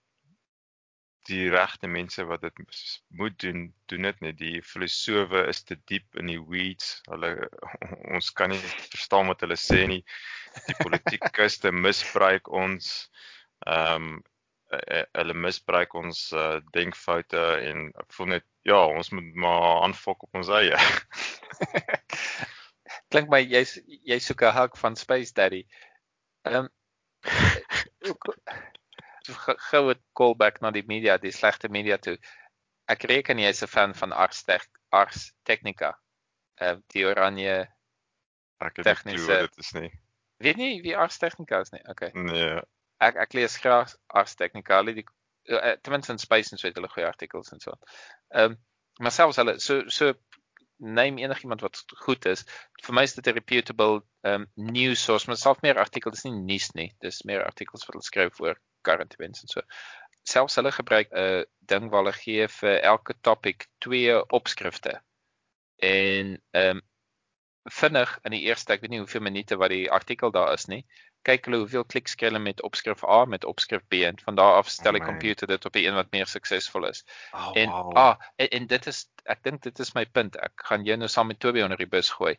[1.26, 2.60] die regte mense wat dit
[3.08, 4.38] moet doen, doen dit net.
[4.38, 7.02] Die filosofe is te diep in die weeds.
[7.10, 7.50] Hulle
[8.16, 10.04] ons kan nie verstaan wat hulle sê nie.
[10.68, 13.10] Die politikus te misbruik ons
[13.66, 14.24] ehm um,
[15.16, 20.42] hulle misbruik ons uh, denkfoute en ek voel net ja, ons moet maar aanfok op
[20.42, 20.76] ons eie.
[23.14, 25.66] Klink my jy's jy soek 'n hug van Space Daddy.
[26.46, 26.70] Ehm
[28.10, 28.16] um,
[29.70, 32.18] goue callback na die media, die slegte media toe.
[32.88, 35.96] Ek reken jy's 'n fan van Ars Tech, Ars Technica.
[36.62, 37.68] Ehm uh, die oranje
[38.62, 39.92] ek het tegniese dit is nie.
[40.38, 41.84] Weet nie wie Ars Technica is nie.
[41.90, 42.12] Okay.
[42.14, 42.62] Nee.
[43.04, 45.06] Ek ek lees graag Ars Technica, al die
[45.50, 47.76] uh, ten minste in Space en so het hulle goeie artikels en so.
[48.30, 48.64] Ehm um,
[49.04, 50.14] maar selfs hulle so so
[50.78, 52.46] neem enigiemand wat goed is.
[52.84, 56.40] Vir my is dit 'n reputable um news source, maar selfs meer artikels is nie
[56.40, 56.90] nuus nie.
[57.00, 59.62] Dis meer artikels wat hulle skryf oor current events en so.
[60.24, 65.02] Selfs hulle gebruik 'n uh, ding waar hulle gee vir elke topic twee opskrifte.
[65.82, 66.82] En ehm um,
[67.66, 70.84] vinnig in die eerste, ek weet nie hoeveel minute wat die artikel daar is nie,
[71.26, 74.60] kyk hulle hoeveel kliks kry hulle met opskrif A met opskrif B en van daar
[74.60, 77.02] af stel die oh komputer dit op die een wat meer suksesvol is.
[77.34, 77.94] Oh, en wow.
[77.98, 80.38] ah en, en dit is ek dink dit is my punt.
[80.38, 82.36] Ek gaan jou nou saam met Toby onder die bus gooi.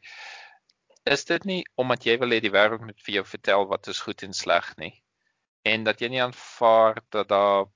[1.07, 4.05] Is dit nie omdat jy wil hê die wêreld moet vir jou vertel wat is
[4.07, 4.95] goed en sleg nie?
[5.67, 7.67] en dat jy nie aanvaar dat daar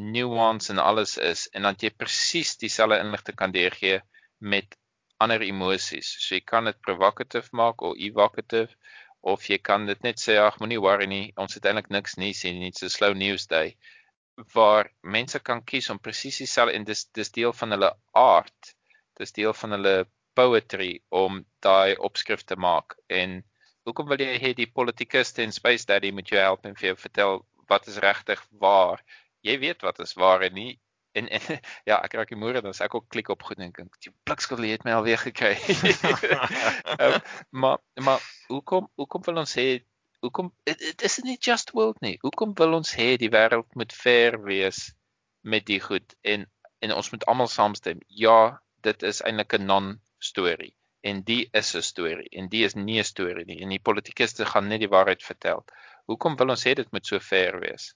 [0.00, 4.00] nuance en alles is en dat jy presies dieselfde inligting kan deurgee
[4.38, 4.76] met
[5.20, 6.12] ander emosies.
[6.20, 8.74] So jy kan dit provocative maak of evocative
[9.22, 12.32] of jy kan dit net sê ag moenie worry nie, ons het eintlik niks nie
[12.34, 13.76] sien nie, so slow news day
[14.54, 18.72] waar mense kan kies om presies dieselfde en dis dis deel van hulle art.
[19.16, 19.94] Dis deel van hulle
[20.36, 23.38] poetry om daai opskrif te maak en
[23.88, 26.96] hoekom wil jy hê die politikus en space daddy moet jou help en vir jou
[27.04, 27.38] vertel
[27.70, 29.00] wat is regtig waar?
[29.40, 30.74] Jy weet wat is waar en nie
[31.16, 31.40] en, en
[31.88, 34.12] ja, ek raak die moere dan sê ek ook klik op goed en dink die
[34.28, 35.54] blikskil het my alweer gekry.
[37.00, 37.18] um,
[37.64, 37.78] maar
[38.08, 39.68] maar hoekom hoekom wil ons hê
[40.24, 42.16] hoekom dit is nie just world nie.
[42.22, 44.90] Hoekom wil ons hê die wêreld moet fair wees
[45.42, 46.46] met die goed en
[46.84, 48.02] en ons moet almal saamstem.
[48.24, 50.74] Ja, dit is eintlik 'n non-storie
[51.06, 54.46] en die is 'n storie en die is nie 'n storie nie en die politikuste
[54.52, 55.64] gaan net die waarheid vertel.
[56.06, 57.94] Hoekom wil ons hê dit moet so fair wees?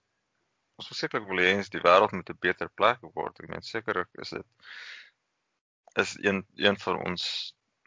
[0.81, 3.41] Ons versekerlik wil hê die wêreld moet 'n beter plek word.
[3.41, 4.47] Ek meen sekerlik is dit
[6.01, 7.25] is een een van ons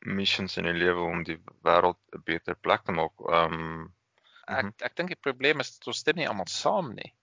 [0.05, 3.25] missions in die lewe om die wêreld 'n beter plek te maak.
[3.29, 3.93] Ehm um,
[4.47, 7.13] ek ek dink die probleem is dat ons stem nie almal saam nie.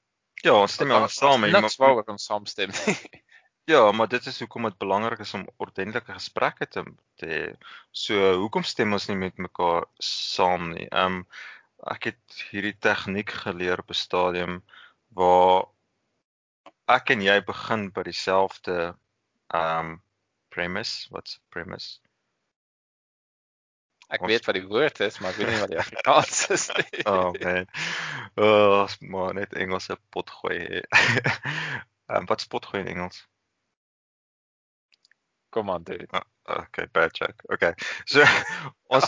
[0.42, 2.97] Ja, ons stem almal saam, maar niks waaroor ons saamstem nie.
[3.70, 6.82] Ja, maar dit is hoekom dit belangrik is om ordentlike gesprekke te
[7.20, 7.42] te hê.
[7.92, 10.88] So hoekom stem ons nie met mekaar saam nie?
[10.90, 11.24] Ehm um,
[11.94, 14.56] ek het hierdie tegniek geleer op 'n stadium
[15.16, 15.66] waar
[16.91, 18.78] ek en jy begin by dieselfde
[19.55, 19.99] ehm um,
[20.51, 21.07] premise.
[21.15, 22.01] Wat's premise?
[24.11, 24.31] Ek ons...
[24.32, 27.03] weet wat die woord is, maar ek weet nie wat die Afrikaans is nie.
[27.11, 27.66] oh man.
[28.35, 30.61] Oh, maar net Engelse potgooi.
[32.11, 33.20] Ehm um, wat spotgooi in Engels?
[35.55, 36.07] Kom aan, dude.
[36.11, 36.23] Oh,
[36.59, 37.39] okay, bad joke.
[37.55, 37.74] Okay.
[38.05, 38.27] So
[38.91, 39.07] ons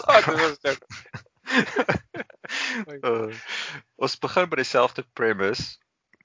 [3.02, 3.34] uh,
[3.96, 5.81] ons begin by dieselfde premise,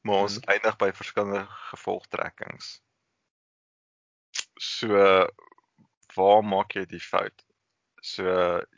[0.07, 0.49] maar ons hmm.
[0.53, 2.71] eindig by verskillende gevolgtrekkings.
[4.61, 5.03] So
[6.15, 7.43] waar maak jy die fout?
[8.07, 8.25] So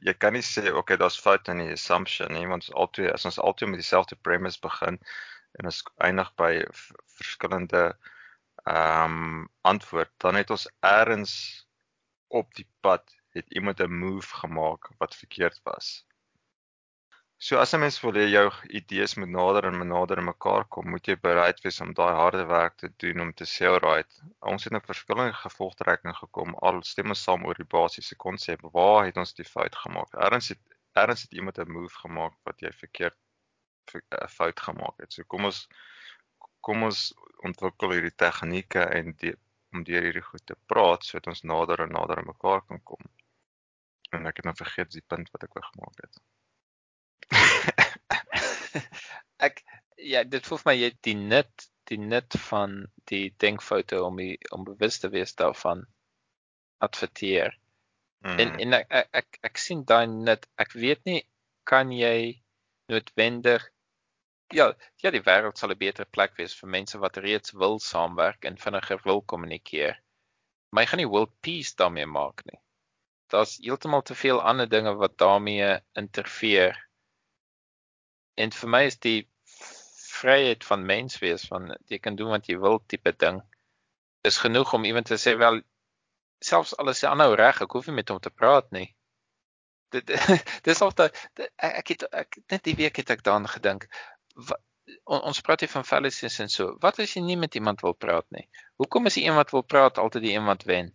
[0.05, 3.27] jy kan nie sê okay, daar's fout in die assumption nie, want ons altyd as
[3.29, 4.97] ons altyd met dieselfde premise begin
[5.59, 6.53] en ons eindig by
[7.19, 7.83] verskillende
[8.69, 11.35] ehm um, antwoord, dan het ons eers
[12.27, 13.05] op die pad
[13.37, 16.05] het iemand 'n move gemaak wat verkeerd was.
[17.47, 18.47] So as 'n mens wil hê jou
[18.77, 22.41] idees moet nader en nader aan mekaar kom, moet jy bereid wees om daai harde
[22.47, 24.17] werk te doen om te sê alright,
[24.53, 29.05] ons het 'n verskillende gevolgtrekking gekom, al stem ons saam oor die basiese konsep, waar
[29.05, 30.19] het ons die fout gemaak?
[30.25, 30.59] Erns het
[31.03, 33.17] erns het iemand 'n move gemaak wat jy verkeerd
[33.95, 35.13] 'n fout gemaak het.
[35.13, 35.61] So kom ons
[36.67, 37.13] kom ons
[37.49, 39.33] ontwikkel hierdie tegnieke en die,
[39.71, 43.03] om deur hierdie goed te praat sodat ons nader en nader aan mekaar kan kom.
[44.11, 46.21] En ek het nou vergeet die punt wat ek wou gemaak het.
[49.47, 49.63] ek
[49.97, 52.75] ja, dit voel vir my jy die nut die nut van
[53.09, 55.87] die denkfoute om die, om bewus te wees daarvan
[56.85, 57.55] adverteer.
[58.21, 58.39] Mm.
[58.43, 60.45] En en ek ek ek, ek sien daai nut.
[60.61, 61.23] Ek weet nie
[61.69, 62.41] kan jy
[62.91, 63.65] noodwendig
[64.53, 64.71] ja,
[65.03, 68.57] ja die wêreld sal 'n beter plek wees vir mense wat reeds wil saamwerk en
[68.57, 69.99] vinniger wil kommunikeer.
[70.69, 72.59] Maar jy gaan nie world peace daarmee maak nie.
[73.29, 76.77] Daar's heeltemal te veel ander dinge wat daarmee interfereer.
[78.39, 79.19] En vir my is die
[80.19, 83.41] vryheid van mens wees van jy kan doen wat jy wil tipe ding
[84.29, 85.61] is genoeg om iemand te sê wel
[86.43, 88.87] selfs alles se aanhou reg ek hoef nie met hom te praat nie.
[89.95, 90.11] Dit
[90.67, 91.15] dis of dat
[91.55, 93.87] ek het ek net die week het ek daaraan gedink.
[95.05, 96.75] On, ons praat hier van fallacies en so.
[96.83, 98.47] Wat as jy nie met iemand wil praat nie?
[98.81, 100.93] Hoekom is die een wat wil praat altyd die een wat wen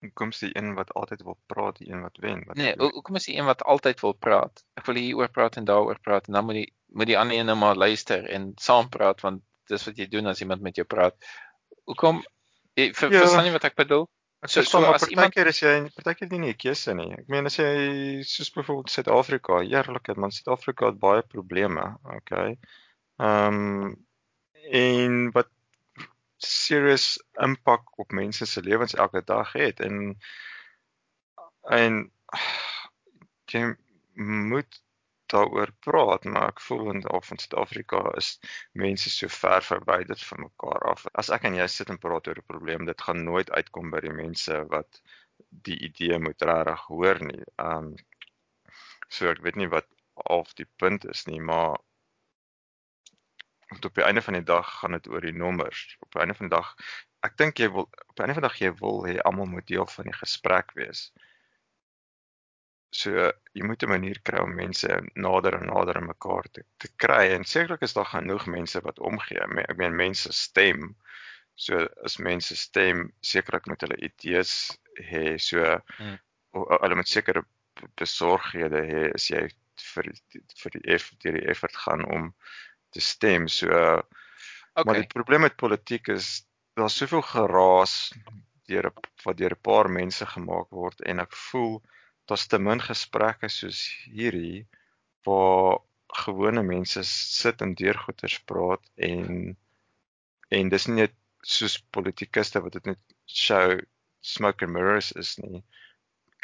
[0.00, 2.42] Hoekom is die een wat altyd wil praat die een wat wen?
[2.46, 4.62] Wat nee, hoekom is die een wat altyd wil praat?
[4.80, 7.36] Ek wil hier oor praat en daaroor praat en dan moet die moet die ander
[7.36, 10.80] een nou maar luister en saam praat want dis wat jy doen as iemand met
[10.80, 11.14] jou praat.
[11.84, 12.24] Hoekom
[12.74, 14.08] jy ver, ja, verstaan jy wat ek bedoel?
[14.48, 17.10] So so as iemand keer is jy partykeer nie 'n keuse nie.
[17.12, 21.84] Ek meen as jy soos byvoorbeeld Suid-Afrika, heerlik, man Suid-Afrika het baie probleme,
[22.16, 22.56] okay.
[23.20, 23.96] Ehm um,
[24.70, 25.48] en wat
[26.44, 30.16] serious impak op mense se lewens elke dag het en
[31.68, 31.98] en
[33.52, 33.64] jy
[34.14, 34.80] moet
[35.30, 38.30] daaroor praat maar ek voel in of in Suid-Afrika is
[38.84, 41.06] mense so ver verwyderd van mekaar af.
[41.22, 44.00] As ek en jy sit en praat oor 'n probleem, dit gaan nooit uitkom by
[44.06, 45.00] die mense wat
[45.68, 47.44] die idee moet regtig hoor nie.
[47.68, 47.94] Um
[49.08, 49.86] so ek weet nie wat
[50.38, 51.78] of die punt is nie, maar
[53.70, 55.96] want op die einde van die dag gaan dit oor die nommers.
[56.00, 56.70] Op die einde van die dag,
[57.26, 59.66] ek dink jy wil op die einde van die dag jy wil hê almal moet
[59.70, 61.10] deel van die gesprek wees.
[62.90, 66.90] So jy moet 'n manier kry om mense nader en nader aan mekaar te te
[67.04, 69.46] kry en sekerlik is daar genoeg mense wat omgee.
[69.68, 70.96] Ek meen mense stem.
[71.54, 74.54] So as mense stem, sekerlik met hulle idees
[74.98, 76.18] hê so hmm.
[76.52, 77.44] hulle moet sekere
[77.96, 79.46] besorghede hê as jy
[79.94, 80.10] vir
[80.62, 82.34] vir die eff deur die effort gaan om
[82.90, 83.48] te stem.
[83.48, 84.84] So okay.
[84.84, 86.46] maar die probleem met politiek is
[86.78, 87.94] daar's soveel geraas
[88.70, 88.90] deur
[89.24, 91.80] wat deur 'n paar mense gemaak word en ek voel
[92.30, 93.80] daar's te min gesprekke soos
[94.18, 94.66] hierdie
[95.26, 95.80] waar
[96.24, 99.56] gewone mense sit en deur goeters praat en
[100.58, 101.16] en dis nie net
[101.56, 103.02] soos politikuste wat dit net
[103.44, 103.78] show
[104.34, 105.62] smoke and mirrors is nie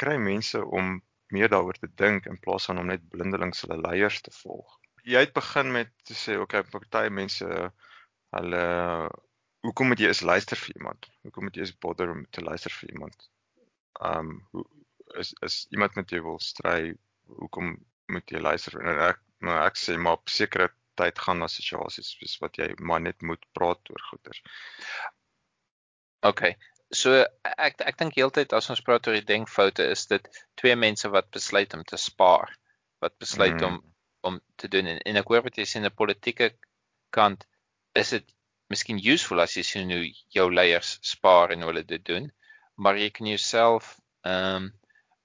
[0.02, 0.96] kry mense om
[1.36, 5.22] meer daaroor te dink in plaas van om net blindelings hulle leiers te volg jy
[5.22, 7.46] het begin met te sê okay, party mense
[8.36, 8.62] hulle
[9.66, 11.08] hoekom moet jy eens luister vir iemand?
[11.26, 13.28] Hoekom moet jy eens bother om te luister vir iemand?
[14.10, 14.64] Um hoe
[15.20, 16.94] is is iemand met jou wil stry,
[17.40, 17.76] hoekom
[18.12, 18.78] moet jy luister?
[18.82, 22.70] En ek maar ek sê maar op sekere tyd gaan daar situasies soos wat jy
[22.80, 24.40] maar net moet praat oor goeters.
[26.26, 26.56] Okay.
[26.94, 30.30] So ek ek dink heeltyd as ons praat oor die denkfoute is dit
[30.60, 32.54] twee mense wat besluit om te spaar,
[33.04, 33.66] wat besluit mm.
[33.68, 33.82] om
[34.28, 36.50] om te doen en, en ek hoor wat jy sê in 'n politieke
[37.18, 37.46] kant
[38.02, 38.34] is dit
[38.72, 40.04] miskien useful as jy sien hoe
[40.38, 42.28] jou leiers spaar en hoe hulle dit doen
[42.86, 43.94] maar jy kan jouself
[44.32, 44.72] ehm um,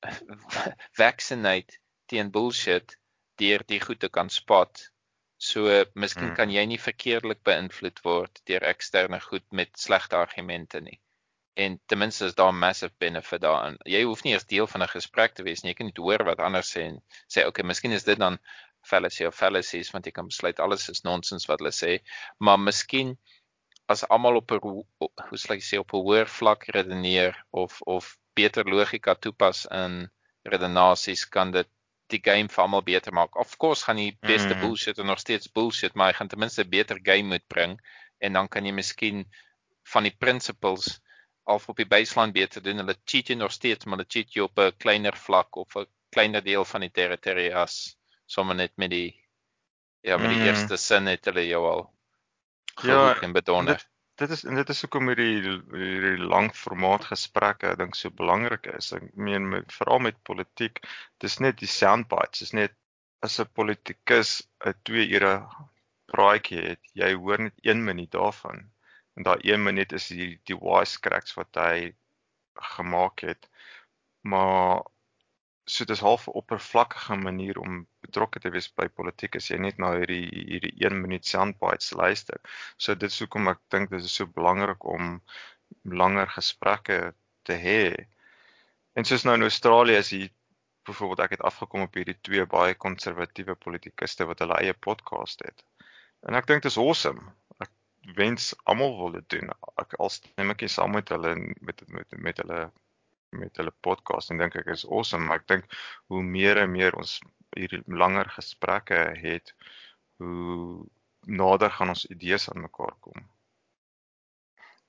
[1.02, 1.78] vaccinate
[2.10, 2.98] teen bullshit
[3.42, 4.88] deur die goede kan spot
[5.52, 6.38] so miskien hmm.
[6.40, 11.00] kan jy nie verkeerdelik beïnvloed word deur eksterne goed met slegte argumente nie
[11.54, 13.78] en ten minste is daar 'n massive benefit daarin.
[13.84, 15.72] Jy hoef nie eers deel van 'n gesprek te wees nie.
[15.72, 18.40] Jy kan net hoor wat ander sê en sê okay, miskien is dit dan
[18.82, 22.00] fallacy of fallacies want jy kan besluit alles is nonsens wat hulle sê,
[22.40, 23.18] maar miskien
[23.92, 28.18] as almal op 'n hoe sal ek sê op 'n hoër vlak redeneer of of
[28.36, 30.10] beter logika toepas in
[30.54, 31.68] redenasies kan dit
[32.12, 33.36] die game vir almal beter maak.
[33.36, 34.62] Of course gaan die beste mm.
[34.64, 37.80] bullshit en nog steeds bullshit, maar hy gaan ten minste 'n beter game moet bring
[38.20, 39.26] en dan kan jy miskien
[39.94, 41.00] van die principles
[41.44, 42.78] of op die baseline beter doen.
[42.84, 45.88] Hulle cheat jy nog steeds, maar hulle cheat jy op 'n kleiner vlak of 'n
[46.12, 47.96] kleiner deel van die territorie as
[48.32, 49.10] sommer net met die
[50.02, 50.48] ja, met die mm.
[50.50, 51.84] eerste sin het hulle jou al
[52.88, 53.78] ja, en bedonder.
[53.78, 53.88] Dit,
[54.24, 58.92] dit is en dit is hoekom hierdie hierdie lang formaat gesprekke dink so belangrik is.
[58.98, 60.82] Ek meen met veral met politiek,
[61.24, 62.78] dis net die soundbites, dis net
[63.26, 65.34] as 'n politikus 'n 2 ure
[66.12, 68.66] praatjie het, jy hoor net 1 minuut daarvan.
[69.16, 71.94] En daai 1 minuut is die die wise cracks wat hy
[72.76, 73.50] gemaak het.
[74.22, 74.82] Maar
[75.72, 77.76] so dis half 'n oppervlakkige manier om
[78.06, 82.40] betrokke te wees by politiek as jy net na hierdie hierdie 1 minuut soundbites luister.
[82.78, 85.14] So dit is hoekom ek dink dit is so belangrik om
[86.02, 87.00] langer gesprekke
[87.48, 87.84] te hê.
[89.00, 90.30] En soos nou in Australië is hier
[90.90, 95.64] byvoorbeeld ek het afgekom op hierdie twee baie konservatiewe politikuste wat hulle eie podcast het.
[96.28, 97.32] En ek dink dit is awesome.
[97.64, 97.72] Ek
[98.20, 99.56] wens almal wil dit doen.
[99.82, 102.62] Ek al stem ek saam met hulle met met met hulle
[103.32, 105.78] met hulle podcast en dink ek is awesome, maar ek dink
[106.12, 107.20] hoe meer en meer ons
[107.56, 109.54] hier langer gesprekke het,
[110.24, 110.88] hoe
[111.28, 113.28] nader gaan ons idees aan mekaar kom.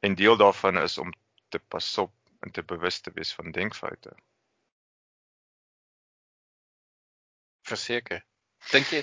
[0.03, 1.13] En deel daarvan is om
[1.49, 4.15] te pas op en te bewus te wees van denkfoute.
[7.63, 8.25] Verseker.
[8.71, 9.03] Dink jy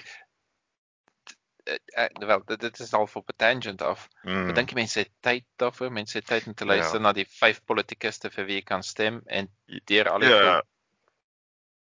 [2.14, 4.08] wel dit, dit is al op 'n tangent af.
[4.22, 4.46] Mm.
[4.46, 5.92] Maar dink jy mense het tyd daarvoor?
[5.92, 7.04] Mense het tyd om te luister ja.
[7.04, 9.50] na die vyf politikuste vir wie jy kan stem en
[9.86, 10.62] deur al die Ja.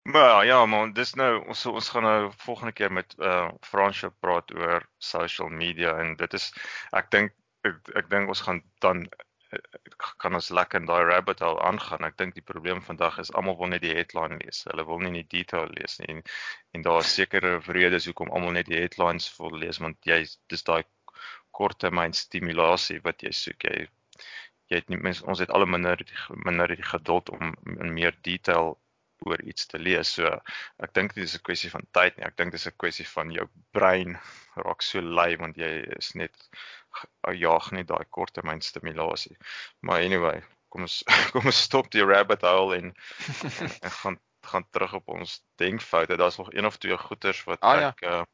[0.08, 4.54] Maar ja, man, dis nou ons ons gaan nou volgende keer met uh Fransje praat
[4.56, 6.54] oor social media en dit is
[6.92, 7.34] ek dink
[7.68, 9.04] ek, ek dink ons gaan dan
[10.22, 12.06] kan ons lekker in daai rabbit hole aangaan.
[12.07, 14.64] Ek dink die probleem vandag is almal wil net die headline lees.
[14.69, 16.10] Hulle wil nie die detail lees nie.
[16.15, 16.24] En,
[16.76, 20.68] en daar is sekere redes hoekom almal net die headlines wil lees want jy dis
[20.68, 20.84] daai
[21.57, 23.69] korttermyn stimulasie wat jy soek.
[23.69, 23.88] Jy
[24.68, 26.02] jy het nie mens ons het alle minder
[26.44, 28.76] minder die geduld om in meer detail
[29.26, 30.11] oor iets te lees.
[30.18, 30.30] So
[30.84, 32.26] ek dink dit is 'n kwessie van tyd nie.
[32.28, 34.19] Ek dink dit is 'n kwessie van jou brein
[34.56, 36.36] raak so lui want jy is net
[37.38, 39.38] jaag net daai korttermyn stimulasie.
[39.80, 41.03] Maar anyway, kom ons
[41.34, 42.94] kom ons stop die rabbit hole en
[43.82, 46.15] en gaan gaan terug op ons denkfoute.
[46.15, 48.19] Daar's nog een of twee goeters wat ah, ek ja.
[48.19, 48.26] uh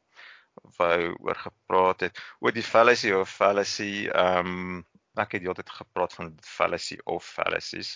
[0.77, 2.19] wou oor gepraat het.
[2.40, 4.84] Oor die fallacy of fallacy, ehm um,
[5.18, 7.95] ek het die hele tyd gepraat van fallacy of fallacies.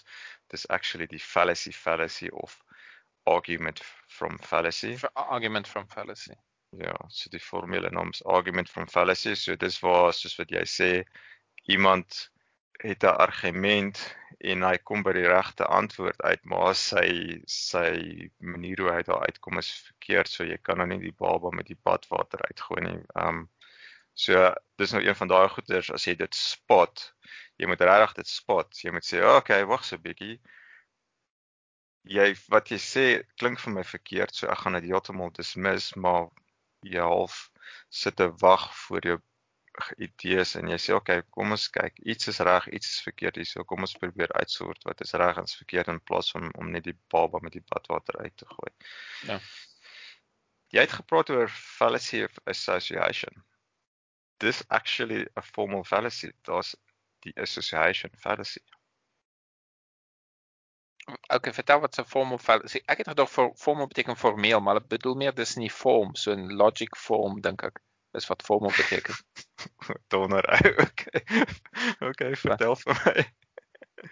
[0.54, 2.58] Dis actually die fallacy fallacy of
[3.26, 4.98] argument from fallacy.
[5.14, 6.38] Argument from fallacy.
[6.76, 9.36] Ja, so die formele naam is argument from fallacy.
[9.36, 10.90] So dis waar soos wat jy sê
[11.72, 12.30] iemand
[12.84, 14.02] het 'n argument
[14.52, 17.08] en hy kom by die regte antwoord uit, maar sy
[17.48, 21.50] sy manier hoe hy daar uitkom is verkeerd, so jy kan nou nie die baba
[21.52, 23.00] met die badwater uitgooi nie.
[23.16, 23.50] Um
[24.14, 27.14] so dis nou een van daai goeters as jy dit spot,
[27.58, 28.84] jy moet regtig dit spot.
[28.84, 30.40] Jy moet sê, "Oké, okay, wag so 'n bietjie."
[32.04, 33.06] Jy wat jy sê
[33.38, 36.30] klink vir my verkeerd, so ek gaan dit heeltemal dismiss, maar
[36.94, 37.48] jy half
[37.90, 39.18] sit te wag vir jou
[40.02, 43.48] idees en jy sê okay, kom ons kyk, iets is reg, iets is verkeerd hier,
[43.50, 46.88] so kom ons probeer uitsort wat is reg en verkeerd in plaas van om net
[46.88, 48.72] die baba met die badwater uit te gooi.
[49.30, 49.40] Ja.
[50.76, 53.44] Jy het gepraat oor fallacy of association.
[54.44, 56.34] This actually a formal fallacy.
[56.50, 56.74] Daar's
[57.26, 58.62] die association fallacy.
[61.28, 62.82] Okay, vertel wat 'n formal fallacy.
[62.86, 66.32] Ek het gedog vir formal beteken formeel, maar dit bedoel meer dis nie form, so
[66.32, 67.80] 'n logic form dink ek.
[68.12, 69.16] Dis wat formal beteken.
[70.08, 70.44] Donor.
[70.88, 71.22] Okay.
[72.00, 72.76] Okay, vertel ja.
[72.76, 73.26] vir my.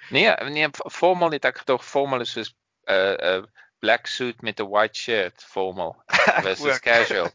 [0.09, 2.53] Nee, nee, formal het ek gedog formal is soos
[2.87, 3.47] 'n uh, 'n uh,
[3.79, 6.03] black suit met 'n white shirt, formal
[6.47, 7.31] versus casual.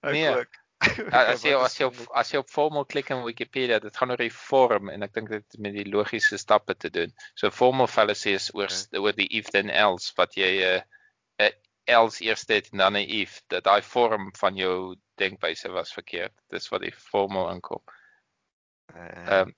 [0.00, 0.46] Nee.
[0.84, 1.12] Ook.
[1.12, 4.22] as jy as jy op as jy op formal klik in Wikipedia, dit gaan oor
[4.22, 7.14] die vorm en ek dink dit met die logiese stappe te doen.
[7.34, 9.00] So formal fallacy is oor okay.
[9.00, 10.80] oor die if then else wat jy 'n uh,
[11.46, 11.52] uh,
[11.84, 13.42] else eers het en dan 'n if.
[13.48, 16.32] Dat daai vorm van jou denkwyse was verkeerd.
[16.50, 17.82] Dis wat die formal inkom.
[18.94, 19.54] Ehm um,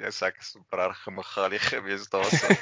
[0.00, 2.46] ja, ek is erg gemagali gewees daarso.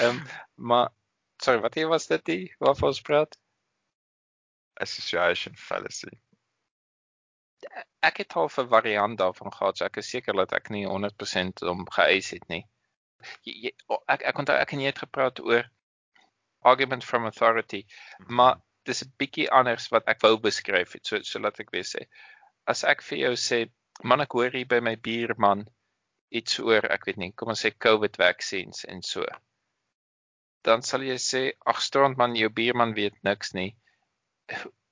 [0.00, 0.20] Ehm
[0.54, 0.88] maar
[1.42, 3.38] sorry, wat jy was dit waarvan ons praat?
[4.80, 6.12] Association fallacy.
[8.04, 11.62] Ek het al 'n variant daarvan gehad, so ek is seker dat ek nie 100%
[11.62, 12.64] om geëis het nie.
[14.08, 15.70] Ek ek kon ek en jy het gepraat oor
[16.62, 17.84] argument from authority,
[18.18, 18.34] mhm.
[18.34, 21.06] maar dis 'n bietjie anders wat ek wou beskryf het.
[21.06, 22.06] So so laat ek weer sê.
[22.66, 23.70] As ek vir jou sê,
[24.02, 25.68] man ek hoor hier by my buurman
[26.30, 29.24] iets oor, ek weet nie, kom ons sê COVID vaksines en so.
[30.64, 33.76] Dan sal jy sê, ag strand man, jou buurman weet niks nie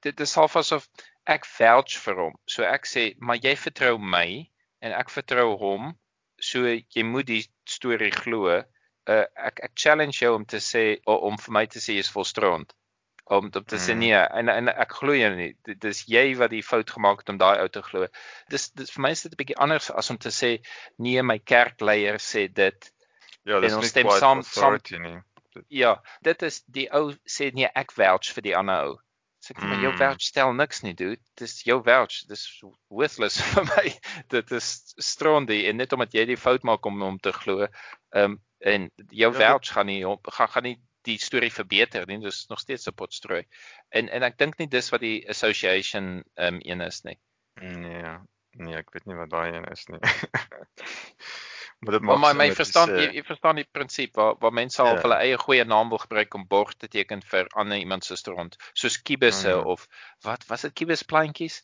[0.02, 0.88] dit is half asof
[1.30, 2.36] ek vouch vir hom.
[2.50, 4.26] So ek sê, maar jy vertrou my
[4.82, 5.92] en ek vertrou hom.
[6.42, 8.62] So jy moet die storie glo.
[9.06, 12.74] Uh, ek ek challenge jou om te sê om vir my te sê jy's volstrond.
[13.32, 14.02] Om om te sê hmm.
[14.02, 15.52] nee en en ek glo jou nie.
[15.66, 18.08] Dit is jy wat die fout gemaak het om daai ou te glo.
[18.50, 20.56] Dis dis vir my is dit 'n bietjie anders as om te sê
[20.98, 22.90] nee my kerkleier sê dit.
[23.46, 25.20] Ja, dis nie stem saam saam nie.
[25.68, 28.98] Ja, dit is die ou sê nee ek vouch vir die ander ou.
[29.42, 29.72] Sê ek mm.
[29.72, 31.20] maar jou vouch stel niks nie, dude.
[31.40, 32.20] Dis jou vouch.
[32.30, 32.44] Dis
[32.88, 33.84] worthless vir my.
[34.30, 34.70] Dit is
[35.02, 37.66] strondie en net omdat jy die fout maak om om te glo.
[37.66, 42.20] Ehm um, en jou ja, vouch gaan nie gaan gaan nie die storie verbeter nie.
[42.22, 43.42] Dis nog steeds 'n potstrooi.
[43.90, 47.18] En en ek dink nie dis wat die association ehm um, een is nie.
[47.58, 48.14] Nee.
[48.52, 49.98] Nee, ek weet nie wat daai een is nie.
[51.82, 54.92] Maar dit maak maar my verstaan jy, jy verstaan die prinsip waar waar mense al
[54.94, 55.00] ja.
[55.02, 58.54] hulle eie goeie naam wil gebruik om borg te teken vir ander iemand se stront,
[58.72, 59.72] soos kibusse mm.
[59.74, 59.88] of
[60.26, 61.62] wat was dit kibus plantjies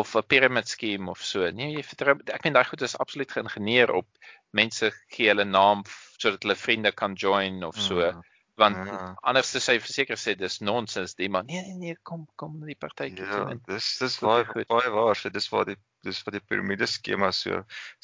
[0.00, 1.46] of 'n pyramid scheme of so.
[1.50, 4.08] Nee, jy vertrou ek meen daai goed is absoluut geïngineer op
[4.50, 5.86] mense gee hulle naam
[6.18, 8.02] sodat hulle vriende kan join of so.
[8.02, 8.26] Mm
[8.60, 9.14] want ja.
[9.24, 12.68] anders sê hy verseker sê dis nonsens die man nee nee nee kom kom na
[12.68, 16.36] die partytjie ja, toe dis dis baie baie waar so dis waar die dis wat
[16.36, 17.62] die piramide skema so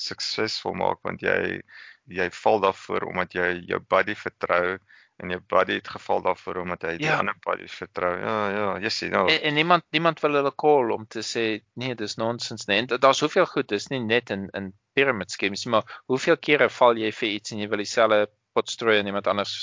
[0.09, 1.61] suksesvol maak want jy
[2.07, 4.77] jy val daarvoor omdat jy jou buddy vertrou
[5.17, 7.19] en jou buddy het geval daarvoor omdat hy die ja.
[7.19, 10.93] ander buddy vertrou ja ja jy sien nou en, en niemand niemand wil hulle call
[10.95, 11.47] om te sê
[11.83, 15.99] nee dis nonsens nee daar's soveel goed dis nie net in in pyramid schemes maar
[16.13, 19.57] hoeveel kere val jy vir iets en jy wil dieselfde pot strooi en iemand anders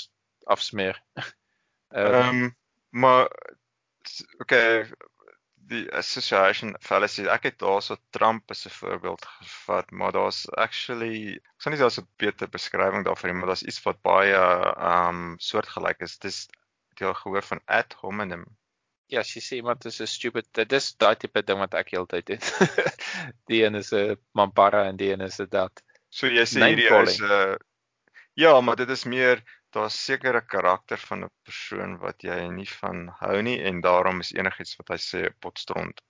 [0.44, 1.02] afsmeer.
[1.94, 2.56] Ehm um,
[2.90, 3.28] maar
[4.38, 4.86] okay
[5.70, 11.60] die association fallacy ek het daarso Trump as 'n voorbeeld gevat maar daar's actually ek
[11.64, 15.38] sê nie daar's 'n beter beskrywing daarvan nie maar daar's iets wat baie ehm um,
[15.38, 16.18] soortgelyk is.
[16.18, 16.48] Dis
[16.98, 18.44] jy al gehoor van ad hominem.
[19.12, 21.90] Ja as jy sê iemand is 'n stupid dit is daai tipe ding wat ek
[21.96, 22.44] heeltyd het.
[23.48, 26.90] Die een is 'n mampara en die een is 'n dat so jy sê hierdie
[27.02, 27.56] is 'n uh,
[28.34, 29.42] ja maar dit is meer
[29.74, 34.32] daar's sekere karakter van 'n persoon wat jy nie van hou nie en daarom is
[34.34, 36.00] enigiets wat hy sê potstrond.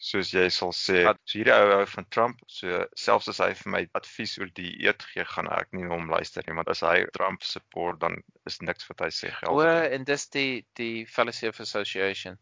[0.00, 3.72] Soos jy sal sê, so hierdie ou ou van Trump, so selfs as hy vir
[3.74, 7.04] my advies oor die eet gee, gaan ek nie hom luister nie, want as hy
[7.16, 8.16] Trump support dan
[8.48, 9.52] is niks wat hy sê geld.
[9.52, 9.66] O,
[9.96, 12.38] en dis die die fallacy of association.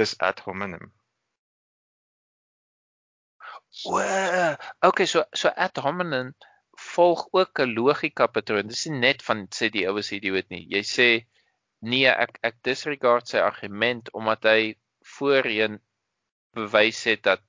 [0.00, 0.92] Dis ad hominem.
[3.84, 4.00] O,
[4.88, 6.32] okay, so so ad hominem
[6.84, 8.68] volg ook 'n logika patroon.
[8.68, 10.64] Dis nie net van sê die oues idioot nie.
[10.76, 11.08] Jy sê
[11.80, 14.60] nee, ek ek disregard sy argument omdat hy
[15.16, 15.80] voorheen
[16.56, 17.42] bewys het dat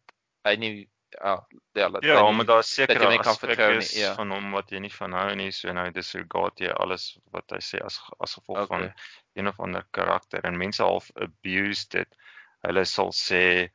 [0.46, 0.74] hy nie
[1.22, 1.42] ah,
[1.74, 4.14] ja, dat ja, omdat daar sekere aspekte is nie, ja.
[4.16, 7.62] van hom wat jy nie van hou nie, so nou disregard jy alles wat hy
[7.64, 8.72] sê as as gevolg okay.
[8.74, 8.88] van
[9.40, 12.18] een of ander karakter en mense half abuse dit.
[12.66, 13.70] Hulle sal sê,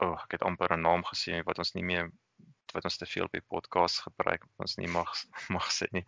[0.00, 2.10] "O, oh, ek het amper 'n naam gesien wat ons nie meer
[2.76, 5.12] wat ons te veel by podcast gebruik wat ons nie mag
[5.56, 6.04] mag sê nie.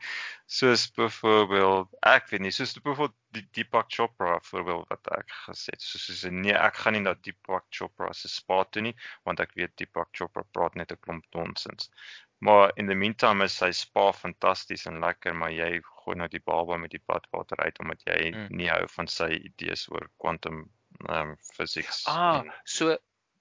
[0.59, 5.85] Soos byvoorbeeld, ek weet nie, soos byvoorbeeld die Deepak Chopra voorbeeld wat ek gesê het.
[5.85, 8.95] Soos soos nee, ek gaan nie na Deepak Chopra se spa toe nie
[9.29, 11.93] want ek weet Deepak Chopra praat net 'n klomp nonsens.
[12.41, 16.43] Maar in the meantime is sy spa fantasties en lekker, maar jy gooi nou die
[16.45, 18.45] baba met die badwater uit omdat jy mm.
[18.61, 20.69] nie hou van sy idees oor quantum
[21.11, 22.05] um physics.
[22.07, 22.97] Ah, so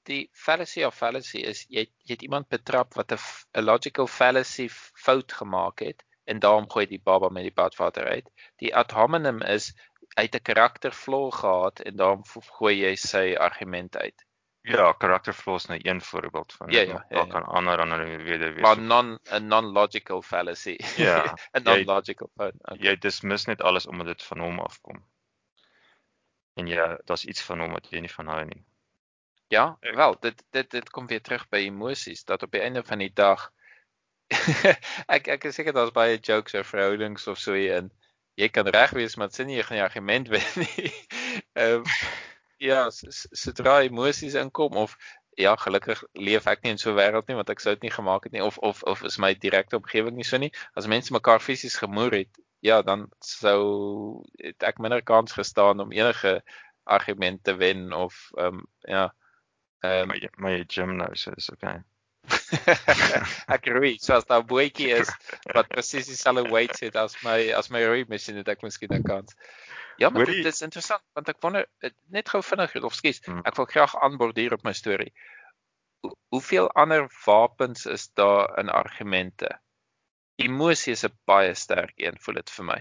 [0.07, 4.67] die fallacy of fallacy is jy jy het iemand betrap wat 'n logical fallacy
[5.05, 8.29] fout gemaak het en daarom gooi die baba met die badwater uit.
[8.63, 9.73] Die ad hominem is
[10.15, 12.23] uit 'n karakter flaw gehad en daarom
[12.59, 14.25] gooi jy sy argument uit.
[14.67, 17.25] Ja, karakter flaws is nou een voorbeeld van ja, ja, ja, ja.
[17.25, 18.61] kan ander ander weer wees.
[18.61, 20.77] Maar non 'n non-logical fallacy.
[20.97, 22.53] Ja, 'n non-logical fout.
[22.61, 22.77] Okay.
[22.77, 25.05] Jy dismiss net alles omdat dit van hom afkom.
[26.53, 28.65] En ja, daar's iets van hom wat jy nie van hou nie.
[29.48, 32.99] Ja, wel, dit dit dit kom weer terug by emosies dat op die einde van
[32.99, 33.52] die dag
[35.15, 37.88] ek ek is seker daar's baie jokes oor verhoudings of so en
[38.36, 40.91] jy kan reg wees maar sien jy geen argument wen nie.
[41.53, 41.94] Ehm um,
[42.60, 44.98] ja, sodra emosies inkom of
[45.38, 47.94] ja, gelukkig leef ek nie in so 'n wêreld nie want ek sou dit nie
[47.94, 50.52] gemaak het nie of of of is my direkte omgewing nie so nie.
[50.76, 56.41] As mense mekaar fisies gemoer het, ja, dan sou ek minder kans gestaan om enige
[56.84, 59.07] argument te wen of ehm um, ja.
[59.83, 61.83] Um, my gym nou so is okay.
[63.55, 65.11] ek roei, so as daar 'n boetjie is
[65.55, 69.03] wat presies dieselfde weight het as my as my roei masjien het ek miskien 'n
[69.03, 69.35] kans.
[69.97, 71.65] Ja, maar dit is interessant want ek wonder
[72.09, 75.13] net gou vinnig of skus, ek wil graag aanborduur op my storie.
[76.01, 79.49] Hoe, hoeveel ander wapens is daar in argumente?
[80.37, 82.79] Emosie is 'n baie sterk een, voel dit vir my.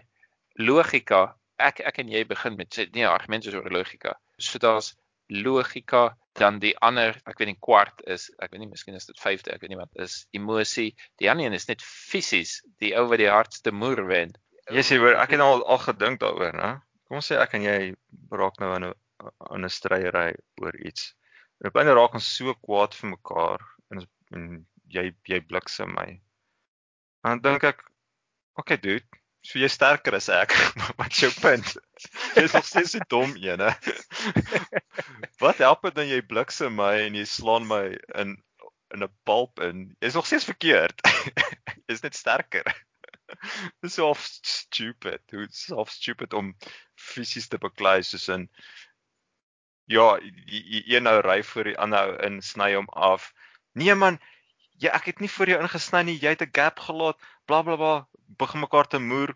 [0.58, 4.18] Logika, ek ek en jy begin met sê nee, argumente is oor logika.
[4.38, 4.94] So daar's
[5.28, 9.20] logika dan die ander ek weet nie kwart is ek weet nie miskien is dit
[9.20, 10.90] vyfde ek weet nie wat is emosie.
[11.20, 14.34] Die ander een is net fisies die ou wat die hardste moer wen.
[14.84, 16.70] Sê hoor ek het al al gedink daaroor né?
[17.06, 17.78] Kom ons sê ek en jy
[18.34, 18.94] raak nou in 'n
[19.54, 21.14] in 'n stryery oor iets.
[21.60, 26.20] En op 'n raak ons so kwaad vir mekaar en, en jy jy bliksem my.
[27.24, 27.82] Dan dink ek
[28.60, 29.06] okay dude
[29.46, 30.54] so jy sterker as ek
[30.98, 31.76] wat is jou punt
[32.34, 33.70] Dis nog steeds so dom een, hè.
[35.42, 38.36] Wat help dit dan jy bliksem my en jy slaan my in
[38.94, 39.96] in 'n pulp in?
[40.00, 41.00] Jy's nog steeds verkeerd.
[41.88, 42.68] Jy's net sterker.
[43.82, 45.22] Dis so stupid.
[45.32, 46.54] Dit's so stupid om
[46.94, 48.48] fisies te beklei soos in
[49.86, 53.32] ja, een nou ry voor die ander ou in sny hom af.
[53.72, 54.20] Nee man,
[54.82, 56.18] ja ek het nie vir jou ingesny nie.
[56.20, 57.18] Jy het 'n gap gelaat.
[57.46, 57.76] Blablabla.
[57.76, 59.34] Bla, bla, begin mekaar te moer.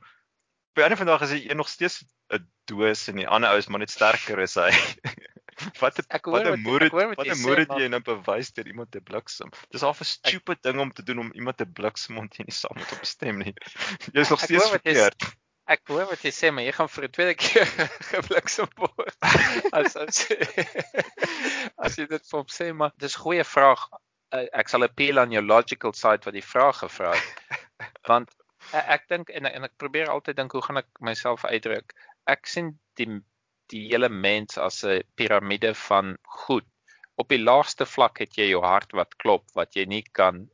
[0.74, 3.80] By 'n vandag is jy nog steeds 'n doos en die ander ou is maar
[3.82, 4.70] net sterker as hy.
[5.82, 8.00] Wat 'n Ek hoor wat 'n moer ek hoor wat 'n moer het jy nou
[8.00, 9.50] bewys deur iemand te bliksem.
[9.70, 12.54] Dis al 'n stupid ding om te doen om iemand te bliksem want jy nie
[12.54, 13.54] saam met hom stem nie.
[14.14, 15.26] Jy's nog Ek steeds verkeerd.
[15.70, 17.66] Ek hoor wat jy sê, maar jy gaan vir 'n tweede keer
[18.14, 19.16] gebliksem word.
[19.72, 20.26] As as
[21.76, 23.84] as jy dit vir hom sê, maar dis goeie vraag.
[24.32, 27.59] Uh, Ek sal appeal aan jou logical side wat die vraag gevra het.
[28.09, 28.31] Want
[28.74, 31.94] uh, ek dink en en ek probeer altyd dink hoe gaan ek myself uitdruk?
[32.27, 33.09] Ek sien die
[33.70, 36.66] die hele mens as 'n piramide van goed.
[37.16, 40.48] Op die laagste vlak het jy jou hart wat klop wat jy nie kan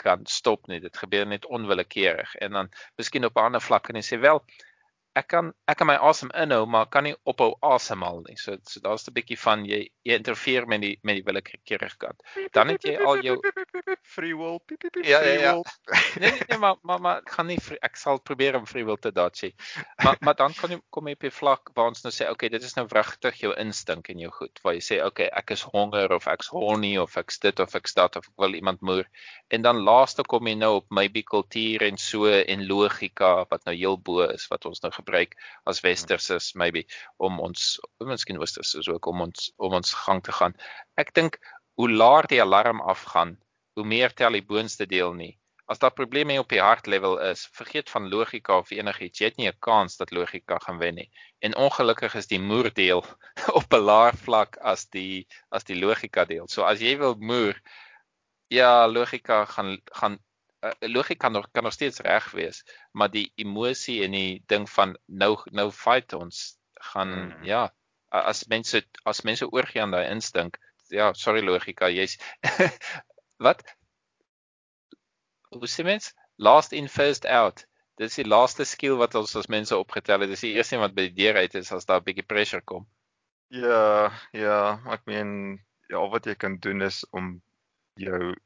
[0.00, 0.80] kan stop nie.
[0.80, 4.44] Dit gebeur net onwillekeurig en dan miskien op 'n ander vlak kan jy sê wel
[5.14, 8.36] ek kan ek kan my asem inhou maar kan nie ophou asemhaal nie.
[8.36, 12.22] So so daar's 'n bietjie van jy jy interfereer met die met die willekeurige kant.
[12.52, 13.40] Dan het jy al jou
[14.02, 14.58] free will.
[14.66, 15.52] piep, piep, Ja, ja, free ja.
[15.52, 15.64] will.
[16.20, 18.84] Nee nee, nee maar maar maar ek gaan nie vri- ek sal probeer om free
[18.84, 19.52] will te dodge.
[20.04, 22.48] Maar maar dan kan jy kom jy op 'n vlak waar ons nou sê okay,
[22.48, 24.60] dit is nou wragtig jou instink en jou goed.
[24.62, 27.94] Waar jy sê okay, ek is honger of ek's horny of ek's dit of ek's
[27.94, 29.06] dat of ek wil iemand moer.
[29.50, 33.74] En dan laaste kom jy nou op maybe kultuur en so en logika wat nou
[33.76, 35.36] heel bo is wat ons nou gebruik
[35.66, 36.84] as westerses maybe
[37.18, 37.78] om ons
[38.12, 40.56] miskien westerses ook om ons om ons gang te gaan.
[41.00, 41.40] Ek dink
[41.80, 43.36] hoe laer die alarm afgaan,
[43.74, 45.34] hoe meer tel die boonste deel nie.
[45.70, 49.20] As daar probleme op die hartlevel is, vergeet van logika of enigiets.
[49.20, 51.10] Jy het nie 'n kans dat logika gaan wen nie.
[51.38, 53.04] En ongelukkig is die moerdeel
[53.60, 56.48] op 'n laer vlak as die as die logika deel.
[56.48, 57.54] So as jy wil moer,
[58.48, 60.18] ja, logika gaan gaan
[60.64, 64.70] uh, logika kan nog kan nog steeds reg wees, maar die emosie en die ding
[64.70, 66.58] van nou nou fight ons
[66.92, 67.44] gaan Mm.
[67.44, 67.74] ja,
[68.08, 70.58] as mense as mense oorgie aan daai instink,
[70.88, 72.18] ja, sorry logika, jy's
[73.46, 73.62] wat
[75.50, 76.14] hoe sê mens?
[76.36, 77.66] Last in first out.
[78.00, 80.30] Dis die laaste skill wat ons as mense opgetel het.
[80.32, 82.62] Dis die eerste een wat by die deur uit is as daar 'n bietjie pressure
[82.64, 82.86] kom.
[83.50, 85.32] Ja, ja, ek meen
[85.90, 87.42] ja, al wat jy kan doen is om
[87.98, 88.36] jou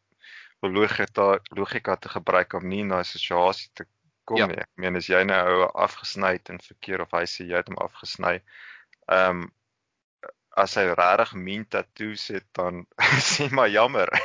[0.68, 3.86] logika logika te gebruik om nie in daai situasie te
[4.24, 4.46] kom Ja.
[4.46, 4.56] nie.
[4.56, 7.78] Ek meen as jy nou afgesny het in verkeer of hy sê jy het hom
[7.78, 8.40] afgesny.
[9.08, 9.52] Ehm um,
[10.56, 12.84] as hy regtig mean tattoos het dan
[13.30, 14.08] sê maar jammer.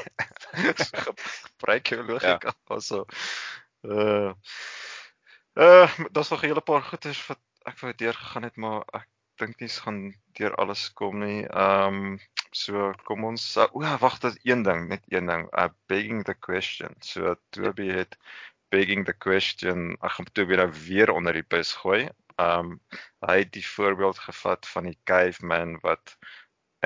[0.50, 3.06] So, gebruik jou logika also.
[3.84, 4.34] Uh
[5.54, 9.08] uh daar's nog 'n hele paar goeters wat ek wou deurgegaan het, maar ek
[9.42, 10.00] dink nie gaan
[10.40, 11.42] deur alles kom nie.
[11.48, 12.20] Ehm um,
[12.62, 15.46] so kom ons uh, o, wag, dit een ding, net een ding.
[15.64, 16.96] Uh begging the question.
[17.06, 18.18] So Toby het
[18.74, 19.96] begging the question.
[20.02, 22.08] Ek gaan Toby nou weer onder die bus gooi.
[22.38, 22.78] Ehm um,
[23.28, 26.18] hy het die voorbeeld gevat van die caveman wat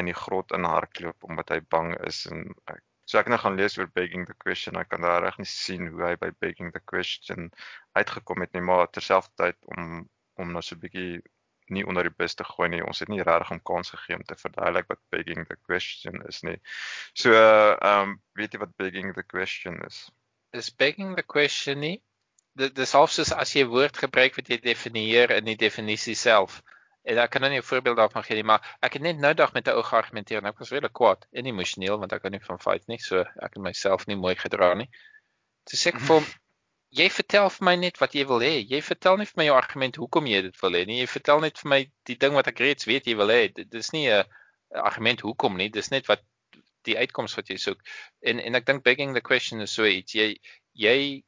[0.01, 2.81] in die grot inhardloop omdat hy bang is en ek
[3.11, 4.77] So ek nou gaan lees oor begging the question.
[4.79, 7.49] Ek kan daar reg nie sien hoe hy by begging the question
[7.99, 10.05] uitgekom het nie, maar terselfdertyd om
[10.41, 11.21] om nou so 'n bietjie
[11.69, 12.81] nie onder die bus te gooi nie.
[12.83, 16.41] Ons het nie regtig om kans gegee om te verduidelik wat begging the question is
[16.43, 16.57] nie.
[17.13, 20.09] So ehm um, weet jy wat begging the question is?
[20.51, 22.01] Is begging the question nie?
[22.55, 26.15] Dit dis half soos as jy 'n woord gebruik wat jy definieer in die definisie
[26.15, 26.61] self.
[27.03, 29.33] En ek kan nou nie 'n voorbeeld daarvan gee nie, maar ek het net nou
[29.33, 32.31] dag met 'n ou geargumenteer en ek was regtig kwaad en emosioneel want ek hou
[32.31, 34.89] nie van fight nie, so ek het myself nie mooi gedra nie.
[35.63, 36.25] Toe sê ek vir hom,
[36.93, 38.53] jy vertel vir my net wat jy wil hê.
[38.69, 40.99] Jy vertel nie vir my jou argument hoekom jy dit wil hê nie.
[41.01, 41.79] Jy vertel net vir my
[42.09, 43.47] die ding wat ek reeds weet jy wil hê.
[43.53, 44.23] Dit dis nie 'n
[44.73, 45.69] argument hoekom nie.
[45.69, 46.21] Dis net wat
[46.85, 47.79] die uitkoms wat jy soek.
[48.21, 50.13] En en ek dink begging the question is so iets.
[50.13, 50.37] Jy
[50.73, 51.23] jy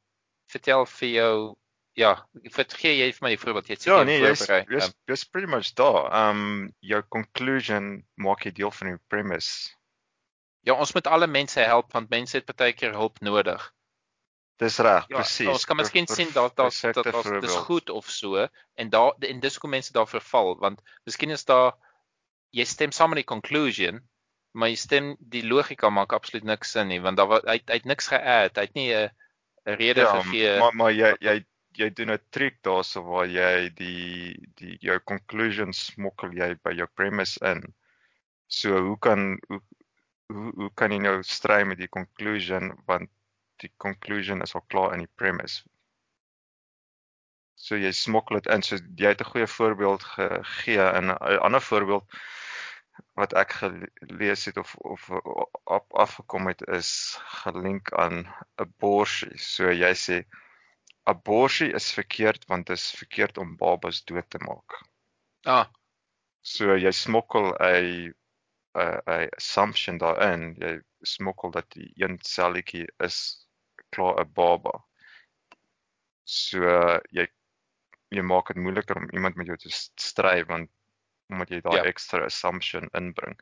[0.51, 1.55] vertel vir jou
[1.95, 2.11] ja,
[2.51, 3.67] vergee jy vir my die voorbeeld.
[3.69, 4.65] Jy het Ja, nee, jy's voorberei.
[4.69, 6.11] jy's jy's pretty much daar.
[6.11, 9.71] Ehm um, jou conclusion maak jy deel van die premise.
[10.65, 13.71] Ja, ons moet alle mense help want mense het baie keer hulp nodig.
[14.57, 15.47] Dis reg, Ja, presies.
[15.51, 19.39] ons kan miskien sien dat perfekte dat daar dis goed of so en daar en
[19.39, 21.73] dis hoekom mense daar verval want miskien is daar
[22.55, 23.99] jy stem saam met die conclusion
[24.53, 27.73] maar jy stem die logika maak absoluut niks sin nie want daar wa- hy hy
[27.81, 29.09] het niks geadd hy het nie 'n
[29.67, 31.45] 'n rede Ja, gegee maar maar jy jy
[31.75, 36.87] jy doen 'n trick daarso waar jy die die jou conclusion smokkel jy by jou
[36.95, 37.73] premise in.
[38.47, 39.59] So hoe kan hoe
[40.31, 43.09] hoe, hoe kan jy nou stry met die conclusion want
[43.63, 45.63] die conclusion is al klaar in die premise.
[47.55, 48.63] So jy smokkel dit in.
[48.63, 52.05] So jy het 'n goeie voorbeeld gegee en 'n ander voorbeeld
[53.19, 55.09] wat ek gelees het of of
[55.63, 58.27] op afgekom het is gelink aan
[58.61, 59.37] 'n borsie.
[59.37, 60.25] So jy sê
[61.07, 64.83] 'n borsie is verkeerd want dit is verkeerd om babas dood te maak.
[65.43, 65.67] ah
[66.45, 68.13] So jy smokkel 'n
[68.75, 70.55] 'n assumption daarin.
[70.59, 73.44] Jy smokkel dat die een selletjie is
[73.95, 74.75] klaar 'n baba.
[76.25, 76.59] So
[77.13, 77.27] jy
[78.15, 80.69] jy maak dit moeiliker om iemand met jou te stry want
[81.29, 81.83] omdat jy daai Ja.
[81.89, 83.35] ekstra assumption inbring.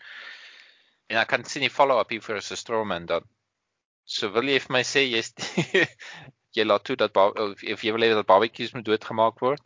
[1.09, 3.23] En ek kan sien die follow-up hier vir 'n Strawman dan.
[4.05, 5.33] So wil jy vir my sê jy's
[6.55, 9.61] jy laat toe dat of jy wil hê dat barbecues moet doodgemaak word?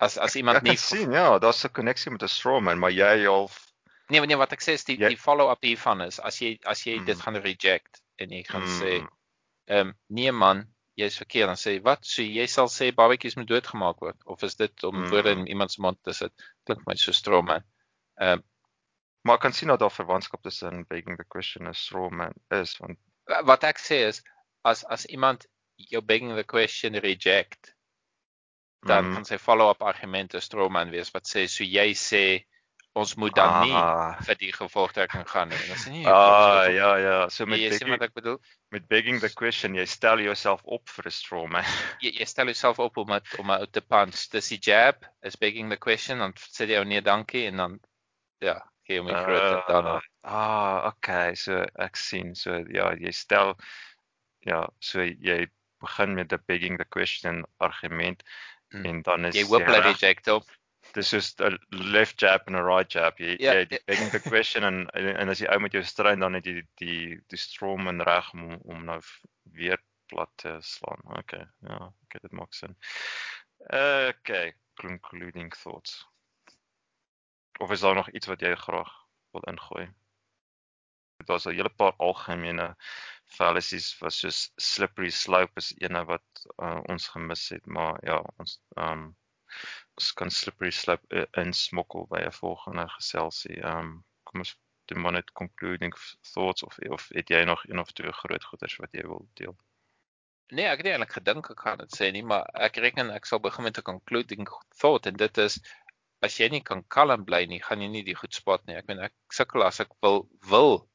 [0.00, 3.24] As as iemand kan nie sien ja, daar's 'n koneksie met 'n strawman, maar jy
[3.26, 3.64] half
[4.10, 6.80] Nee, nee, wat ek sê is die Jy- die follow-up hiervan is as jy as
[6.86, 7.20] jy dit Mm.
[7.22, 9.06] gaan reject en jy gaan sê
[9.68, 10.64] ehm nee man,
[10.98, 12.04] jy's verkeerd dan sê wat?
[12.06, 15.10] So jy sal sê barbecues moet doodgemaak word of is dit om Mm.
[15.12, 16.32] woorde in iemand se mond te sit?
[16.64, 17.64] Klink my so Strawman.
[18.20, 18.42] Ehm
[19.28, 22.98] maar ek kan sien dat daar verwantskap tussen begging the question en strawman is want
[23.44, 24.22] wat ek sê is
[24.70, 25.46] as as iemand
[25.92, 27.74] jou begging the question reject
[28.86, 32.22] dan mm, kan sy follow-up argument 'n strawman wees wat sê so jy sê
[32.98, 35.58] ons moet dan nie ah, vir die gevolgtrekking gaan nie.
[35.68, 36.06] Dan sê nee.
[36.06, 38.38] Ah, ja ja, so met Jy sien begging, wat ek bedoel?
[38.74, 41.68] met begging the question, jy stel jouself op vir 'n strawman.
[42.04, 44.26] Jy, jy stel jouself op om het, om uit te punch.
[44.34, 47.78] Dis die jab, is begging the question dan sê jy ou nee dankie en dan
[48.44, 49.98] ja, gee jy hom die groot daarna.
[50.22, 52.34] Ah, okay, so ek sien.
[52.34, 53.56] So ja, jy stel
[54.46, 55.46] ja, so jy
[55.80, 58.22] begin met 'n begging the question argument
[58.70, 58.84] Hmm.
[58.84, 60.44] en dan is Jy hoop hulle reject hom.
[60.94, 63.18] Dis soos 'n left jab en 'n right jab.
[63.18, 63.84] Jy Ja, jy die ja.
[63.86, 66.54] begging the question en en en as jy ou met jou stryd dan het jy
[66.60, 69.00] die die, die strawman reg om om nou
[69.44, 69.78] weer
[70.08, 71.02] plat te slaan.
[71.18, 72.76] Okay, ja, okay, dit maak sin.
[73.68, 76.06] Okay, concluding thoughts.
[77.60, 78.92] Of is daar nog iets wat jy graag
[79.32, 79.88] wil ingooi?
[81.26, 82.76] Daar's 'n hele paar algemene
[83.24, 88.60] fallacies wat soos slippery slope is ene wat uh, ons gemis het, maar ja, ons
[88.76, 89.16] um
[89.98, 93.60] ons kan slippery slope uh, insmokkel by 'n volgende geselsie.
[93.72, 94.56] Um kom ons
[94.88, 95.94] doen maar net concluding
[96.32, 99.56] thoughts of of het jy nog een of twee groot goeders wat jy wil deel?
[100.48, 103.40] Nee, ek het eintlik gedink ek gaan dit sê nie, maar ek reken ek sal
[103.44, 104.48] begin met 'n concluding
[104.80, 105.60] thought en dit is
[106.26, 108.76] as jy nie kan kalm bly nie, gaan jy nie die goed spot nie.
[108.76, 110.88] Ek meen ek sukkel as ek wil wil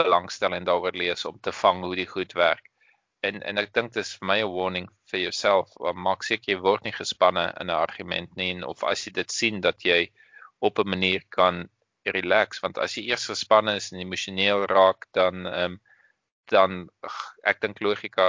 [0.00, 2.70] belangstel en daaroor lees om te vang hoe die goed werk.
[3.24, 5.70] En en ek dink dis vir my 'n warning vir jouself.
[5.80, 9.12] Want Maak seker jy word nie gespanne in 'n argument nie en of as jy
[9.12, 10.10] dit sien dat jy
[10.60, 11.68] op 'n manier kan
[12.06, 15.80] relax want as jy eers gespanne is en emosioneel raak dan ehm um,
[16.52, 16.90] dan
[17.44, 18.26] ek dink logika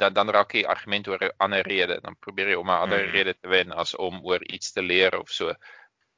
[0.00, 3.02] dan dan raak jy argument oor 'n ander rede dan probeer jy om 'n ander
[3.04, 3.12] Mhm.
[3.12, 5.54] rede te wen as om oor iets te leer of so.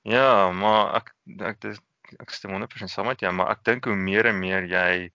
[0.04, 1.10] Ja, maar ek
[1.40, 1.78] ek dis
[2.20, 5.10] ek stem 100% saam met jou, maar ek dink hoe meer en meer jy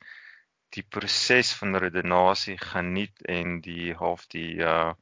[0.75, 4.93] die proses van redenasie geniet en die half die uh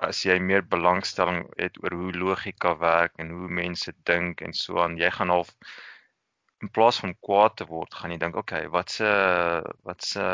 [0.00, 4.80] as jy meer belangstelling het oor hoe logika werk en hoe mense dink en so
[4.80, 5.50] aan, jy gaan half
[6.60, 9.10] in plaas van kwaad te word, gaan jy dink, okay, wat se
[9.88, 10.24] wat se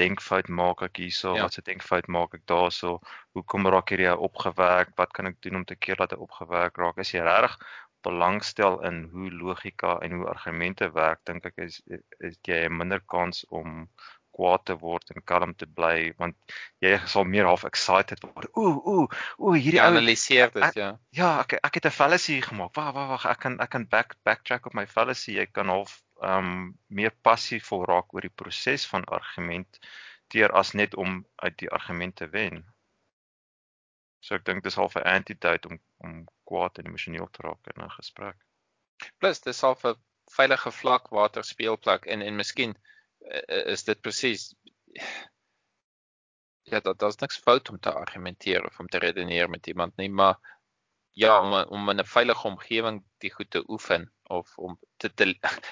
[0.00, 1.34] denkfout maak ek hierso?
[1.36, 1.44] Ja.
[1.44, 2.98] Wat se denkfout maak ek daarso?
[3.36, 4.94] Hoekom raak hierdie opgewerk?
[5.00, 7.00] Wat kan ek doen om te keer dat hy opgewerk raak?
[7.04, 7.58] As jy regtig
[8.04, 11.80] belangstel in hoe logika en hoe argumente werk, dink ek is
[12.20, 13.88] is jy 'n minder kans om
[14.34, 18.50] kwaad te word en kalm te bly want jy sal meer half excited word.
[18.58, 19.06] Ooh, ooh,
[19.38, 20.90] ooh, hierdie Jy ou analiseer dit, ja.
[21.14, 22.74] ja, ek ek het 'n fallacy gemaak.
[22.78, 25.38] Wag, wag, wag, ek kan ek kan back backtrack op my fallacy.
[25.38, 29.78] Ek kan half um meer passief vol raak oor die proses van argument
[30.32, 32.64] teer as net om uit die argument te wen.
[34.24, 37.84] So ek dink dis half 'n antidote om om kwaad en emosioneel te raak in
[37.84, 38.36] 'n gesprek.
[39.20, 39.94] Plus dis al 'n
[40.36, 42.76] veilige vlak water speelplek en en miskien
[43.74, 44.54] is dit presies
[46.62, 50.10] ja, dat daar's niks fout om te argumenteer of om te redeneer met iemand nie,
[50.10, 50.38] maar
[51.12, 55.24] ja, om om in 'n veilige omgewing die goed te oefen of om te, te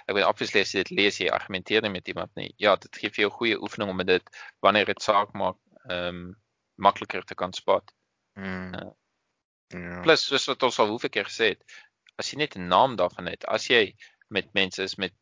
[0.07, 2.55] ek weet obviously as jy dit lees jy argumenteer nie met iemand nie.
[2.57, 5.59] Ja, dit gee vir jou goeie oefening om dit wanneer dit saak maak,
[5.89, 6.37] ehm um,
[6.75, 7.93] makliker te kan spot.
[8.35, 8.75] Mm.
[8.75, 8.93] Ja.
[9.73, 10.01] Ja.
[10.03, 11.65] Plus soos wat ons al hoeveel keer gesê het,
[12.21, 13.95] as jy net 'n naam daarvan het, as jy
[14.29, 15.15] met mense is met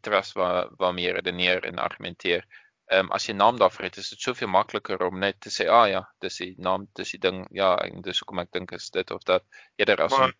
[0.00, 2.46] trust waar waarmee redeneer en argumenteer,
[2.86, 5.68] ehm um, as jy naam daarvoor het, is dit soveel makliker om net te sê,
[5.68, 8.90] "Ah ja, dis die naam, dis die ding, ja, en dis hoekom ek dink is
[8.90, 9.44] dit of dat."
[9.76, 10.34] Eerder as Maar om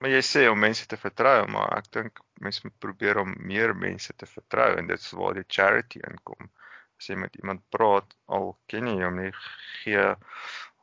[0.00, 3.74] maar jy sê om mense te vertrou, maar ek dink mense moet probeer om meer
[3.74, 6.50] mense te vertrou en dit is waar die charity inkom.
[7.00, 9.32] As jy met iemand praat, al ken jy hom nie,
[9.82, 10.04] gee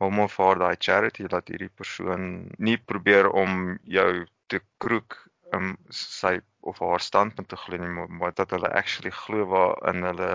[0.01, 5.19] hom of haar daai charity dat hierdie persoon nie probeer om jou te kroek
[5.53, 9.75] um sy of haar standpunt te glo nie, maar, maar dat hulle actually glo waar
[9.91, 10.29] in hulle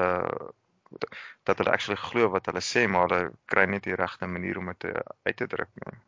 [1.49, 4.71] dat hulle actually glo wat hulle sê, maar hulle kry net die regte manier om
[4.73, 5.99] dit te- uit te druk nie.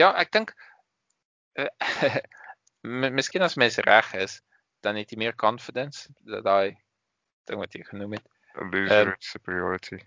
[0.00, 0.54] Ja, ek dink
[1.60, 2.16] uh,
[3.12, 4.38] miskien as mens reg is,
[4.80, 6.72] dan het jy meer confidence dat daai
[7.50, 8.26] ding wat jy genoem het.
[8.54, 10.00] Illusory Ehm, superiority.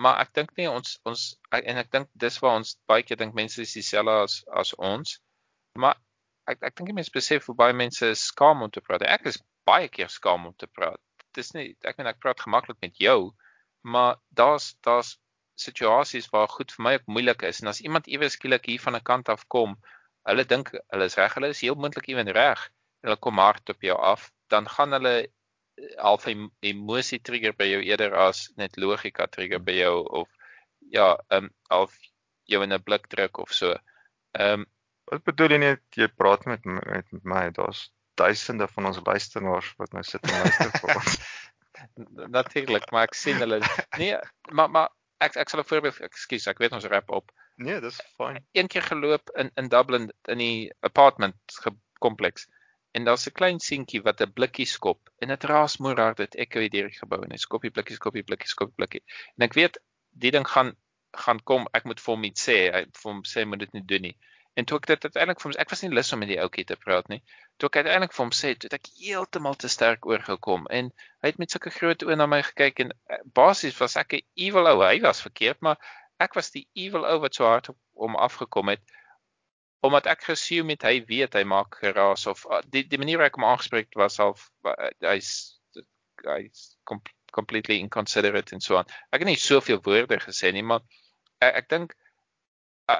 [0.00, 1.24] Maar ek dink nie ons ons
[1.56, 5.18] en ek dink dis waar ons baie keer dink mense is dieselfde as as ons.
[5.78, 5.98] Maar
[6.46, 9.02] ek ek dink mense besef hoe baie mense skaam om te praat.
[9.02, 11.00] Ek is baie keer skaam om te praat.
[11.30, 13.32] Dit is nie ek meen ek praat gemaklik met jou,
[13.82, 15.16] maar daar's daar's
[15.60, 18.96] situasies waar goed vir my ook moeilik is en as iemand iewers skielik hier van
[18.96, 19.76] 'n kant af kom,
[20.28, 22.68] hulle dink hulle is reg, hulle is heel moontlik ewen reg.
[23.04, 25.14] Hulle kom hard op jou af, dan gaan hulle
[25.98, 26.26] half
[26.60, 30.28] emosie trigger by jou eerder as net logika trigger by jou of
[30.96, 31.96] ja, ehm um, half
[32.52, 33.76] jou in 'n blik druk of so.
[34.38, 34.66] Ehm um,
[35.10, 37.42] wat bedoel jy net jy praat met met, met my?
[37.56, 37.88] Daar's
[38.20, 41.18] duisende van ons luisteraars wat nou sit en luister vir ons.
[42.38, 43.60] Natuurlik, maar ek sien hulle
[43.98, 44.16] nee,
[44.52, 44.90] maar maar
[45.24, 47.32] ek ek sal 'n voorbeeld ekskuus, ek weet ons rap op.
[47.60, 48.40] Nee, dis fyn.
[48.56, 51.60] Een keer geloop in in Dublin in die apartment
[52.00, 52.48] kompleks
[52.92, 56.34] en daar's 'n klein seentjie wat 'n blikkie skop en dit raas moer hard dit
[56.44, 59.02] ek weet hierdie gebou en hy skop die blikkie skop die blikkie skop die blikkie
[59.36, 59.78] en ek weet
[60.24, 60.72] die ding gaan
[61.24, 63.86] gaan kom ek moet vir hom iets sê hy vir hom sê moet dit nie
[63.92, 64.16] doen nie
[64.60, 66.66] en toe ek dit uiteindelik vir hom ek was nie lus om met die ouetjie
[66.68, 67.20] te praat nie.
[67.58, 70.66] Toe ek uiteindelik vir hom sê toe ek heeltemal te sterk oorgekom.
[70.78, 70.92] En
[71.24, 74.26] hy het met sulke groot oë na my gekyk en eh, basies was ek 'n
[74.48, 74.78] evil ou.
[74.84, 75.80] Hy was verkeerd maar
[76.20, 78.82] ek was die evil ou wat so hard op hom afgekom het
[79.80, 83.28] omdat ek gesien het hy weet hy maak geraas of uh, die die manier hoe
[83.30, 84.50] ek hom aangespreek was half
[85.00, 85.30] hy's
[86.26, 87.00] hy's com
[87.32, 88.88] completely inconsiderate en so aan.
[89.14, 90.82] Ek het nie soveel woorde gesê nie, maar
[91.38, 91.94] ek, ek dink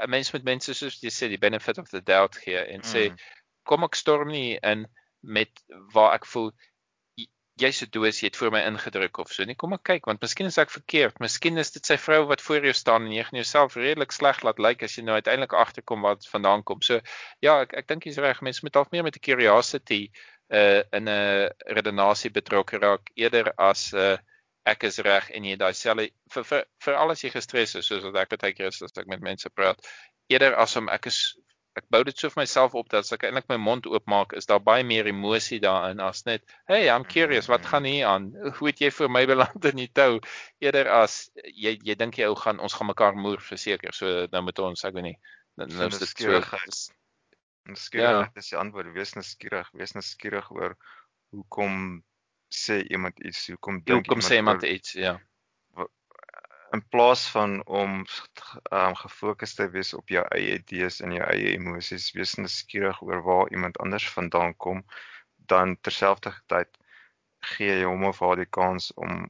[0.04, 3.10] 'n mens met mense soos jy sê die benefit of the doubt gee en sê
[3.10, 3.16] mm.
[3.64, 4.86] kom ek storm nie in
[5.20, 5.62] met
[5.94, 6.52] waar ek voel
[7.60, 9.44] jy se doos jy het voor my ingedruk of so.
[9.44, 11.18] Nee, kom maar kyk want miskien is ek verkeerd.
[11.20, 14.40] Miskien is dit sy vrou wat voor jou staan en jy gaan jouself redelik sleg
[14.46, 16.80] laat lyk as jy nou uiteindelik agterkom wat vandaan kom.
[16.86, 17.00] So
[17.44, 18.40] ja, ek ek dink jy's reg.
[18.46, 20.02] Mense moet dalk meer met 'n curiosity
[20.50, 24.16] uh in 'n redenasie betrokke raak eerder as 'n uh,
[24.68, 28.04] ek is reg en jy daai selfe vir vir vir alles jy gestres is soos
[28.04, 29.80] wat ek baie keer is as ek met mense praat
[30.28, 31.20] eerder as om ek is
[31.78, 34.48] ek bou dit so vir myself op dat as ek eintlik my mond oopmaak, is
[34.50, 38.30] daar baie meer emosie daarin as net, "Hey, I'm curious, wat gaan hier aan?
[38.58, 40.20] Hoe het jy vir my beland in die tou?"
[40.60, 43.94] Eerder as jy jy dink jy ou gaan ons gaan mekaar moer verseker.
[43.94, 45.18] So nou met ons, ek weet nie.
[45.56, 46.42] Nou, nou is dit so.
[47.76, 48.92] Skieurig, dis die antwoord.
[48.94, 50.74] Wees nuuskierig, wees nuuskierig oor
[51.30, 52.02] hoekom
[52.50, 55.20] sê iemand iets, hoekom dink iemand Hoekom sê iemand iets, ja
[56.70, 58.04] in plaas van om
[58.72, 63.22] um, gefokus te wees op jou eie idees en jou eie emosies, wees nuuskierig oor
[63.26, 64.84] waar iemand anders vandaan kom,
[65.50, 66.70] dan terselfdertyd
[67.54, 69.26] gee jy hom of haar die kans om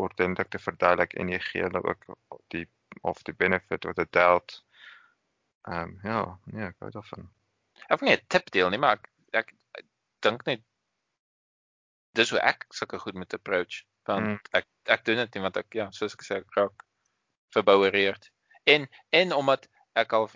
[0.00, 2.06] ordentlik te verduidelik en jy gee hulle ook
[2.54, 2.66] die
[3.08, 4.58] of die benefit of the doubt.
[5.68, 6.20] Ehm um, ja,
[6.50, 7.30] nee, ek hou daarvan.
[7.88, 9.08] Ek wil net 'n tip deel nie, maar ek
[9.42, 9.86] ek, ek
[10.26, 10.64] dink net
[12.18, 14.38] dis hoe ek sulke goed met approach want mm.
[14.60, 14.66] ek
[14.96, 16.86] ek doen dit nie want ek ja soos ek sê ek raak
[17.56, 18.30] verbouereerd
[18.64, 19.68] en en omdat
[19.98, 20.30] ek al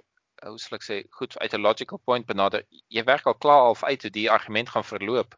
[0.45, 3.85] hoe sal ek sê goed uit 'n logical point benader jy werk al klaar of
[3.85, 5.35] uit hoe die argument gaan verloop.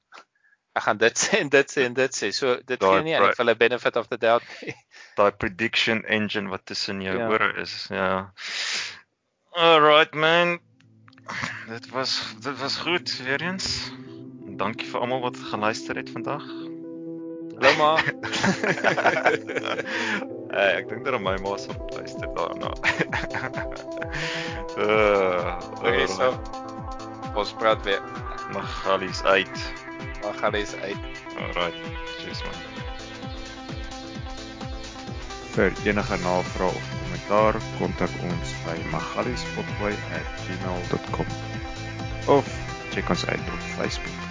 [0.74, 2.30] Ek gaan dit sê en dit sê en dit sê.
[2.34, 4.44] So dit gee nie eintlik hulle benefit of the doubt
[5.18, 7.28] daai prediction engine wat tussen jou ja.
[7.28, 8.32] ore is ja.
[9.52, 10.58] All right man.
[11.68, 13.92] Dit was dit was goed weer eens
[14.58, 16.44] dankie vir almal wat geluister het vandag
[17.58, 17.98] Loma.
[20.50, 22.70] hey, ek dink dat my ma se luister daarna.
[24.78, 26.40] uh, okay, so.
[27.34, 28.02] Ons praat weer.
[28.54, 29.72] Magalies uit.
[30.22, 31.02] Magalies uit.
[31.38, 31.76] Alright.
[32.18, 32.58] Cheers man.
[35.56, 41.28] Vir enige navrae of kommentaar, kontak ons by magaliespotboy@gmail.com
[42.38, 42.46] of
[42.94, 44.27] check ons uit op Facebook.